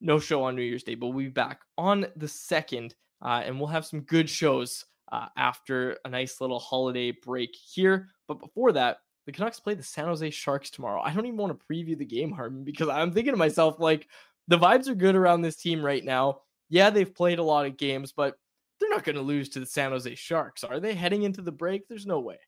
No 0.00 0.18
show 0.18 0.44
on 0.44 0.56
New 0.56 0.62
Year's 0.62 0.82
Day, 0.82 0.94
but 0.94 1.08
we'll 1.08 1.24
be 1.24 1.28
back 1.28 1.60
on 1.76 2.06
the 2.16 2.28
second, 2.28 2.94
uh, 3.22 3.42
and 3.44 3.58
we'll 3.58 3.68
have 3.68 3.84
some 3.84 4.00
good 4.00 4.30
shows 4.30 4.84
uh, 5.12 5.26
after 5.36 5.98
a 6.04 6.08
nice 6.08 6.40
little 6.40 6.58
holiday 6.58 7.10
break 7.10 7.54
here. 7.54 8.08
But 8.26 8.40
before 8.40 8.72
that, 8.72 8.98
the 9.26 9.32
Canucks 9.32 9.60
play 9.60 9.74
the 9.74 9.82
San 9.82 10.06
Jose 10.06 10.30
Sharks 10.30 10.70
tomorrow. 10.70 11.02
I 11.02 11.12
don't 11.12 11.26
even 11.26 11.36
want 11.36 11.58
to 11.58 11.66
preview 11.66 11.98
the 11.98 12.04
game, 12.04 12.32
Harman, 12.32 12.64
because 12.64 12.88
I'm 12.88 13.12
thinking 13.12 13.32
to 13.32 13.38
myself, 13.38 13.78
like, 13.78 14.08
the 14.48 14.58
vibes 14.58 14.88
are 14.88 14.94
good 14.94 15.14
around 15.16 15.42
this 15.42 15.56
team 15.56 15.84
right 15.84 16.04
now. 16.04 16.40
Yeah, 16.70 16.90
they've 16.90 17.14
played 17.14 17.38
a 17.38 17.42
lot 17.42 17.66
of 17.66 17.76
games, 17.76 18.12
but 18.12 18.38
they're 18.80 18.88
not 18.88 19.04
going 19.04 19.16
to 19.16 19.22
lose 19.22 19.50
to 19.50 19.60
the 19.60 19.66
San 19.66 19.90
Jose 19.90 20.14
Sharks, 20.14 20.64
are 20.64 20.80
they? 20.80 20.94
Heading 20.94 21.24
into 21.24 21.42
the 21.42 21.52
break, 21.52 21.86
there's 21.86 22.06
no 22.06 22.20
way. 22.20 22.38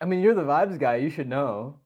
I 0.00 0.04
mean, 0.04 0.20
you're 0.20 0.34
the 0.34 0.42
vibes 0.42 0.78
guy. 0.78 0.96
You 0.96 1.10
should 1.10 1.28
know. 1.28 1.78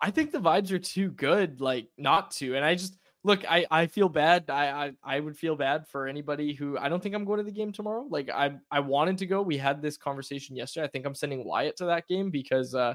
I 0.00 0.12
think 0.12 0.30
the 0.30 0.38
vibes 0.38 0.70
are 0.70 0.78
too 0.78 1.10
good, 1.10 1.60
like 1.60 1.88
not 1.98 2.30
to. 2.32 2.54
And 2.54 2.64
I 2.64 2.76
just 2.76 2.96
look, 3.28 3.44
I 3.48 3.66
I 3.70 3.86
feel 3.86 4.08
bad. 4.08 4.46
I, 4.48 4.86
I 4.86 4.92
I 5.04 5.20
would 5.20 5.36
feel 5.36 5.54
bad 5.54 5.86
for 5.86 6.08
anybody 6.08 6.54
who 6.54 6.76
I 6.78 6.88
don't 6.88 7.00
think 7.02 7.14
I'm 7.14 7.24
going 7.24 7.38
to 7.38 7.44
the 7.44 7.52
game 7.52 7.70
tomorrow. 7.70 8.06
Like 8.10 8.30
I 8.30 8.54
I 8.70 8.80
wanted 8.80 9.18
to 9.18 9.26
go. 9.26 9.42
We 9.42 9.58
had 9.58 9.80
this 9.80 9.96
conversation 9.96 10.56
yesterday. 10.56 10.86
I 10.86 10.88
think 10.88 11.06
I'm 11.06 11.14
sending 11.14 11.44
Wyatt 11.44 11.76
to 11.76 11.84
that 11.84 12.08
game 12.08 12.30
because 12.30 12.74
uh 12.74 12.94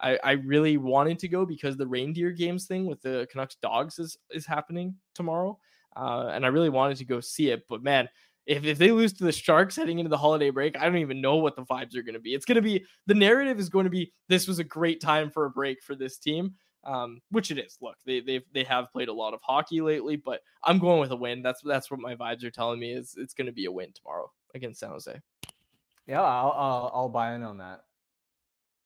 I, 0.00 0.18
I 0.24 0.32
really 0.32 0.76
wanted 0.76 1.20
to 1.20 1.28
go 1.28 1.46
because 1.46 1.76
the 1.76 1.86
reindeer 1.86 2.32
games 2.32 2.66
thing 2.66 2.86
with 2.86 3.00
the 3.02 3.28
Canucks 3.30 3.56
dogs 3.62 4.00
is 4.00 4.16
is 4.30 4.46
happening 4.46 4.96
tomorrow. 5.14 5.58
Uh, 5.94 6.30
and 6.32 6.44
I 6.44 6.48
really 6.48 6.70
wanted 6.70 6.96
to 6.96 7.04
go 7.04 7.20
see 7.20 7.50
it. 7.50 7.62
But 7.68 7.84
man, 7.84 8.08
if, 8.46 8.64
if 8.64 8.78
they 8.78 8.90
lose 8.90 9.12
to 9.14 9.24
the 9.24 9.30
Sharks 9.30 9.76
heading 9.76 10.00
into 10.00 10.08
the 10.08 10.18
holiday 10.18 10.50
break, 10.50 10.76
I 10.76 10.84
don't 10.86 10.96
even 10.96 11.20
know 11.20 11.36
what 11.36 11.54
the 11.54 11.62
vibes 11.62 11.94
are 11.96 12.02
going 12.02 12.14
to 12.14 12.20
be. 12.20 12.34
It's 12.34 12.44
going 12.44 12.56
to 12.56 12.62
be 12.62 12.84
the 13.06 13.14
narrative 13.14 13.60
is 13.60 13.68
going 13.68 13.84
to 13.84 13.90
be 13.90 14.12
this 14.28 14.48
was 14.48 14.58
a 14.58 14.64
great 14.64 15.00
time 15.00 15.30
for 15.30 15.44
a 15.44 15.50
break 15.50 15.82
for 15.82 15.94
this 15.94 16.18
team, 16.18 16.54
um, 16.84 17.20
which 17.30 17.50
it 17.50 17.58
is. 17.58 17.78
Look, 17.80 17.96
they 18.04 18.20
they 18.20 18.42
they 18.52 18.64
have 18.64 18.92
played 18.92 19.08
a 19.08 19.12
lot 19.12 19.34
of 19.34 19.40
hockey 19.42 19.80
lately, 19.80 20.16
but 20.16 20.40
I'm 20.62 20.78
going 20.78 21.00
with 21.00 21.10
a 21.10 21.16
win. 21.16 21.42
That's 21.42 21.60
that's 21.62 21.90
what 21.90 22.00
my 22.00 22.14
vibes 22.14 22.44
are 22.44 22.50
telling 22.50 22.80
me 22.80 22.92
is 22.92 23.14
it's 23.18 23.34
going 23.34 23.46
to 23.46 23.52
be 23.52 23.66
a 23.66 23.72
win 23.72 23.92
tomorrow 23.92 24.30
against 24.54 24.80
San 24.80 24.90
Jose. 24.90 25.20
Yeah, 26.06 26.22
I'll, 26.22 26.52
I'll 26.56 26.90
I'll 26.94 27.08
buy 27.08 27.34
in 27.34 27.42
on 27.42 27.58
that. 27.58 27.84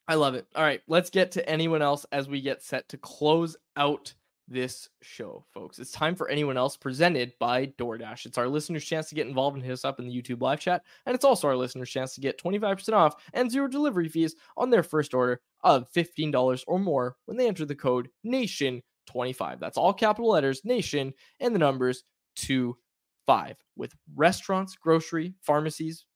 I 0.06 0.14
love 0.14 0.34
it. 0.34 0.46
All 0.54 0.62
right, 0.62 0.80
let's 0.86 1.10
get 1.10 1.32
to 1.32 1.48
anyone 1.48 1.82
else 1.82 2.06
as 2.12 2.28
we 2.28 2.40
get 2.40 2.62
set 2.62 2.88
to 2.90 2.96
close 2.98 3.56
out 3.76 4.14
this 4.48 4.88
show, 5.02 5.44
folks. 5.52 5.78
It's 5.78 5.92
time 5.92 6.14
for 6.14 6.28
anyone 6.28 6.56
else 6.56 6.76
presented 6.76 7.32
by 7.38 7.66
DoorDash. 7.66 8.26
It's 8.26 8.38
our 8.38 8.48
listeners' 8.48 8.84
chance 8.84 9.08
to 9.08 9.14
get 9.14 9.26
involved 9.26 9.56
and 9.56 9.64
hit 9.64 9.72
us 9.72 9.84
up 9.84 9.98
in 9.98 10.08
the 10.08 10.22
YouTube 10.22 10.40
live 10.40 10.60
chat. 10.60 10.82
And 11.06 11.14
it's 11.14 11.24
also 11.24 11.48
our 11.48 11.56
listeners' 11.56 11.90
chance 11.90 12.14
to 12.14 12.20
get 12.20 12.42
25% 12.42 12.92
off 12.92 13.16
and 13.34 13.50
zero 13.50 13.68
delivery 13.68 14.08
fees 14.08 14.36
on 14.56 14.70
their 14.70 14.82
first 14.82 15.14
order 15.14 15.40
of 15.62 15.92
$15 15.92 16.64
or 16.66 16.78
more 16.78 17.16
when 17.26 17.36
they 17.36 17.46
enter 17.46 17.64
the 17.64 17.74
code 17.74 18.08
NATION25. 18.26 19.60
That's 19.60 19.78
all 19.78 19.92
capital 19.92 20.30
letters, 20.30 20.62
NATION, 20.64 21.12
and 21.40 21.54
the 21.54 21.58
numbers 21.58 22.04
2 22.36 22.76
5. 23.26 23.56
With 23.76 23.92
restaurants, 24.16 24.74
grocery, 24.74 25.34
pharmacies, 25.42 26.06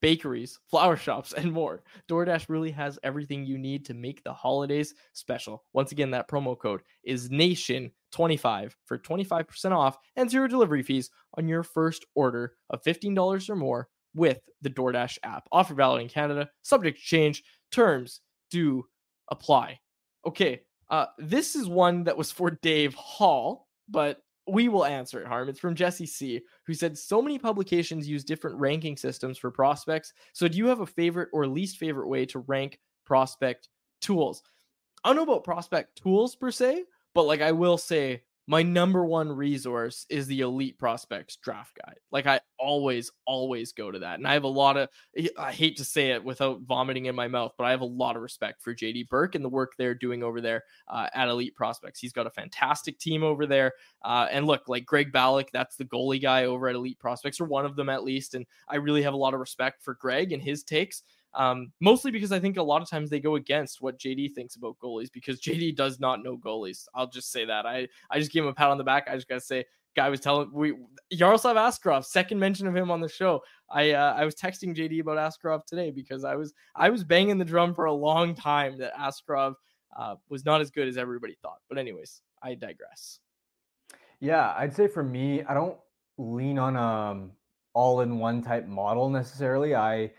bakeries, 0.00 0.58
flower 0.70 0.96
shops, 0.96 1.32
and 1.36 1.52
more. 1.52 1.82
DoorDash 2.08 2.48
really 2.48 2.70
has 2.70 2.98
everything 3.02 3.44
you 3.44 3.58
need 3.58 3.84
to 3.86 3.94
make 3.94 4.22
the 4.22 4.32
holidays 4.32 4.94
special. 5.12 5.64
Once 5.72 5.92
again, 5.92 6.10
that 6.10 6.28
promo 6.28 6.58
code 6.58 6.82
is 7.04 7.28
NATION25 7.28 8.72
for 8.84 8.98
25% 8.98 9.72
off 9.72 9.98
and 10.16 10.30
zero 10.30 10.48
delivery 10.48 10.82
fees 10.82 11.10
on 11.36 11.48
your 11.48 11.62
first 11.62 12.04
order 12.14 12.54
of 12.70 12.82
$15 12.82 13.50
or 13.50 13.56
more 13.56 13.88
with 14.14 14.40
the 14.62 14.70
DoorDash 14.70 15.18
app. 15.22 15.48
Offer 15.52 15.74
valid 15.74 16.02
in 16.02 16.08
Canada, 16.08 16.48
subject 16.62 16.98
to 16.98 17.04
change. 17.04 17.42
Terms 17.70 18.20
do 18.50 18.84
apply. 19.30 19.78
Okay, 20.26 20.62
uh, 20.90 21.06
this 21.18 21.54
is 21.54 21.68
one 21.68 22.04
that 22.04 22.16
was 22.16 22.32
for 22.32 22.50
Dave 22.50 22.94
Hall, 22.94 23.68
but 23.88 24.20
we 24.48 24.68
will 24.68 24.84
answer 24.84 25.20
it, 25.20 25.26
Harm. 25.26 25.48
It's 25.48 25.60
from 25.60 25.74
Jesse 25.74 26.06
C, 26.06 26.40
who 26.66 26.74
said 26.74 26.96
so 26.96 27.20
many 27.22 27.38
publications 27.38 28.08
use 28.08 28.24
different 28.24 28.58
ranking 28.58 28.96
systems 28.96 29.38
for 29.38 29.50
prospects. 29.50 30.12
So, 30.32 30.48
do 30.48 30.58
you 30.58 30.66
have 30.66 30.80
a 30.80 30.86
favorite 30.86 31.28
or 31.32 31.46
least 31.46 31.78
favorite 31.78 32.08
way 32.08 32.26
to 32.26 32.40
rank 32.40 32.78
prospect 33.04 33.68
tools? 34.00 34.42
I 35.04 35.08
don't 35.08 35.16
know 35.16 35.22
about 35.22 35.44
prospect 35.44 35.96
tools 36.02 36.34
per 36.34 36.50
se, 36.50 36.84
but 37.14 37.24
like 37.24 37.40
I 37.40 37.52
will 37.52 37.78
say, 37.78 38.22
my 38.48 38.62
number 38.62 39.04
one 39.04 39.30
resource 39.30 40.06
is 40.08 40.26
the 40.26 40.40
elite 40.40 40.78
prospects 40.78 41.36
draft 41.36 41.78
guide. 41.84 41.98
Like 42.10 42.26
i 42.26 42.40
always 42.58 43.12
always 43.26 43.72
go 43.72 43.90
to 43.90 44.00
that 44.00 44.18
and 44.18 44.26
i 44.26 44.32
have 44.32 44.42
a 44.42 44.48
lot 44.48 44.76
of 44.76 44.88
i 45.38 45.52
hate 45.52 45.76
to 45.76 45.84
say 45.84 46.10
it 46.10 46.24
without 46.24 46.60
vomiting 46.62 47.06
in 47.06 47.14
my 47.14 47.28
mouth 47.28 47.52
but 47.56 47.64
i 47.64 47.70
have 47.70 47.82
a 47.82 47.84
lot 47.84 48.16
of 48.16 48.22
respect 48.22 48.60
for 48.60 48.74
jd 48.74 49.06
burke 49.08 49.36
and 49.36 49.44
the 49.44 49.48
work 49.48 49.72
they're 49.78 49.94
doing 49.94 50.24
over 50.24 50.40
there 50.40 50.64
uh, 50.88 51.06
at 51.14 51.28
elite 51.28 51.54
prospects. 51.54 52.00
He's 52.00 52.12
got 52.12 52.26
a 52.26 52.30
fantastic 52.30 52.98
team 52.98 53.22
over 53.22 53.46
there 53.46 53.72
uh, 54.02 54.26
and 54.30 54.46
look 54.46 54.68
like 54.68 54.86
greg 54.86 55.12
Balloch, 55.12 55.50
that's 55.52 55.76
the 55.76 55.84
goalie 55.84 56.20
guy 56.20 56.46
over 56.46 56.68
at 56.68 56.74
elite 56.74 56.98
prospects 56.98 57.40
or 57.40 57.44
one 57.44 57.66
of 57.66 57.76
them 57.76 57.88
at 57.88 58.02
least 58.02 58.34
and 58.34 58.46
i 58.68 58.76
really 58.76 59.02
have 59.02 59.14
a 59.14 59.18
lot 59.18 59.34
of 59.34 59.40
respect 59.40 59.82
for 59.82 59.94
greg 59.94 60.32
and 60.32 60.42
his 60.42 60.64
takes 60.64 61.02
um, 61.34 61.72
mostly 61.80 62.10
because 62.10 62.32
I 62.32 62.40
think 62.40 62.56
a 62.56 62.62
lot 62.62 62.82
of 62.82 62.88
times 62.88 63.10
they 63.10 63.20
go 63.20 63.36
against 63.36 63.80
what 63.80 63.98
JD 63.98 64.34
thinks 64.34 64.56
about 64.56 64.78
goalies 64.78 65.12
because 65.12 65.40
JD 65.40 65.76
does 65.76 66.00
not 66.00 66.22
know 66.22 66.36
goalies. 66.36 66.86
I'll 66.94 67.08
just 67.08 67.30
say 67.30 67.44
that. 67.44 67.66
I 67.66 67.88
I 68.10 68.18
just 68.18 68.32
gave 68.32 68.42
him 68.42 68.48
a 68.48 68.54
pat 68.54 68.70
on 68.70 68.78
the 68.78 68.84
back. 68.84 69.08
I 69.08 69.14
just 69.14 69.28
gotta 69.28 69.40
say, 69.40 69.64
guy 69.94 70.08
was 70.08 70.20
telling 70.20 70.50
we 70.52 70.74
Yaroslav 71.10 71.56
Askarov, 71.56 72.04
second 72.04 72.38
mention 72.38 72.66
of 72.66 72.76
him 72.76 72.90
on 72.90 73.00
the 73.00 73.08
show. 73.08 73.42
I 73.70 73.92
uh, 73.92 74.14
I 74.16 74.24
was 74.24 74.34
texting 74.34 74.74
JD 74.74 75.00
about 75.00 75.18
Askarov 75.18 75.64
today 75.66 75.90
because 75.90 76.24
I 76.24 76.34
was 76.34 76.54
I 76.74 76.90
was 76.90 77.04
banging 77.04 77.38
the 77.38 77.44
drum 77.44 77.74
for 77.74 77.86
a 77.86 77.92
long 77.92 78.34
time 78.34 78.78
that 78.78 78.94
Askarov 78.94 79.54
uh, 79.96 80.16
was 80.28 80.44
not 80.44 80.60
as 80.60 80.70
good 80.70 80.88
as 80.88 80.96
everybody 80.96 81.36
thought. 81.42 81.58
But 81.68 81.78
anyways, 81.78 82.22
I 82.42 82.54
digress. 82.54 83.20
Yeah, 84.20 84.54
I'd 84.56 84.74
say 84.74 84.88
for 84.88 85.02
me, 85.02 85.42
I 85.44 85.54
don't 85.54 85.76
lean 86.16 86.58
on 86.58 86.76
um 86.76 87.32
all-in-one 87.74 88.42
type 88.42 88.66
model 88.66 89.08
necessarily. 89.08 89.74
I 89.74 90.10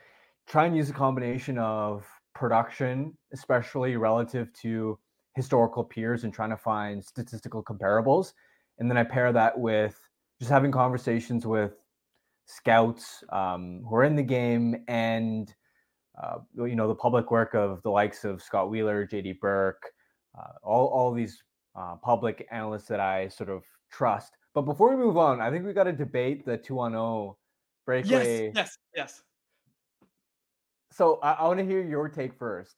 try 0.49 0.65
and 0.65 0.75
use 0.75 0.89
a 0.89 0.93
combination 0.93 1.57
of 1.59 2.05
production, 2.33 3.15
especially 3.31 3.95
relative 3.95 4.51
to 4.53 4.97
historical 5.35 5.83
peers, 5.83 6.23
and 6.23 6.33
trying 6.33 6.49
to 6.49 6.57
find 6.57 7.05
statistical 7.05 7.63
comparables. 7.63 8.33
And 8.79 8.89
then 8.89 8.97
I 8.97 9.03
pair 9.03 9.31
that 9.31 9.57
with 9.57 9.97
just 10.39 10.49
having 10.51 10.71
conversations 10.71 11.45
with 11.45 11.73
scouts 12.45 13.23
um, 13.31 13.83
who 13.87 13.95
are 13.95 14.03
in 14.03 14.15
the 14.15 14.23
game 14.23 14.83
and 14.87 15.53
uh, 16.21 16.39
you 16.65 16.75
know 16.75 16.87
the 16.87 16.95
public 16.95 17.31
work 17.31 17.53
of 17.53 17.81
the 17.83 17.89
likes 17.89 18.25
of 18.25 18.41
Scott 18.41 18.69
Wheeler, 18.69 19.07
JD 19.07 19.39
Burke, 19.39 19.83
uh, 20.37 20.53
all 20.63 20.87
all 20.87 21.13
these 21.13 21.43
uh, 21.75 21.95
public 21.95 22.47
analysts 22.51 22.87
that 22.87 22.99
I 22.99 23.27
sort 23.27 23.49
of 23.49 23.63
trust. 23.91 24.35
But 24.53 24.63
before 24.63 24.89
we 24.89 24.97
move 24.97 25.17
on, 25.17 25.39
I 25.39 25.51
think 25.51 25.65
we 25.65 25.73
got 25.73 25.83
to 25.83 25.93
debate 25.93 26.45
the 26.45 26.57
two 26.57 26.79
on 26.79 26.91
zero 26.91 27.37
breakaway. 27.85 28.47
Yes, 28.47 28.55
yes, 28.55 28.77
yes 28.95 29.21
so 30.91 31.19
I, 31.21 31.33
I 31.33 31.47
want 31.47 31.59
to 31.59 31.65
hear 31.65 31.81
your 31.81 32.09
take 32.09 32.33
first. 32.33 32.75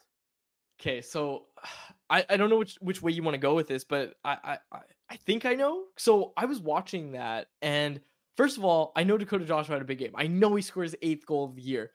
Okay, 0.79 1.01
so 1.01 1.45
I, 2.09 2.25
I 2.29 2.37
don't 2.37 2.49
know 2.49 2.57
which 2.57 2.75
which 2.81 3.01
way 3.01 3.13
you 3.13 3.23
want 3.23 3.35
to 3.35 3.39
go 3.39 3.53
with 3.53 3.67
this, 3.67 3.85
but 3.85 4.15
I, 4.25 4.57
I 4.71 4.79
I 5.09 5.15
think 5.15 5.45
I 5.45 5.53
know. 5.53 5.85
So 5.97 6.33
I 6.35 6.45
was 6.45 6.59
watching 6.59 7.13
that, 7.13 7.47
and 7.61 8.01
first 8.35 8.57
of 8.57 8.65
all, 8.65 8.91
I 8.95 9.03
know 9.03 9.17
Dakota 9.17 9.45
Joshua 9.45 9.75
had 9.75 9.81
a 9.81 9.85
big 9.85 9.99
game. 9.99 10.11
I 10.15 10.27
know 10.27 10.53
he 10.55 10.61
scores 10.61 10.93
eighth 11.01 11.25
goal 11.25 11.45
of 11.45 11.55
the 11.55 11.61
year. 11.61 11.91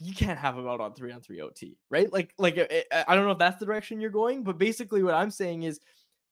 You 0.00 0.14
can't 0.14 0.38
have 0.38 0.58
him 0.58 0.66
out 0.66 0.80
on 0.80 0.94
three 0.94 1.12
on 1.12 1.20
three 1.20 1.40
OT, 1.40 1.76
right? 1.90 2.12
Like 2.12 2.34
like 2.38 2.58
eh, 2.58 2.82
eh, 2.90 3.04
I 3.06 3.14
don't 3.14 3.24
know 3.24 3.30
if 3.30 3.38
that's 3.38 3.60
the 3.60 3.66
direction 3.66 4.00
you're 4.00 4.10
going, 4.10 4.42
but 4.42 4.58
basically 4.58 5.04
what 5.04 5.14
I'm 5.14 5.30
saying 5.30 5.62
is, 5.62 5.78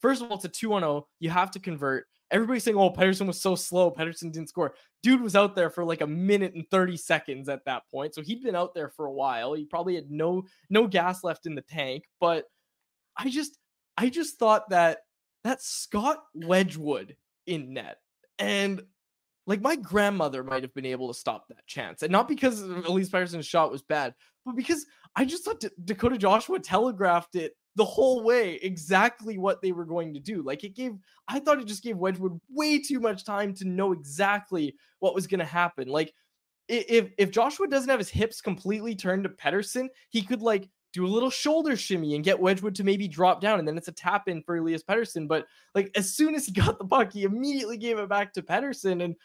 first 0.01 0.23
of 0.23 0.31
all, 0.31 0.37
it's 0.37 0.45
a 0.45 0.49
two 0.49 0.73
on 0.75 0.83
zero. 0.83 1.07
You 1.19 1.31
have 1.31 1.51
to 1.53 1.61
convert. 1.61 2.07
Everybody's 2.31 2.65
saying, 2.65 2.77
"Oh, 2.77 2.91
Pettersson 2.91 3.27
was 3.27 3.41
so 3.41 3.55
slow. 3.55 3.91
Pettersson 3.91 4.33
didn't 4.33 4.49
score." 4.49 4.75
Dude 5.03 5.21
was 5.21 5.37
out 5.37 5.57
there 5.57 5.71
for 5.71 5.85
like 5.85 6.01
a 6.01 6.07
minute 6.07 6.55
and 6.55 6.69
thirty 6.71 6.97
seconds 6.97 7.49
at 7.49 7.65
that 7.65 7.83
point, 7.91 8.15
so 8.15 8.23
he'd 8.23 8.43
been 8.43 8.57
out 8.57 8.75
there 8.75 8.89
for 8.89 9.07
a 9.07 9.13
while. 9.13 9.55
He 9.55 9.65
probably 9.65 9.95
had 9.95 10.11
no 10.11 10.45
no 10.69 10.87
gas 10.87 11.25
left 11.25 11.47
in 11.47 11.55
the 11.55 11.63
tank, 11.63 12.05
but 12.21 12.45
I 13.17 13.31
just 13.31 13.59
I 13.97 14.09
just 14.09 14.39
thought 14.39 14.69
that 14.71 15.01
that 15.45 15.63
Scott 15.63 16.23
Wedgewood 16.35 17.17
in 17.47 17.73
net 17.73 17.99
and 18.39 18.83
like 19.47 19.61
my 19.61 19.75
grandmother 19.75 20.45
might 20.45 20.63
have 20.63 20.75
been 20.75 20.87
able 20.87 21.09
to 21.09 21.19
stop 21.19 21.49
that 21.49 21.67
chance, 21.67 22.03
and 22.03 22.13
not 22.13 22.29
because 22.29 22.61
Elias 22.63 23.11
Pettersson's 23.11 23.47
shot 23.47 23.73
was 23.73 23.83
bad, 23.83 24.15
but 24.45 24.55
because 24.55 24.87
I 25.17 25.25
just 25.25 25.45
thought 25.45 25.61
D- 25.61 25.71
Dakota 25.85 26.17
Joshua 26.19 26.59
telegraphed 26.61 27.35
it 27.35 27.55
the 27.81 27.85
whole 27.87 28.22
way 28.22 28.57
exactly 28.57 29.39
what 29.39 29.62
they 29.62 29.72
were 29.72 29.87
going 29.87 30.12
to 30.12 30.20
do. 30.20 30.43
Like 30.43 30.64
it 30.64 30.76
gave, 30.76 30.99
I 31.28 31.41
thought 31.41 31.59
it 31.59 31.66
just 31.66 31.83
gave 31.83 31.97
Wedgewood 31.97 32.39
way 32.51 32.78
too 32.78 33.01
much 33.01 33.24
time 33.24 33.55
to 33.55 33.64
know 33.64 33.93
exactly 33.93 34.76
what 34.99 35.14
was 35.14 35.26
going 35.26 35.39
to 35.39 35.47
happen. 35.47 35.89
Like 35.89 36.12
if 36.68 37.09
if 37.16 37.31
Joshua 37.31 37.68
doesn't 37.68 37.89
have 37.89 37.99
his 37.99 38.11
hips 38.11 38.43
completely 38.43 38.95
turned 38.95 39.24
to 39.24 39.31
Pettersson, 39.31 39.89
he 40.11 40.20
could 40.20 40.43
like 40.43 40.68
do 40.93 41.07
a 41.07 41.09
little 41.09 41.31
shoulder 41.31 41.74
shimmy 41.74 42.16
and 42.16 42.22
get 42.22 42.39
Wedgewood 42.39 42.74
to 42.74 42.85
maybe 42.85 43.09
drop 43.09 43.41
down, 43.41 43.59
and 43.59 43.66
then 43.66 43.78
it's 43.78 43.89
a 43.89 43.93
tap 43.93 44.28
in 44.28 44.43
for 44.43 44.59
Elias 44.59 44.85
Pettersson. 44.85 45.26
But 45.26 45.47
like 45.74 45.91
as 45.97 46.14
soon 46.14 46.35
as 46.35 46.45
he 46.45 46.53
got 46.61 46.78
the 46.78 46.85
puck, 46.85 47.14
he 47.14 47.22
immediately 47.22 47.78
gave 47.78 47.99
it 47.99 48.11
back 48.11 48.35
to 48.35 48.43
Pettersson, 48.43 49.03
and 49.03 49.16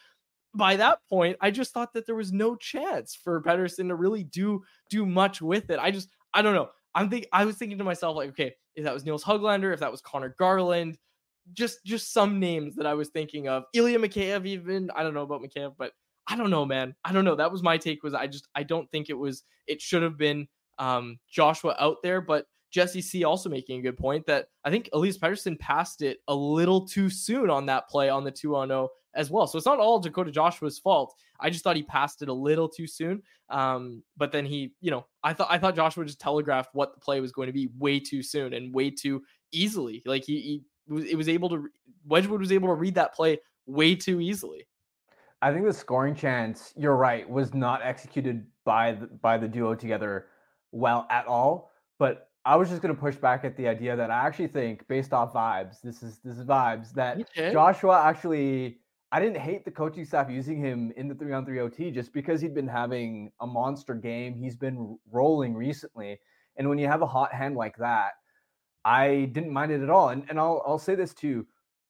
by 0.55 0.77
that 0.77 0.99
point, 1.09 1.35
I 1.41 1.51
just 1.51 1.73
thought 1.73 1.91
that 1.91 2.05
there 2.05 2.15
was 2.15 2.31
no 2.31 2.55
chance 2.55 3.15
for 3.21 3.41
Pettersson 3.41 3.89
to 3.89 3.95
really 3.95 4.23
do 4.23 4.63
do 4.89 5.05
much 5.05 5.41
with 5.41 5.69
it. 5.71 5.77
I 5.77 5.91
just 5.91 6.07
I 6.33 6.41
don't 6.41 6.55
know. 6.55 6.69
I'm 6.95 7.09
think 7.09 7.27
I 7.31 7.45
was 7.45 7.57
thinking 7.57 7.77
to 7.77 7.83
myself 7.83 8.15
like, 8.15 8.29
okay, 8.29 8.55
if 8.75 8.83
that 8.85 8.93
was 8.93 9.05
Nils 9.05 9.23
Hoglander, 9.23 9.73
if 9.73 9.81
that 9.81 9.91
was 9.91 10.01
Conor 10.01 10.35
Garland, 10.39 10.97
just 11.53 11.83
just 11.85 12.13
some 12.13 12.39
names 12.39 12.75
that 12.75 12.87
I 12.87 12.93
was 12.93 13.09
thinking 13.09 13.47
of. 13.47 13.65
Ilya 13.73 13.99
Mikheyev, 13.99 14.45
even 14.47 14.89
I 14.95 15.03
don't 15.03 15.13
know 15.13 15.21
about 15.21 15.41
Mikheyev, 15.41 15.75
but 15.77 15.91
I 16.27 16.35
don't 16.35 16.49
know, 16.49 16.65
man. 16.65 16.95
I 17.03 17.11
don't 17.11 17.25
know. 17.25 17.35
That 17.35 17.51
was 17.51 17.61
my 17.61 17.77
take. 17.77 18.01
Was 18.01 18.13
I 18.13 18.27
just 18.27 18.47
I 18.55 18.63
don't 18.63 18.89
think 18.91 19.09
it 19.09 19.13
was. 19.13 19.43
It 19.67 19.81
should 19.81 20.01
have 20.01 20.17
been 20.17 20.47
um, 20.79 21.19
Joshua 21.29 21.75
out 21.79 21.97
there, 22.01 22.21
but 22.21 22.45
Jesse 22.75 23.01
C 23.01 23.23
also 23.23 23.49
making 23.49 23.79
a 23.79 23.81
good 23.81 23.97
point 23.97 24.25
that 24.25 24.49
I 24.65 24.69
think 24.69 24.89
Elias 24.91 25.17
Pettersson 25.17 25.57
passed 25.57 26.01
it 26.01 26.19
a 26.27 26.35
little 26.35 26.85
too 26.85 27.09
soon 27.09 27.49
on 27.49 27.65
that 27.67 27.87
play 27.87 28.09
on 28.09 28.25
the 28.25 28.31
two 28.31 28.53
on 28.53 28.67
zero 28.67 28.89
oh 28.91 28.91
as 29.13 29.31
well. 29.31 29.47
So 29.47 29.57
it's 29.57 29.65
not 29.65 29.79
all 29.79 29.97
Dakota 29.97 30.29
Joshua's 30.29 30.77
fault. 30.77 31.15
I 31.39 31.49
just 31.49 31.63
thought 31.63 31.77
he 31.77 31.83
passed 31.83 32.21
it 32.21 32.27
a 32.27 32.33
little 32.33 32.67
too 32.67 32.85
soon. 32.85 33.23
Um, 33.49 34.03
but 34.17 34.33
then 34.33 34.45
he, 34.45 34.73
you 34.81 34.91
know, 34.91 35.05
I 35.23 35.31
thought 35.31 35.47
I 35.49 35.57
thought 35.57 35.77
Joshua 35.77 36.03
just 36.03 36.19
telegraphed 36.19 36.71
what 36.73 36.93
the 36.93 36.99
play 36.99 37.21
was 37.21 37.31
going 37.31 37.47
to 37.47 37.53
be 37.53 37.69
way 37.77 37.97
too 37.97 38.21
soon 38.21 38.53
and 38.53 38.75
way 38.75 38.89
too 38.89 39.23
easily. 39.53 40.03
Like 40.05 40.25
he, 40.25 40.61
he 40.89 41.09
it 41.09 41.15
was 41.15 41.29
able 41.29 41.47
to 41.49 41.69
Wedgewood 42.05 42.41
was 42.41 42.51
able 42.51 42.67
to 42.67 42.73
read 42.73 42.95
that 42.95 43.13
play 43.13 43.39
way 43.67 43.95
too 43.95 44.19
easily. 44.19 44.67
I 45.41 45.53
think 45.53 45.65
the 45.65 45.71
scoring 45.71 46.13
chance, 46.13 46.73
you're 46.75 46.97
right, 46.97 47.29
was 47.29 47.53
not 47.53 47.81
executed 47.83 48.45
by 48.65 48.93
the, 48.93 49.07
by 49.07 49.37
the 49.37 49.47
duo 49.47 49.75
together 49.75 50.25
well 50.73 51.07
at 51.09 51.25
all. 51.25 51.71
But 51.99 52.31
I 52.45 52.55
was 52.55 52.69
just 52.69 52.81
going 52.81 52.93
to 52.93 52.99
push 52.99 53.15
back 53.15 53.43
at 53.43 53.57
the 53.57 53.67
idea 53.67 53.95
that 53.95 54.11
I 54.11 54.25
actually 54.25 54.47
think, 54.47 54.87
based 54.87 55.13
off 55.13 55.33
vibes, 55.33 55.81
this 55.81 56.03
is 56.03 56.19
this 56.23 56.37
is 56.37 56.45
vibes 56.45 56.93
that 56.93 57.19
okay. 57.21 57.51
Joshua 57.51 58.01
actually. 58.03 58.79
I 59.11 59.19
didn't 59.19 59.37
hate 59.37 59.63
the 59.63 59.71
coaching 59.71 60.03
staff 60.03 60.29
using 60.29 60.57
him 60.57 60.91
in 60.97 61.07
the 61.07 61.15
three 61.15 61.31
on 61.31 61.45
three 61.45 61.61
OT 61.61 61.89
just 61.89 62.11
because 62.11 62.41
he'd 62.41 62.53
been 62.53 62.67
having 62.67 63.31
a 63.39 63.47
monster 63.47 63.93
game. 63.93 64.35
He's 64.35 64.57
been 64.57 64.97
rolling 65.09 65.53
recently, 65.55 66.19
and 66.57 66.67
when 66.67 66.77
you 66.77 66.87
have 66.87 67.01
a 67.01 67.07
hot 67.07 67.33
hand 67.33 67.55
like 67.55 67.77
that, 67.77 68.13
I 68.83 69.29
didn't 69.31 69.51
mind 69.51 69.71
it 69.71 69.81
at 69.81 69.89
all. 69.89 70.09
And 70.09 70.25
and 70.29 70.39
I'll 70.39 70.61
I'll 70.65 70.79
say 70.79 70.95
this 70.95 71.13
too: 71.13 71.47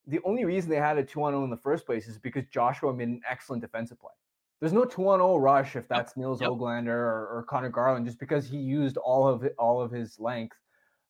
the 0.07 0.19
only 0.23 0.45
reason 0.45 0.69
they 0.69 0.77
had 0.77 0.97
a 0.97 1.03
two 1.03 1.23
on 1.23 1.33
zero 1.33 1.43
in 1.43 1.49
the 1.49 1.57
first 1.57 1.85
place 1.85 2.07
is 2.07 2.17
because 2.19 2.45
Joshua 2.51 2.93
made 2.93 3.07
an 3.07 3.21
excellent 3.29 3.61
defensive 3.61 3.99
play. 3.99 4.13
There's 4.59 4.73
no 4.73 4.85
two 4.85 5.07
on 5.09 5.19
zero 5.19 5.37
rush 5.37 5.75
if 5.75 5.87
that's 5.87 6.15
Nils 6.15 6.41
yep. 6.41 6.49
Hoglander 6.49 6.87
or, 6.87 7.27
or 7.27 7.45
Conor 7.49 7.69
Garland, 7.69 8.05
just 8.05 8.19
because 8.19 8.47
he 8.47 8.57
used 8.57 8.97
all 8.97 9.27
of 9.27 9.43
it, 9.43 9.53
all 9.59 9.81
of 9.81 9.91
his 9.91 10.19
length. 10.19 10.55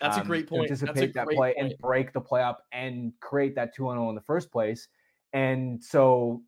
That's 0.02 0.18
um, 0.18 0.24
a 0.24 0.26
great 0.26 0.48
point. 0.48 0.64
Anticipate 0.64 1.14
that 1.14 1.28
play 1.28 1.54
point. 1.54 1.58
and 1.58 1.74
break 1.80 2.12
the 2.12 2.22
play 2.22 2.42
up 2.42 2.64
and 2.72 3.14
create 3.22 3.56
that 3.56 3.74
two 3.76 3.88
on 3.88 3.98
zero 3.98 4.10
in 4.10 4.16
the 4.16 4.22
first 4.22 4.52
place. 4.52 4.88
And 5.34 5.84
so, 5.84 6.42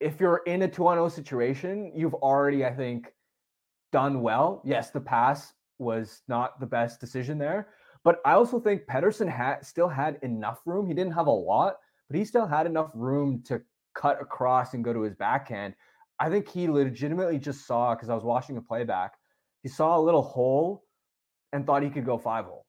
if 0.00 0.18
you're 0.18 0.42
in 0.46 0.62
a 0.62 0.68
two 0.68 0.86
on 0.86 0.96
zero 0.96 1.08
situation, 1.08 1.92
you've 1.94 2.14
already, 2.14 2.64
I 2.64 2.72
think, 2.74 3.12
done 3.92 4.22
well. 4.22 4.62
Yes, 4.64 4.90
the 4.90 5.00
pass 5.00 5.52
was 5.78 6.22
not 6.26 6.58
the 6.58 6.66
best 6.66 7.00
decision 7.00 7.38
there, 7.38 7.68
but 8.02 8.20
I 8.24 8.32
also 8.32 8.58
think 8.58 8.86
Pettersson 8.86 9.28
had 9.28 9.64
still 9.64 9.88
had 9.88 10.18
enough 10.22 10.60
room. 10.64 10.86
He 10.86 10.94
didn't 10.94 11.12
have 11.12 11.26
a 11.26 11.30
lot, 11.30 11.76
but 12.08 12.18
he 12.18 12.24
still 12.24 12.46
had 12.46 12.66
enough 12.66 12.90
room 12.94 13.42
to 13.46 13.60
cut 13.94 14.20
across 14.20 14.74
and 14.74 14.84
go 14.84 14.92
to 14.92 15.02
his 15.02 15.14
backhand 15.14 15.74
I 16.20 16.28
think 16.28 16.48
he 16.48 16.68
legitimately 16.68 17.38
just 17.38 17.66
saw 17.66 17.94
because 17.94 18.10
I 18.10 18.14
was 18.14 18.24
watching 18.24 18.58
a 18.58 18.62
playback. 18.62 19.14
He 19.62 19.68
saw 19.68 19.98
a 19.98 20.02
little 20.02 20.22
hole 20.22 20.84
and 21.52 21.66
thought 21.66 21.82
he 21.82 21.88
could 21.88 22.04
go 22.04 22.18
five 22.18 22.44
hole. 22.44 22.66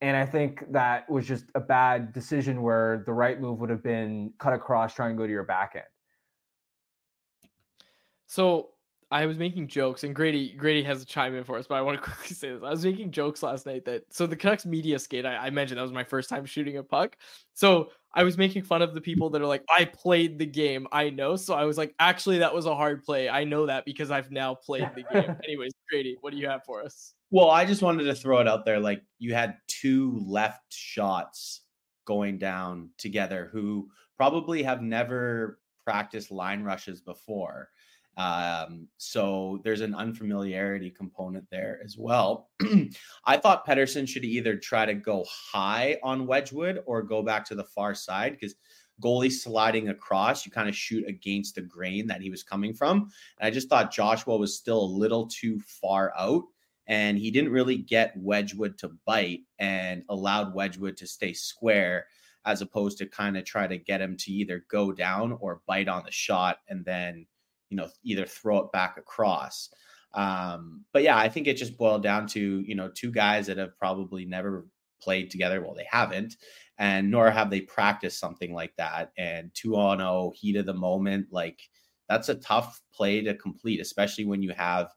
And 0.00 0.16
I 0.16 0.26
think 0.26 0.64
that 0.70 1.08
was 1.10 1.26
just 1.26 1.46
a 1.54 1.60
bad 1.60 2.12
decision 2.12 2.62
where 2.62 3.02
the 3.04 3.12
right 3.12 3.40
move 3.40 3.58
would 3.60 3.70
have 3.70 3.82
been 3.82 4.32
cut 4.38 4.52
across, 4.52 4.94
try 4.94 5.08
and 5.08 5.18
go 5.18 5.26
to 5.26 5.32
your 5.32 5.44
back 5.44 5.72
end. 5.74 5.84
So 8.26 8.70
I 9.10 9.26
was 9.26 9.38
making 9.38 9.68
jokes, 9.68 10.04
and 10.04 10.14
Grady 10.14 10.54
Grady 10.54 10.82
has 10.82 11.02
a 11.02 11.06
chime 11.06 11.34
in 11.34 11.44
for 11.44 11.58
us, 11.58 11.66
but 11.66 11.76
I 11.76 11.82
want 11.82 11.98
to 11.98 12.02
quickly 12.10 12.34
say 12.34 12.52
this. 12.52 12.62
I 12.64 12.70
was 12.70 12.84
making 12.84 13.12
jokes 13.12 13.42
last 13.42 13.66
night 13.66 13.84
that 13.86 14.02
so 14.10 14.26
the 14.26 14.36
Canucks 14.36 14.66
media 14.66 14.98
skate. 14.98 15.24
I, 15.24 15.36
I 15.36 15.50
mentioned 15.50 15.78
that 15.78 15.82
was 15.82 15.92
my 15.92 16.04
first 16.04 16.28
time 16.28 16.44
shooting 16.44 16.76
a 16.76 16.82
puck. 16.82 17.16
So 17.54 17.90
I 18.14 18.22
was 18.22 18.38
making 18.38 18.62
fun 18.62 18.80
of 18.80 18.94
the 18.94 19.00
people 19.00 19.30
that 19.30 19.42
are 19.42 19.46
like, 19.46 19.64
I 19.68 19.84
played 19.84 20.38
the 20.38 20.46
game. 20.46 20.86
I 20.92 21.10
know. 21.10 21.36
So 21.36 21.54
I 21.54 21.64
was 21.64 21.76
like, 21.76 21.94
actually, 21.98 22.38
that 22.38 22.54
was 22.54 22.66
a 22.66 22.74
hard 22.74 23.02
play. 23.04 23.28
I 23.28 23.44
know 23.44 23.66
that 23.66 23.84
because 23.84 24.10
I've 24.10 24.30
now 24.30 24.54
played 24.54 24.88
the 24.94 25.02
game. 25.12 25.36
Anyways, 25.44 25.72
Grady, 25.90 26.16
what 26.20 26.32
do 26.32 26.38
you 26.38 26.48
have 26.48 26.62
for 26.64 26.82
us? 26.82 27.14
Well, 27.30 27.50
I 27.50 27.64
just 27.64 27.82
wanted 27.82 28.04
to 28.04 28.14
throw 28.14 28.38
it 28.38 28.46
out 28.46 28.64
there. 28.64 28.78
Like 28.78 29.02
you 29.18 29.34
had 29.34 29.56
two 29.66 30.22
left 30.24 30.72
shots 30.72 31.62
going 32.06 32.38
down 32.38 32.90
together 32.98 33.48
who 33.52 33.88
probably 34.16 34.62
have 34.62 34.80
never 34.80 35.58
practiced 35.84 36.30
line 36.30 36.62
rushes 36.62 37.00
before. 37.00 37.68
Um, 38.16 38.88
so 38.96 39.60
there's 39.64 39.80
an 39.80 39.94
unfamiliarity 39.94 40.90
component 40.90 41.48
there 41.50 41.80
as 41.84 41.96
well. 41.98 42.50
I 43.24 43.36
thought 43.36 43.66
Pettersson 43.66 44.08
should 44.08 44.24
either 44.24 44.56
try 44.56 44.86
to 44.86 44.94
go 44.94 45.24
high 45.28 45.98
on 46.02 46.26
Wedgewood 46.26 46.82
or 46.86 47.02
go 47.02 47.22
back 47.22 47.44
to 47.46 47.54
the 47.54 47.64
far 47.64 47.94
side 47.94 48.32
because 48.32 48.54
goalie 49.02 49.32
sliding 49.32 49.88
across, 49.88 50.46
you 50.46 50.52
kind 50.52 50.68
of 50.68 50.76
shoot 50.76 51.06
against 51.08 51.56
the 51.56 51.62
grain 51.62 52.06
that 52.06 52.20
he 52.20 52.30
was 52.30 52.42
coming 52.42 52.72
from. 52.72 53.10
And 53.38 53.48
I 53.48 53.50
just 53.50 53.68
thought 53.68 53.92
Joshua 53.92 54.36
was 54.36 54.56
still 54.56 54.80
a 54.80 54.96
little 54.96 55.26
too 55.26 55.60
far 55.60 56.12
out 56.16 56.44
and 56.86 57.18
he 57.18 57.30
didn't 57.30 57.52
really 57.52 57.78
get 57.78 58.16
Wedgewood 58.16 58.78
to 58.78 58.90
bite 59.06 59.40
and 59.58 60.02
allowed 60.08 60.54
Wedgewood 60.54 60.96
to 60.98 61.06
stay 61.06 61.32
square 61.32 62.06
as 62.46 62.60
opposed 62.60 62.98
to 62.98 63.06
kind 63.06 63.36
of 63.36 63.44
try 63.44 63.66
to 63.66 63.78
get 63.78 64.02
him 64.02 64.16
to 64.18 64.30
either 64.30 64.66
go 64.68 64.92
down 64.92 65.36
or 65.40 65.62
bite 65.66 65.88
on 65.88 66.02
the 66.04 66.12
shot 66.12 66.58
and 66.68 66.84
then 66.84 67.26
you 67.70 67.76
know 67.76 67.88
either 68.02 68.26
throw 68.26 68.58
it 68.58 68.72
back 68.72 68.96
across. 68.96 69.70
Um, 70.14 70.84
but 70.92 71.02
yeah, 71.02 71.18
I 71.18 71.28
think 71.28 71.46
it 71.46 71.56
just 71.56 71.76
boiled 71.76 72.02
down 72.02 72.26
to 72.28 72.60
you 72.60 72.74
know 72.74 72.90
two 72.94 73.10
guys 73.10 73.46
that 73.46 73.58
have 73.58 73.76
probably 73.78 74.24
never 74.24 74.66
played 75.00 75.30
together. 75.30 75.60
Well, 75.60 75.74
they 75.74 75.86
haven't, 75.90 76.36
and 76.78 77.10
nor 77.10 77.30
have 77.30 77.50
they 77.50 77.62
practiced 77.62 78.18
something 78.18 78.52
like 78.52 78.74
that. 78.76 79.12
And 79.18 79.50
two 79.54 79.76
on 79.76 79.98
zero, 79.98 80.32
heat 80.34 80.56
of 80.56 80.66
the 80.66 80.74
moment, 80.74 81.28
like 81.30 81.60
that's 82.08 82.28
a 82.28 82.36
tough 82.36 82.80
play 82.94 83.22
to 83.22 83.34
complete, 83.34 83.80
especially 83.80 84.24
when 84.26 84.42
you 84.42 84.52
have 84.52 84.90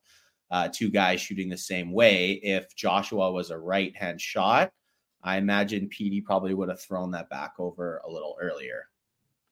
uh, 0.52 0.70
two 0.72 0.90
guys 0.90 1.22
shooting 1.22 1.50
the 1.50 1.58
same 1.58 1.92
way. 1.92 2.34
If 2.44 2.76
Joshua 2.76 3.32
was 3.32 3.50
a 3.50 3.58
right 3.58 3.96
hand 3.96 4.22
shot, 4.22 4.72
I 5.24 5.38
imagine 5.38 5.90
PD 5.90 6.24
probably 6.24 6.54
would 6.54 6.70
have 6.70 6.82
thrown 6.82 7.12
that 7.12 7.30
back 7.30 7.54
over 7.60 8.02
a 8.06 8.12
little 8.12 8.38
earlier. 8.42 8.86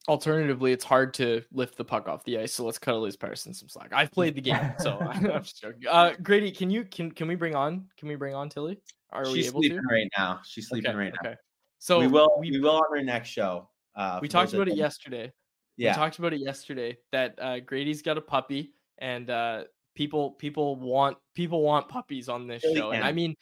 Alternatively, 0.07 0.71
it's 0.71 0.83
hard 0.83 1.13
to 1.15 1.41
lift 1.51 1.77
the 1.77 1.85
puck 1.85 2.07
off 2.07 2.23
the 2.23 2.37
ice, 2.37 2.53
so 2.53 2.63
let's 2.63 2.77
cut 2.77 2.93
Elias 2.93 3.17
Pettersson 3.17 3.55
some 3.55 3.69
slack. 3.69 3.91
I've 3.91 4.11
played 4.11 4.35
the 4.35 4.41
game, 4.41 4.73
so 4.79 4.97
I'm 5.09 5.23
just 5.23 5.61
joking. 5.61 5.87
Uh, 5.89 6.13
Grady, 6.21 6.51
can 6.51 6.69
you 6.69 6.83
can 6.85 7.11
can 7.11 7.27
we 7.27 7.35
bring 7.35 7.55
on 7.55 7.85
can 7.97 8.07
we 8.07 8.15
bring 8.15 8.35
on 8.35 8.49
Tilly? 8.49 8.79
Are 9.11 9.25
She's 9.25 9.33
we 9.33 9.47
able 9.47 9.61
sleeping 9.61 9.77
to? 9.79 9.93
right 9.93 10.09
now. 10.17 10.41
She's 10.45 10.67
sleeping 10.67 10.91
okay, 10.91 10.97
right 10.97 11.13
now. 11.23 11.29
Okay. 11.29 11.39
So 11.79 11.99
we 11.99 12.07
will 12.07 12.29
we, 12.39 12.51
we 12.51 12.59
will 12.59 12.75
on 12.75 12.83
our 12.91 13.03
next 13.03 13.29
show. 13.29 13.69
Uh, 13.95 14.19
we 14.21 14.27
talked 14.27 14.53
about 14.53 14.67
it 14.67 14.75
yesterday. 14.75 15.31
Yeah, 15.77 15.91
we 15.91 15.95
talked 15.95 16.19
about 16.19 16.33
it 16.33 16.39
yesterday 16.39 16.97
that 17.11 17.37
uh, 17.41 17.59
Grady's 17.59 18.01
got 18.01 18.17
a 18.17 18.21
puppy, 18.21 18.73
and 18.99 19.29
uh, 19.29 19.63
People 19.95 20.31
people 20.31 20.75
want 20.75 21.17
people 21.35 21.61
want 21.61 21.87
puppies 21.87 22.27
on 22.27 22.47
this 22.47 22.63
Really 22.65 22.75
show. 22.75 22.91
And 22.91 23.01
I 23.01 23.13
mean 23.13 23.33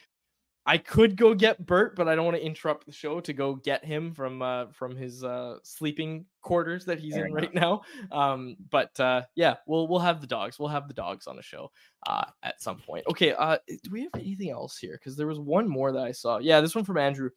I 0.65 0.77
could 0.77 1.17
go 1.17 1.33
get 1.33 1.65
Bert, 1.65 1.95
but 1.95 2.07
I 2.07 2.15
don't 2.15 2.23
want 2.23 2.37
to 2.37 2.45
interrupt 2.45 2.85
the 2.85 2.93
show 2.93 3.19
to 3.19 3.33
go 3.33 3.55
get 3.55 3.83
him 3.83 4.13
from 4.13 4.41
uh 4.41 4.67
from 4.71 4.95
his 4.95 5.23
uh 5.23 5.57
sleeping 5.63 6.25
quarters 6.41 6.85
that 6.85 6.99
he's 6.99 7.15
Fair 7.15 7.25
in 7.25 7.33
right 7.33 7.53
now. 7.53 7.81
Um 8.11 8.55
but 8.71 8.97
uh 8.99 9.23
yeah, 9.35 9.55
we'll 9.67 9.87
we'll 9.87 9.99
have 9.99 10.21
the 10.21 10.27
dogs. 10.27 10.57
We'll 10.59 10.69
have 10.69 10.87
the 10.87 10.93
dogs 10.93 11.27
on 11.27 11.35
the 11.35 11.43
show 11.43 11.69
uh 12.07 12.25
at 12.43 12.61
some 12.61 12.77
point. 12.77 13.05
Okay, 13.09 13.33
uh 13.33 13.57
do 13.67 13.91
we 13.91 14.03
have 14.03 14.11
anything 14.15 14.51
else 14.51 14.77
here? 14.77 14.97
Because 14.97 15.17
there 15.17 15.27
was 15.27 15.39
one 15.39 15.67
more 15.67 15.91
that 15.91 16.03
I 16.03 16.13
saw. 16.13 16.37
Yeah, 16.37 16.61
this 16.61 16.75
one 16.75 16.85
from 16.85 16.97
Andrew. 16.97 17.31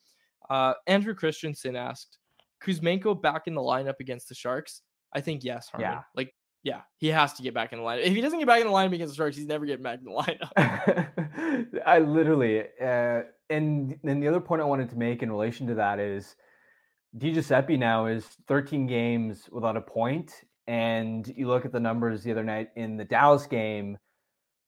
Uh 0.48 0.74
Andrew 0.86 1.14
Christensen 1.14 1.74
asked, 1.74 2.18
Kuzmenko 2.62 3.20
back 3.20 3.48
in 3.48 3.54
the 3.54 3.60
lineup 3.60 3.98
against 3.98 4.28
the 4.28 4.34
Sharks? 4.36 4.82
I 5.12 5.20
think 5.20 5.42
yes, 5.42 5.68
Harman. 5.68 5.90
Yeah. 5.90 6.02
Like 6.14 6.32
yeah, 6.66 6.80
he 6.96 7.06
has 7.06 7.32
to 7.34 7.44
get 7.44 7.54
back 7.54 7.72
in 7.72 7.78
the 7.78 7.84
lineup. 7.84 8.02
If 8.02 8.12
he 8.12 8.20
doesn't 8.20 8.40
get 8.40 8.48
back 8.48 8.60
in 8.60 8.66
the 8.66 8.72
lineup 8.72 8.92
against 8.92 9.14
the 9.14 9.16
Sharks, 9.16 9.36
he's 9.36 9.46
never 9.46 9.64
getting 9.64 9.84
back 9.84 10.00
in 10.00 10.04
the 10.04 10.10
lineup. 10.10 11.82
I 11.86 12.00
literally, 12.00 12.64
uh, 12.82 13.20
and 13.48 13.96
then 14.02 14.18
the 14.18 14.26
other 14.26 14.40
point 14.40 14.60
I 14.60 14.64
wanted 14.64 14.90
to 14.90 14.96
make 14.96 15.22
in 15.22 15.30
relation 15.30 15.68
to 15.68 15.76
that 15.76 16.00
is 16.00 16.34
Di 17.18 17.32
Giuseppe 17.32 17.76
now 17.76 18.06
is 18.06 18.26
13 18.48 18.88
games 18.88 19.48
without 19.52 19.76
a 19.76 19.80
point, 19.80 20.32
and 20.66 21.32
you 21.36 21.46
look 21.46 21.64
at 21.64 21.70
the 21.70 21.78
numbers 21.78 22.24
the 22.24 22.32
other 22.32 22.42
night 22.42 22.70
in 22.74 22.96
the 22.96 23.04
Dallas 23.04 23.46
game, 23.46 23.96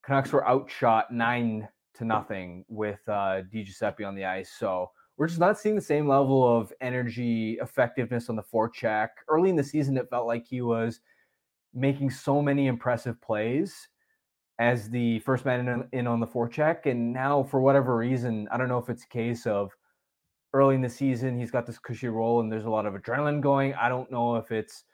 Canucks 0.07 0.31
were 0.31 0.47
outshot 0.47 1.13
nine 1.13 1.67
to 1.97 2.05
nothing 2.05 2.65
with 2.69 3.01
uh, 3.09 3.41
Di 3.51 3.67
on 4.05 4.15
the 4.15 4.25
ice. 4.25 4.53
So 4.57 4.89
we're 5.17 5.27
just 5.27 5.41
not 5.41 5.59
seeing 5.59 5.75
the 5.75 5.83
same 5.83 6.07
level 6.07 6.47
of 6.47 6.73
energy, 6.81 7.59
effectiveness 7.61 8.29
on 8.29 8.37
the 8.37 8.45
forecheck. 8.45 9.09
Early 9.27 9.51
in 9.51 9.57
the 9.57 9.65
season, 9.65 9.97
it 9.97 10.09
felt 10.09 10.29
like 10.29 10.47
he 10.47 10.63
was 10.63 11.01
making 11.75 12.11
so 12.11 12.43
many 12.43 12.67
impressive 12.67 13.21
plays 13.21 13.89
as 14.59 14.91
the 14.91 15.21
first 15.21 15.45
man 15.45 15.69
in, 15.69 15.85
in 15.93 16.07
on 16.07 16.21
the 16.21 16.27
forecheck. 16.27 16.87
And 16.87 17.13
now, 17.13 17.45
for 17.45 17.61
whatever 17.61 17.97
reason, 17.97 18.49
I 18.51 18.57
don't 18.57 18.69
know 18.69 18.79
if 18.79 18.89
it's 18.89 19.05
a 19.05 19.09
case 19.09 19.47
of 19.47 19.71
early 20.53 20.75
in 20.75 20.81
the 20.81 20.89
season, 20.89 21.39
he's 21.39 21.51
got 21.51 21.67
this 21.67 21.79
cushy 21.79 22.09
role 22.09 22.41
and 22.41 22.51
there's 22.51 22.65
a 22.65 22.71
lot 22.71 22.87
of 22.87 22.95
adrenaline 22.95 23.41
going. 23.41 23.75
I 23.75 23.89
don't 23.89 24.11
know 24.11 24.37
if 24.37 24.51
it's 24.51 24.85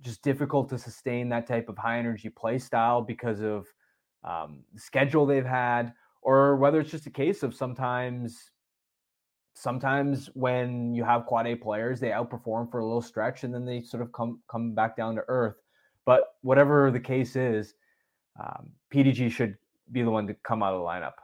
just 0.00 0.22
difficult 0.22 0.68
to 0.70 0.78
sustain 0.78 1.28
that 1.30 1.46
type 1.46 1.68
of 1.68 1.78
high 1.78 1.98
energy 1.98 2.28
play 2.28 2.58
style 2.58 3.00
because 3.00 3.40
of 3.40 3.66
um, 4.24 4.60
the 4.74 4.80
schedule 4.80 5.26
they've 5.26 5.44
had, 5.44 5.92
or 6.22 6.56
whether 6.56 6.80
it's 6.80 6.90
just 6.90 7.06
a 7.06 7.10
case 7.10 7.42
of 7.42 7.54
sometimes. 7.54 8.50
Sometimes 9.54 10.30
when 10.32 10.94
you 10.94 11.04
have 11.04 11.26
quad 11.26 11.46
A 11.46 11.54
players, 11.54 12.00
they 12.00 12.08
outperform 12.08 12.70
for 12.70 12.80
a 12.80 12.86
little 12.86 13.02
stretch 13.02 13.44
and 13.44 13.52
then 13.52 13.66
they 13.66 13.82
sort 13.82 14.02
of 14.02 14.10
come 14.10 14.40
come 14.50 14.74
back 14.74 14.96
down 14.96 15.14
to 15.16 15.22
earth. 15.28 15.61
But 16.04 16.34
whatever 16.42 16.90
the 16.90 17.00
case 17.00 17.36
is, 17.36 17.74
um, 18.40 18.70
PDG 18.92 19.30
should 19.30 19.56
be 19.90 20.02
the 20.02 20.10
one 20.10 20.26
to 20.26 20.34
come 20.34 20.62
out 20.62 20.74
of 20.74 20.80
the 20.80 20.86
lineup. 20.86 21.14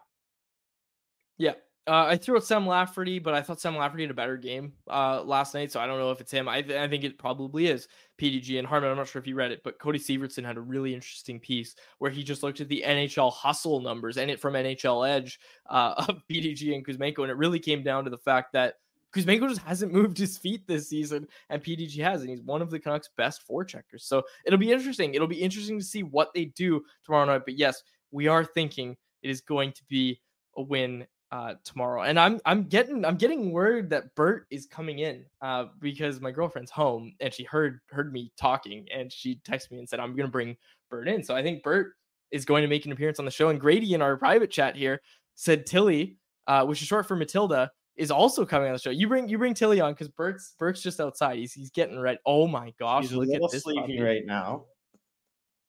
Yeah. 1.37 1.55
Uh, 1.89 2.05
I 2.07 2.17
threw 2.19 2.37
out 2.37 2.45
Sam 2.45 2.67
Lafferty, 2.67 3.19
but 3.19 3.33
I 3.33 3.41
thought 3.41 3.63
Sam 3.63 3.75
Lafferty 3.75 4.03
had 4.03 4.11
a 4.11 4.15
better 4.15 4.37
game 4.37 4.75
uh, 4.91 5.23
last 5.23 5.55
night, 5.55 5.73
so 5.73 5.81
I 5.81 5.87
don't 5.87 5.99
know 5.99 6.11
if 6.11 6.21
it's 6.21 6.31
him. 6.31 6.47
I, 6.47 6.61
th- 6.61 6.79
I 6.79 6.87
think 6.87 7.03
it 7.03 7.19
probably 7.19 7.69
is 7.69 7.89
PDG 8.21 8.59
and 8.59 8.69
Harman. 8.69 8.91
I'm 8.91 8.99
not 8.99 9.09
sure 9.09 9.23
if 9.23 9.27
you 9.27 9.35
read 9.35 9.53
it, 9.53 9.63
but 9.65 9.79
Cody 9.79 9.99
Severtson 9.99 10.45
had 10.45 10.59
a 10.59 10.61
really 10.61 10.93
interesting 10.93 11.41
piece 11.41 11.77
where 11.97 12.11
he 12.11 12.23
just 12.23 12.43
looked 12.43 12.61
at 12.61 12.69
the 12.69 12.85
NHL 12.87 13.33
hustle 13.33 13.81
numbers 13.81 14.19
and 14.19 14.31
it 14.31 14.39
from 14.39 14.53
NHL 14.53 15.09
Edge 15.09 15.41
uh, 15.71 15.95
of 16.09 16.21
PDG 16.31 16.75
and 16.75 16.87
Kuzmenko, 16.87 17.21
and 17.21 17.31
it 17.31 17.39
really 17.39 17.59
came 17.59 17.83
down 17.83 18.05
to 18.05 18.11
the 18.11 18.19
fact 18.19 18.53
that 18.53 18.75
Kuzmenko 19.15 19.49
just 19.49 19.63
hasn't 19.63 19.93
moved 19.93 20.19
his 20.19 20.37
feet 20.37 20.67
this 20.67 20.89
season, 20.89 21.27
and 21.51 21.63
PDG 21.63 22.03
has, 22.03 22.21
and 22.21 22.31
he's 22.31 22.43
one 22.43 22.63
of 22.63 22.71
the 22.71 22.79
Canucks' 22.79 23.09
best 23.17 23.43
forecheckers. 23.49 24.03
So 24.03 24.23
it'll 24.45 24.59
be 24.59 24.73
interesting. 24.73 25.15
It'll 25.15 25.27
be 25.27 25.41
interesting 25.41 25.79
to 25.79 25.85
see 25.85 26.03
what 26.03 26.33
they 26.35 26.47
do 26.47 26.85
tomorrow 27.05 27.25
night. 27.25 27.43
But 27.45 27.59
yes, 27.59 27.83
we 28.11 28.29
are 28.29 28.45
thinking 28.45 28.97
it 29.23 29.31
is 29.31 29.41
going 29.41 29.73
to 29.73 29.85
be 29.89 30.21
a 30.57 30.63
win 30.63 31.07
uh 31.31 31.53
tomorrow 31.63 32.03
and 32.05 32.19
i'm 32.19 32.41
i'm 32.47 32.65
getting 32.65 33.05
i'm 33.05 33.17
getting 33.17 33.53
word 33.53 33.91
that 33.91 34.15
bert 34.15 34.47
is 34.51 34.65
coming 34.65 35.01
in 35.01 35.27
uh 35.43 35.67
because 35.79 36.23
my 36.23 36.31
girlfriend's 36.31 36.71
home 36.71 37.13
and 37.21 37.35
she 37.35 37.45
heard 37.45 37.81
heard 37.91 38.15
me 38.15 38.33
talking 38.39 38.87
and 38.95 39.13
she 39.13 39.39
texted 39.47 39.73
me 39.73 39.79
and 39.79 39.87
said 39.87 40.01
i'm 40.01 40.17
gonna 40.17 40.27
bring 40.27 40.57
bert 40.89 41.07
in 41.07 41.23
so 41.23 41.37
i 41.37 41.43
think 41.43 41.63
bert 41.63 41.93
is 42.31 42.47
going 42.47 42.63
to 42.63 42.69
make 42.69 42.87
an 42.87 42.93
appearance 42.93 43.19
on 43.19 43.27
the 43.27 43.31
show 43.31 43.51
and 43.51 43.61
grady 43.61 43.93
in 43.93 44.01
our 44.01 44.17
private 44.17 44.51
chat 44.51 44.75
here 44.75 45.03
said 45.35 45.67
tilly 45.67 46.17
uh 46.47 46.65
which 46.65 46.81
is 46.81 46.89
short 46.89 47.07
for 47.07 47.15
matilda 47.15 47.71
is 47.99 48.11
also 48.11 48.47
coming 48.47 48.69
on 48.69 48.73
the 48.75 48.79
show 48.79 48.91
you 48.91 49.09
bring 49.09 49.29
you 49.29 49.37
bring 49.39 49.53
tilly 49.55 49.81
on 49.81 49.93
because 49.93 50.09
bert's 50.09 50.55
bert's 50.59 50.81
just 50.83 51.01
outside 51.01 51.37
he's 51.37 51.53
he's 51.53 51.71
getting 51.71 51.99
ready 51.99 52.19
oh 52.25 52.47
my 52.47 52.73
gosh 52.79 53.03
He's 53.05 53.13
a 53.13 53.17
look 53.19 53.27
at 53.29 53.33
little 53.33 53.49
this 53.49 53.63
sleepy 53.65 53.81
puppy. 53.81 54.01
right 54.01 54.23
now. 54.25 54.65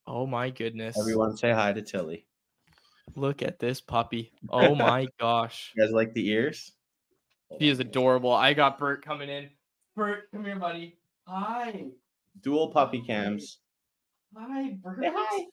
oh 0.08 0.26
my 0.26 0.50
goodness 0.50 0.98
Everyone 0.98 1.36
say 1.36 1.52
hi 1.52 1.74
to 1.74 1.82
Tilly. 1.82 2.26
look 3.16 3.42
at 3.42 3.60
this 3.60 3.82
puppy 3.82 4.32
oh 4.50 4.76
my 4.90 5.08
gosh 5.20 5.74
You 5.76 5.84
guys 5.84 5.92
like 5.94 6.14
the 6.14 6.30
ears? 6.30 6.72
He 7.58 7.68
is 7.70 7.80
adorable. 7.80 8.32
I 8.32 8.54
got 8.54 8.78
Bert 8.78 9.04
coming 9.04 9.28
in. 9.28 9.50
Bert, 9.96 10.30
come 10.32 10.46
here, 10.46 10.56
buddy. 10.56 11.00
Hi. 11.28 11.86
Dual 12.42 12.72
puppy 12.72 13.02
cams. 13.02 13.58
Hi, 14.38 14.78
Bert. 14.84 15.00
Say 15.02 15.12
hi. 15.12 15.46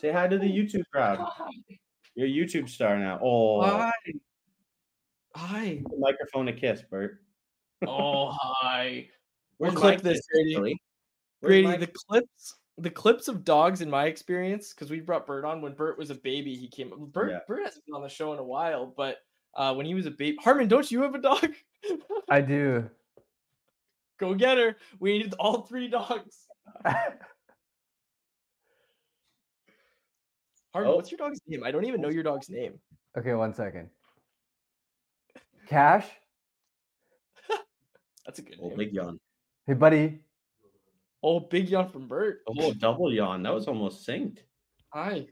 Say 0.00 0.12
hi 0.12 0.28
to 0.28 0.38
the 0.38 0.46
YouTube 0.46 0.84
crowd. 0.92 1.18
Hi. 1.20 1.50
You're 2.14 2.28
a 2.28 2.30
YouTube 2.30 2.68
star 2.68 2.96
now. 3.00 3.18
Oh, 3.20 3.62
Hi. 3.62 3.90
Hi. 5.36 5.82
microphone 5.98 6.48
a 6.48 6.52
kiss, 6.52 6.82
Bert. 6.90 7.20
Oh, 7.86 8.30
hi. 8.40 9.08
We'll 9.58 9.72
clip 9.72 10.00
this, 10.02 10.20
kiss, 10.34 10.54
Grady. 10.56 10.76
Grady, 11.42 11.76
the 11.76 11.86
clips, 12.08 12.56
the 12.78 12.90
clips 12.90 13.28
of 13.28 13.44
dogs 13.44 13.80
in 13.80 13.90
my 13.90 14.06
experience, 14.06 14.72
because 14.72 14.90
we 14.90 15.00
brought 15.00 15.26
Bert 15.26 15.44
on 15.44 15.60
when 15.60 15.74
Bert 15.74 15.98
was 15.98 16.10
a 16.10 16.14
baby. 16.14 16.54
He 16.56 16.68
came. 16.68 16.92
Bert, 17.12 17.30
Yeah. 17.30 17.38
Bert 17.46 17.64
hasn't 17.64 17.84
been 17.86 17.94
on 17.94 18.02
the 18.02 18.08
show 18.08 18.32
in 18.32 18.38
a 18.38 18.44
while, 18.44 18.86
but 18.96 19.18
uh, 19.54 19.74
when 19.74 19.86
he 19.86 19.94
was 19.94 20.06
a 20.06 20.10
baby, 20.10 20.36
Harman, 20.42 20.68
don't 20.68 20.90
you 20.90 21.02
have 21.02 21.14
a 21.14 21.20
dog? 21.20 21.52
I 22.30 22.40
do. 22.42 22.88
Go 24.18 24.34
get 24.34 24.56
her. 24.58 24.76
We 25.00 25.18
need 25.18 25.34
all 25.38 25.62
three 25.62 25.88
dogs. 25.88 26.46
Harman, 30.72 30.92
Oh. 30.92 30.96
what's 30.96 31.10
your 31.10 31.18
dog's 31.18 31.40
name? 31.46 31.62
I 31.64 31.70
don't 31.70 31.84
even 31.84 32.00
know 32.00 32.10
your 32.10 32.22
dog's 32.24 32.48
name. 32.48 32.78
okay, 33.18 33.34
one 33.34 33.54
second. 33.54 33.88
Cash, 35.66 36.06
That's 38.26 38.38
a 38.38 38.42
good 38.42 38.58
Oh, 38.62 38.68
name. 38.68 38.76
big 38.78 38.92
yawn. 38.92 39.18
hey 39.66 39.74
buddy. 39.74 40.20
Oh, 41.22 41.40
big 41.40 41.68
yawn 41.70 41.88
from 41.90 42.06
Bert. 42.06 42.40
Oh, 42.46 42.72
double 42.74 43.12
yawn. 43.12 43.42
That 43.42 43.54
was 43.54 43.66
almost 43.66 44.06
synced. 44.06 44.38
Hi. 44.92 45.26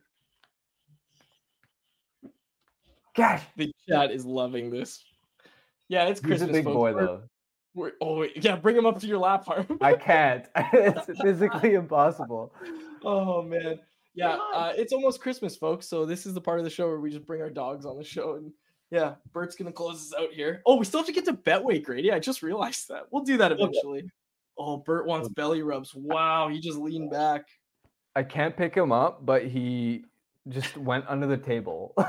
Cash. 3.14 3.42
The 3.56 3.70
chat 3.88 4.10
is 4.10 4.24
loving 4.24 4.70
this. 4.70 5.04
Yeah, 5.88 6.04
it's 6.06 6.20
Christmas. 6.20 6.40
He's 6.40 6.48
Christmas. 6.48 6.48
a 6.50 6.52
big 6.52 6.64
folks. 6.64 6.74
boy 6.76 6.94
We're- 6.94 7.06
though. 7.06 7.22
we're- 7.74 7.92
oh, 8.00 8.18
wait, 8.20 8.42
yeah, 8.44 8.56
bring 8.56 8.76
him 8.76 8.86
up 8.86 8.98
to 9.00 9.06
your 9.06 9.18
lap, 9.18 9.44
Harm. 9.44 9.66
I 9.82 9.94
can't. 9.94 10.46
it's 10.72 11.20
physically 11.22 11.74
impossible. 11.74 12.54
oh 13.04 13.42
man, 13.42 13.78
yeah, 14.14 14.38
uh, 14.54 14.72
it's 14.76 14.92
almost 14.94 15.20
Christmas, 15.20 15.56
folks. 15.56 15.86
So 15.86 16.06
this 16.06 16.24
is 16.24 16.32
the 16.32 16.40
part 16.40 16.58
of 16.58 16.64
the 16.64 16.70
show 16.70 16.86
where 16.86 17.00
we 17.00 17.10
just 17.10 17.26
bring 17.26 17.42
our 17.42 17.50
dogs 17.50 17.84
on 17.84 17.98
the 17.98 18.04
show, 18.04 18.36
and 18.36 18.50
yeah, 18.92 19.14
Bert's 19.32 19.56
gonna 19.56 19.72
close 19.72 20.12
us 20.12 20.20
out 20.20 20.32
here. 20.34 20.60
Oh, 20.66 20.76
we 20.76 20.84
still 20.84 21.00
have 21.00 21.06
to 21.06 21.12
get 21.12 21.24
to 21.24 21.32
Betway, 21.32 21.82
Grady. 21.82 22.12
I 22.12 22.18
just 22.18 22.42
realized 22.42 22.88
that. 22.90 23.04
We'll 23.10 23.24
do 23.24 23.38
that 23.38 23.50
Okay. 23.50 23.62
eventually. 23.62 24.10
Oh, 24.58 24.76
Bert 24.76 25.06
wants 25.06 25.30
belly 25.30 25.62
rubs. 25.62 25.94
Wow, 25.94 26.48
he 26.48 26.60
just 26.60 26.76
leaned 26.78 27.10
back. 27.10 27.46
I 28.14 28.22
can't 28.22 28.54
pick 28.54 28.74
him 28.76 28.92
up, 28.92 29.24
but 29.24 29.46
he 29.46 30.04
just 30.50 30.76
went 30.76 31.06
under 31.08 31.26
the 31.26 31.38
table. 31.38 31.94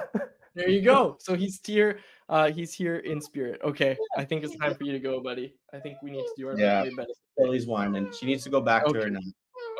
There 0.55 0.69
you 0.69 0.83
go. 0.83 1.17
So 1.19 1.33
he's 1.33 1.59
here. 1.65 1.97
Uh, 2.29 2.51
he's 2.51 2.75
here 2.75 2.97
in 2.97 3.19
spirit. 3.19 3.59
Okay, 3.63 3.97
I 4.15 4.23
think 4.23 4.43
it's 4.43 4.55
time 4.57 4.75
for 4.75 4.83
you 4.83 4.91
to 4.91 4.99
go, 4.99 5.19
buddy. 5.19 5.55
I 5.73 5.79
think 5.79 5.97
we 6.03 6.11
need 6.11 6.21
to 6.21 6.33
do 6.37 6.47
our 6.47 6.55
Yeah. 6.59 6.83
birthday 6.83 7.07
medicine. 7.39 7.71
Whining. 7.71 8.11
She 8.11 8.27
needs 8.27 8.43
to 8.43 8.51
go 8.51 8.61
back 8.61 8.85
to 8.85 8.93
her 8.93 9.09
now. 9.09 9.19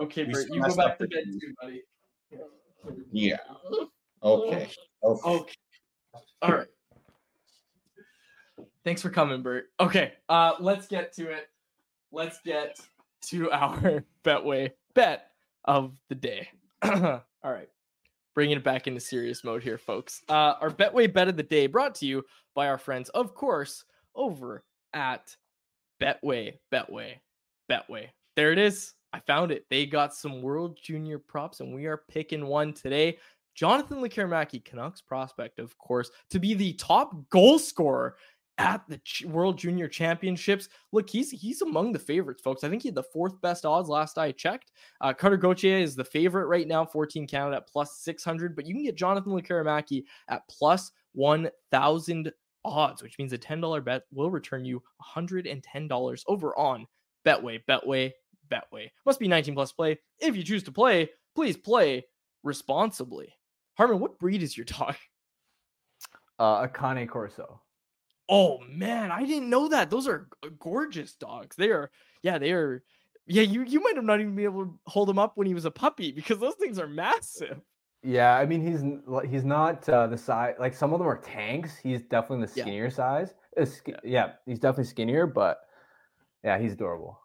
Okay, 0.02 0.24
Bert, 0.24 0.48
you 0.50 0.64
go 0.64 0.76
back 0.76 0.98
to 0.98 1.08
bed 1.08 1.26
too, 1.40 1.54
buddy. 1.62 1.84
Yeah. 3.12 3.38
Okay. 4.24 4.68
Okay. 5.04 5.30
Okay. 5.30 5.54
All 6.42 6.52
right. 6.52 6.68
Thanks 8.84 9.02
for 9.02 9.10
coming, 9.10 9.42
Bert. 9.42 9.68
Okay, 9.80 10.14
uh, 10.30 10.54
let's 10.60 10.88
get 10.88 11.14
to 11.14 11.32
it. 11.32 11.48
Let's 12.12 12.40
get 12.46 12.80
to 13.28 13.50
our 13.52 14.04
Betway 14.24 14.72
bet 14.94 15.28
of 15.66 15.94
the 16.10 16.16
day. 16.16 16.50
All 16.84 17.22
right. 17.44 17.70
Bringing 18.36 18.58
it 18.58 18.64
back 18.64 18.88
into 18.88 19.00
serious 19.00 19.44
mode 19.44 19.64
here, 19.64 19.78
folks. 19.78 20.22
Uh, 20.28 20.56
our 20.60 20.72
Betway 20.72 21.12
bet 21.12 21.28
of 21.28 21.38
the 21.38 21.44
day 21.44 21.68
brought 21.68 21.96
to 21.96 22.06
you 22.06 22.24
by 22.56 22.68
our 22.68 22.78
friends, 22.80 23.10
of 23.10 23.36
course, 23.36 23.86
over 24.16 24.64
at 24.94 25.36
Betway, 26.02 26.58
Betway, 26.72 27.14
Betway. 27.70 28.08
There 28.36 28.52
it 28.52 28.58
is. 28.58 28.94
I 29.14 29.20
found 29.20 29.52
it. 29.52 29.66
They 29.70 29.86
got 29.86 30.16
some 30.16 30.42
World 30.42 30.78
Junior 30.82 31.20
props, 31.20 31.60
and 31.60 31.74
we 31.74 31.86
are 31.86 32.02
picking 32.10 32.48
one 32.48 32.74
today. 32.74 33.20
Jonathan 33.56 34.00
Lekkerimaki, 34.00 34.66
Canucks 34.66 35.02
prospect, 35.02 35.60
of 35.60 35.78
course, 35.78 36.10
to 36.32 36.40
be 36.40 36.56
the 36.56 36.74
top 36.74 37.30
goal 37.30 37.60
scorer 37.60 38.16
at 38.58 38.84
the 38.88 39.00
World 39.28 39.58
Junior 39.58 39.88
Championships. 39.88 40.70
Look, 40.92 41.10
he's 41.10 41.32
he's 41.32 41.62
among 41.62 41.92
the 41.92 42.00
favorites, 42.00 42.42
folks. 42.42 42.64
I 42.64 42.70
think 42.70 42.84
he 42.84 42.90
had 42.90 42.96
the 42.96 43.04
fourth 43.04 43.42
best 43.42 43.66
odds 43.66 43.90
last 43.90 44.18
I 44.18 44.32
checked. 44.32 44.72
Uh, 45.02 45.14
Cutter 45.14 45.38
Gauthier 45.38 45.78
is 45.78 45.96
the 45.96 46.04
favorite 46.04 46.46
right 46.46 46.68
now, 46.68 46.86
14 46.86 47.28
Canada 47.28 47.58
at 47.58 47.68
plus 47.68 47.98
600, 48.00 48.56
but 48.56 48.66
you 48.66 48.74
can 48.74 48.84
get 48.84 48.96
Jonathan 48.96 49.34
Lekkerimaki 49.34 50.04
at 50.30 50.48
plus 50.48 50.92
1,000 51.14 52.32
odds, 52.66 53.04
which 53.04 53.18
means 53.18 53.34
a 53.34 53.38
$10 53.38 53.84
bet 53.84 54.04
will 54.12 54.32
return 54.32 54.66
you 54.66 54.82
$110 55.16 56.24
over 56.28 56.58
on 56.58 56.88
Betway, 57.26 57.62
Betway, 57.68 58.12
Betway. 58.50 58.90
Must 59.06 59.20
be 59.20 59.28
19 59.28 59.56
plus 59.56 59.72
play. 59.72 60.00
If 60.20 60.36
you 60.36 60.44
choose 60.44 60.64
to 60.64 60.72
play, 60.72 61.10
please 61.36 61.58
play 61.58 62.06
responsibly. 62.44 63.34
Harman, 63.76 64.00
what 64.00 64.20
breed 64.20 64.44
is 64.44 64.56
your 64.56 64.66
dog? 64.66 64.96
Uh, 66.40 66.66
a 66.66 66.70
Cane 66.70 67.08
Corso. 67.08 67.62
Oh 68.30 68.60
man, 68.70 69.12
I 69.12 69.26
didn't 69.26 69.50
know 69.50 69.68
that. 69.70 69.90
Those 69.90 70.08
are 70.08 70.28
gorgeous 70.60 71.14
dogs. 71.16 71.56
They 71.56 71.70
are, 71.72 71.92
yeah, 72.22 72.38
they 72.38 72.52
are. 72.52 72.84
Yeah, 73.26 73.44
you 73.44 73.64
you 73.64 73.82
might 73.82 73.96
have 73.96 74.06
not 74.06 74.20
even 74.20 74.36
been 74.36 74.46
able 74.46 74.66
to 74.66 74.80
hold 74.86 75.10
him 75.10 75.20
up 75.20 75.34
when 75.36 75.48
he 75.48 75.54
was 75.54 75.66
a 75.66 75.72
puppy 75.72 76.12
because 76.12 76.40
those 76.40 76.56
things 76.56 76.80
are 76.80 76.88
massive. 76.88 77.62
Yeah, 78.02 78.36
I 78.36 78.46
mean 78.46 78.62
he's 78.66 78.84
he's 79.30 79.46
not 79.46 79.88
uh, 79.88 80.08
the 80.08 80.18
size 80.18 80.56
like 80.60 80.74
some 80.74 80.92
of 80.94 81.00
them 81.00 81.08
are 81.08 81.18
tanks. 81.22 81.78
He's 81.78 82.02
definitely 82.02 82.46
the 82.48 82.54
Yeah. 82.56 82.64
skinnier 82.64 82.90
size. 82.90 83.34
Uh, 83.60 83.66
sk- 83.66 83.90
yeah. 84.04 84.34
he's 84.46 84.60
definitely 84.60 84.86
skinnier, 84.86 85.26
but 85.28 85.60
yeah, 86.44 86.58
he's 86.60 86.74
adorable. 86.74 87.20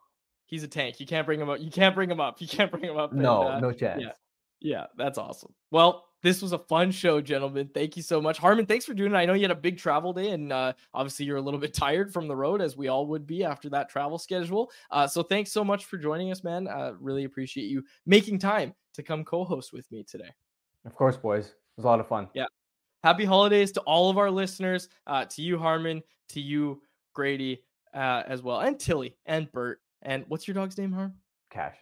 He's 0.47 0.63
a 0.63 0.69
tank. 0.69 1.01
You 1.01 1.07
can't 1.07 1.27
bring 1.27 1.41
him 1.41 1.51
up. 1.51 1.59
You 1.61 1.71
can't 1.71 1.95
bring 1.95 2.11
him 2.11 2.21
up. 2.21 2.41
You 2.41 2.47
can't 2.49 2.71
bring 2.71 2.85
him 2.85 2.97
up. 2.97 3.13
and, 3.13 3.21
No, 3.21 3.43
uh, 3.49 3.61
no 3.61 3.73
chance. 3.73 4.03
yeah. 4.03 4.13
Yeah, 4.61 4.87
that's 4.97 5.19
awesome. 5.19 5.53
Well, 5.71 6.05
this 6.23 6.43
was 6.43 6.53
a 6.53 6.59
fun 6.59 6.91
show, 6.91 7.21
gentlemen. 7.21 7.71
Thank 7.73 7.97
you 7.97 8.03
so 8.03 8.21
much. 8.21 8.39
Harman, 8.39 8.67
thanks 8.67 8.85
for 8.85 8.95
doing 8.95 9.13
it. 9.13 9.17
I 9.17 9.25
know 9.25 9.35
you 9.35 9.43
had 9.43 9.51
a 9.51 9.57
big 9.57 9.79
travel 9.79 10.13
day, 10.13 10.31
and 10.31 10.53
uh, 10.53 10.73
obviously 10.93 11.27
you're 11.27 11.37
a 11.37 11.43
little 11.43 11.61
bit 11.61 11.75
tired 11.75 12.13
from 12.13 12.29
the 12.29 12.37
road, 12.37 12.61
as 12.61 12.77
we 12.77 12.89
all 12.89 13.07
would 13.07 13.27
be 13.27 13.45
after 13.45 13.69
that 13.71 13.89
travel 13.89 14.19
schedule. 14.19 14.71
Uh, 14.91 15.07
so 15.07 15.23
thanks 15.23 15.53
so 15.53 15.63
much 15.63 15.85
for 15.85 15.97
joining 15.97 16.31
us, 16.31 16.43
man. 16.43 16.67
Uh, 16.67 16.93
really 17.01 17.25
appreciate 17.25 17.69
you 17.69 17.85
making 18.07 18.39
time 18.39 18.75
to 18.95 19.03
come 19.03 19.25
co-host 19.25 19.73
with 19.73 19.91
me 19.93 20.03
today. 20.03 20.31
Of 20.85 20.95
course, 20.95 21.17
boys. 21.17 21.47
It 21.47 21.55
was 21.77 21.85
a 21.85 21.89
lot 21.89 22.01
of 22.01 22.09
fun. 22.09 22.29
Yeah. 22.35 22.47
Happy 23.05 23.25
holidays 23.25 23.71
to 23.73 23.81
all 23.83 24.11
of 24.11 24.19
our 24.19 24.31
listeners, 24.31 24.89
uh, 25.07 25.25
to 25.27 25.43
you, 25.43 25.57
Harman, 25.59 26.03
to 26.31 26.41
you, 26.41 26.83
Grady, 27.15 27.63
uh, 27.95 28.25
as 28.27 28.43
well, 28.43 28.61
and 28.61 28.79
Tilly 28.79 29.17
and 29.27 29.51
Bert. 29.53 29.81
And 30.03 30.25
what's 30.29 30.49
your 30.49 30.55
dog's 30.55 30.77
name, 30.77 30.93
Harm? 30.93 31.15
Cash. 31.51 31.77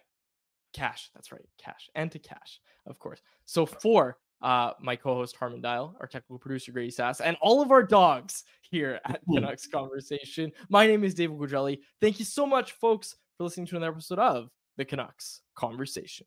Cash. 0.74 1.10
That's 1.14 1.32
right. 1.32 1.48
Cash. 1.58 1.88
And 1.94 2.12
to 2.12 2.18
Cash, 2.18 2.60
of 2.86 2.98
course. 2.98 3.22
So 3.46 3.64
for 3.64 4.18
uh, 4.42 4.72
my 4.80 4.96
co-host 4.96 5.36
Harman 5.36 5.62
Dayal, 5.62 5.94
our 6.00 6.06
technical 6.06 6.38
producer 6.38 6.72
Grady 6.72 6.90
Sas, 6.90 7.20
and 7.20 7.36
all 7.40 7.62
of 7.62 7.70
our 7.70 7.82
dogs 7.82 8.44
here 8.62 9.00
at 9.04 9.20
Canucks 9.32 9.66
Conversation. 9.66 10.52
My 10.68 10.86
name 10.86 11.04
is 11.04 11.14
David 11.14 11.38
Quadrelli. 11.38 11.78
Thank 12.00 12.18
you 12.18 12.24
so 12.24 12.46
much, 12.46 12.72
folks, 12.72 13.16
for 13.36 13.44
listening 13.44 13.66
to 13.68 13.76
another 13.76 13.92
episode 13.92 14.18
of 14.18 14.50
the 14.76 14.84
Canucks 14.84 15.42
Conversation. 15.54 16.26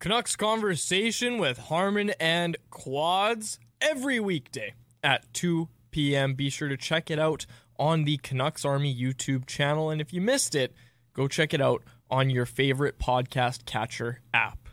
Canucks 0.00 0.36
Conversation 0.36 1.38
with 1.38 1.58
Harmon 1.58 2.10
and 2.20 2.56
Quads 2.70 3.58
every 3.80 4.20
weekday 4.20 4.74
at 5.02 5.32
2 5.32 5.68
p.m. 5.90 6.34
Be 6.34 6.50
sure 6.50 6.68
to 6.68 6.76
check 6.76 7.10
it 7.10 7.18
out 7.18 7.46
on 7.78 8.04
the 8.04 8.18
Canucks 8.18 8.64
Army 8.64 8.94
YouTube 8.94 9.46
channel. 9.46 9.90
And 9.90 10.00
if 10.00 10.12
you 10.12 10.20
missed 10.20 10.54
it, 10.54 10.74
go 11.12 11.28
check 11.28 11.54
it 11.54 11.60
out 11.60 11.82
on 12.10 12.30
your 12.30 12.46
favorite 12.46 12.98
podcast 12.98 13.64
catcher 13.64 14.20
app. 14.32 14.63